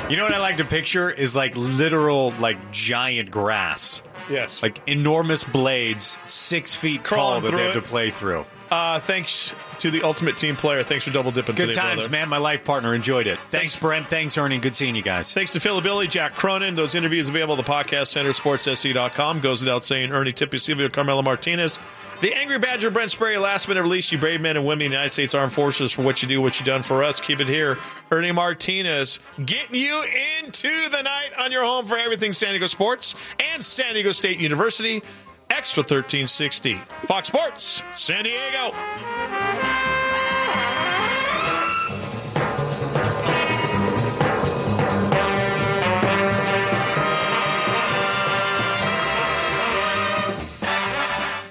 You 0.10 0.16
know 0.16 0.24
what 0.24 0.34
I 0.34 0.40
like 0.40 0.58
to 0.58 0.66
picture 0.66 1.10
is 1.10 1.36
like 1.36 1.58
literal, 1.58 2.32
like 2.40 2.72
giant 2.72 3.30
grass. 3.30 4.02
Yes. 4.30 4.64
Like 4.64 4.80
enormous 4.88 5.44
blades, 5.44 6.18
six 6.26 6.74
feet 6.74 7.04
Crawling 7.04 7.42
tall 7.42 7.52
that 7.52 7.58
they 7.58 7.64
have 7.64 7.76
it. 7.76 7.82
to 7.82 7.86
play 7.86 8.12
through. 8.12 8.46
Uh, 8.76 9.00
thanks 9.00 9.54
to 9.80 9.90
the 9.90 10.02
ultimate 10.04 10.36
team 10.38 10.54
player. 10.58 10.84
Thanks 10.84 11.06
for 11.06 11.12
double 11.12 11.32
dipping 11.32 11.56
Good 11.56 11.68
today, 11.68 11.80
times, 11.80 12.02
brother. 12.02 12.12
man. 12.12 12.28
My 12.28 12.40
life 12.40 12.66
partner 12.66 12.94
enjoyed 12.94 13.26
it. 13.26 13.40
Thanks, 13.50 13.74
Brent. 13.74 14.08
Thanks, 14.08 14.38
Ernie. 14.38 14.58
Good 14.58 14.76
seeing 14.76 14.96
you 14.98 15.02
guys. 15.02 15.32
Thanks 15.34 15.54
to 15.54 15.62
Philly 15.62 15.80
Billy, 15.80 16.10
Jack 16.10 16.34
Cronin. 16.34 16.76
Those 16.76 16.94
interviews 16.94 17.30
available 17.30 17.58
at 17.58 17.66
the 17.66 17.72
podcast 17.72 18.08
center, 18.08 18.32
sportssc.com. 18.32 19.40
Goes 19.40 19.62
without 19.62 19.86
saying, 19.86 20.12
Ernie 20.12 20.34
Tippy, 20.34 20.58
Silvio 20.58 20.90
Carmelo 20.90 21.22
Martinez. 21.22 21.80
The 22.20 22.34
Angry 22.34 22.60
Badger, 22.60 22.90
Brent 22.92 23.12
Sperry, 23.12 23.38
last 23.38 23.70
minute 23.70 23.84
release, 23.84 24.12
you 24.12 24.18
brave 24.18 24.42
men 24.42 24.58
and 24.58 24.66
women 24.66 24.92
United 24.92 25.12
States 25.12 25.34
Armed 25.34 25.54
Forces 25.54 25.94
for 25.94 26.02
what 26.02 26.22
you 26.22 26.28
do, 26.28 26.42
what 26.42 26.60
you've 26.60 26.68
done 26.68 26.84
for 26.84 27.02
us. 27.02 27.22
Keep 27.22 27.40
it 27.40 27.48
here. 27.48 27.78
Ernie 28.12 28.34
Martinez 28.34 29.20
getting 29.46 29.76
you 29.76 30.04
into 30.42 30.90
the 30.90 31.02
night 31.02 31.30
on 31.40 31.52
your 31.54 31.64
home 31.64 31.86
for 31.86 31.98
everything 31.98 32.34
San 32.34 32.50
Diego 32.50 32.68
sports 32.68 33.16
and 33.40 33.64
San 33.64 33.94
Diego 33.94 34.12
State 34.12 34.40
University. 34.40 35.02
Extra 35.50 35.82
1360. 35.82 36.82
Fox 37.08 37.28
Sports, 37.28 37.84
San 37.96 38.24
Diego. 38.24 39.55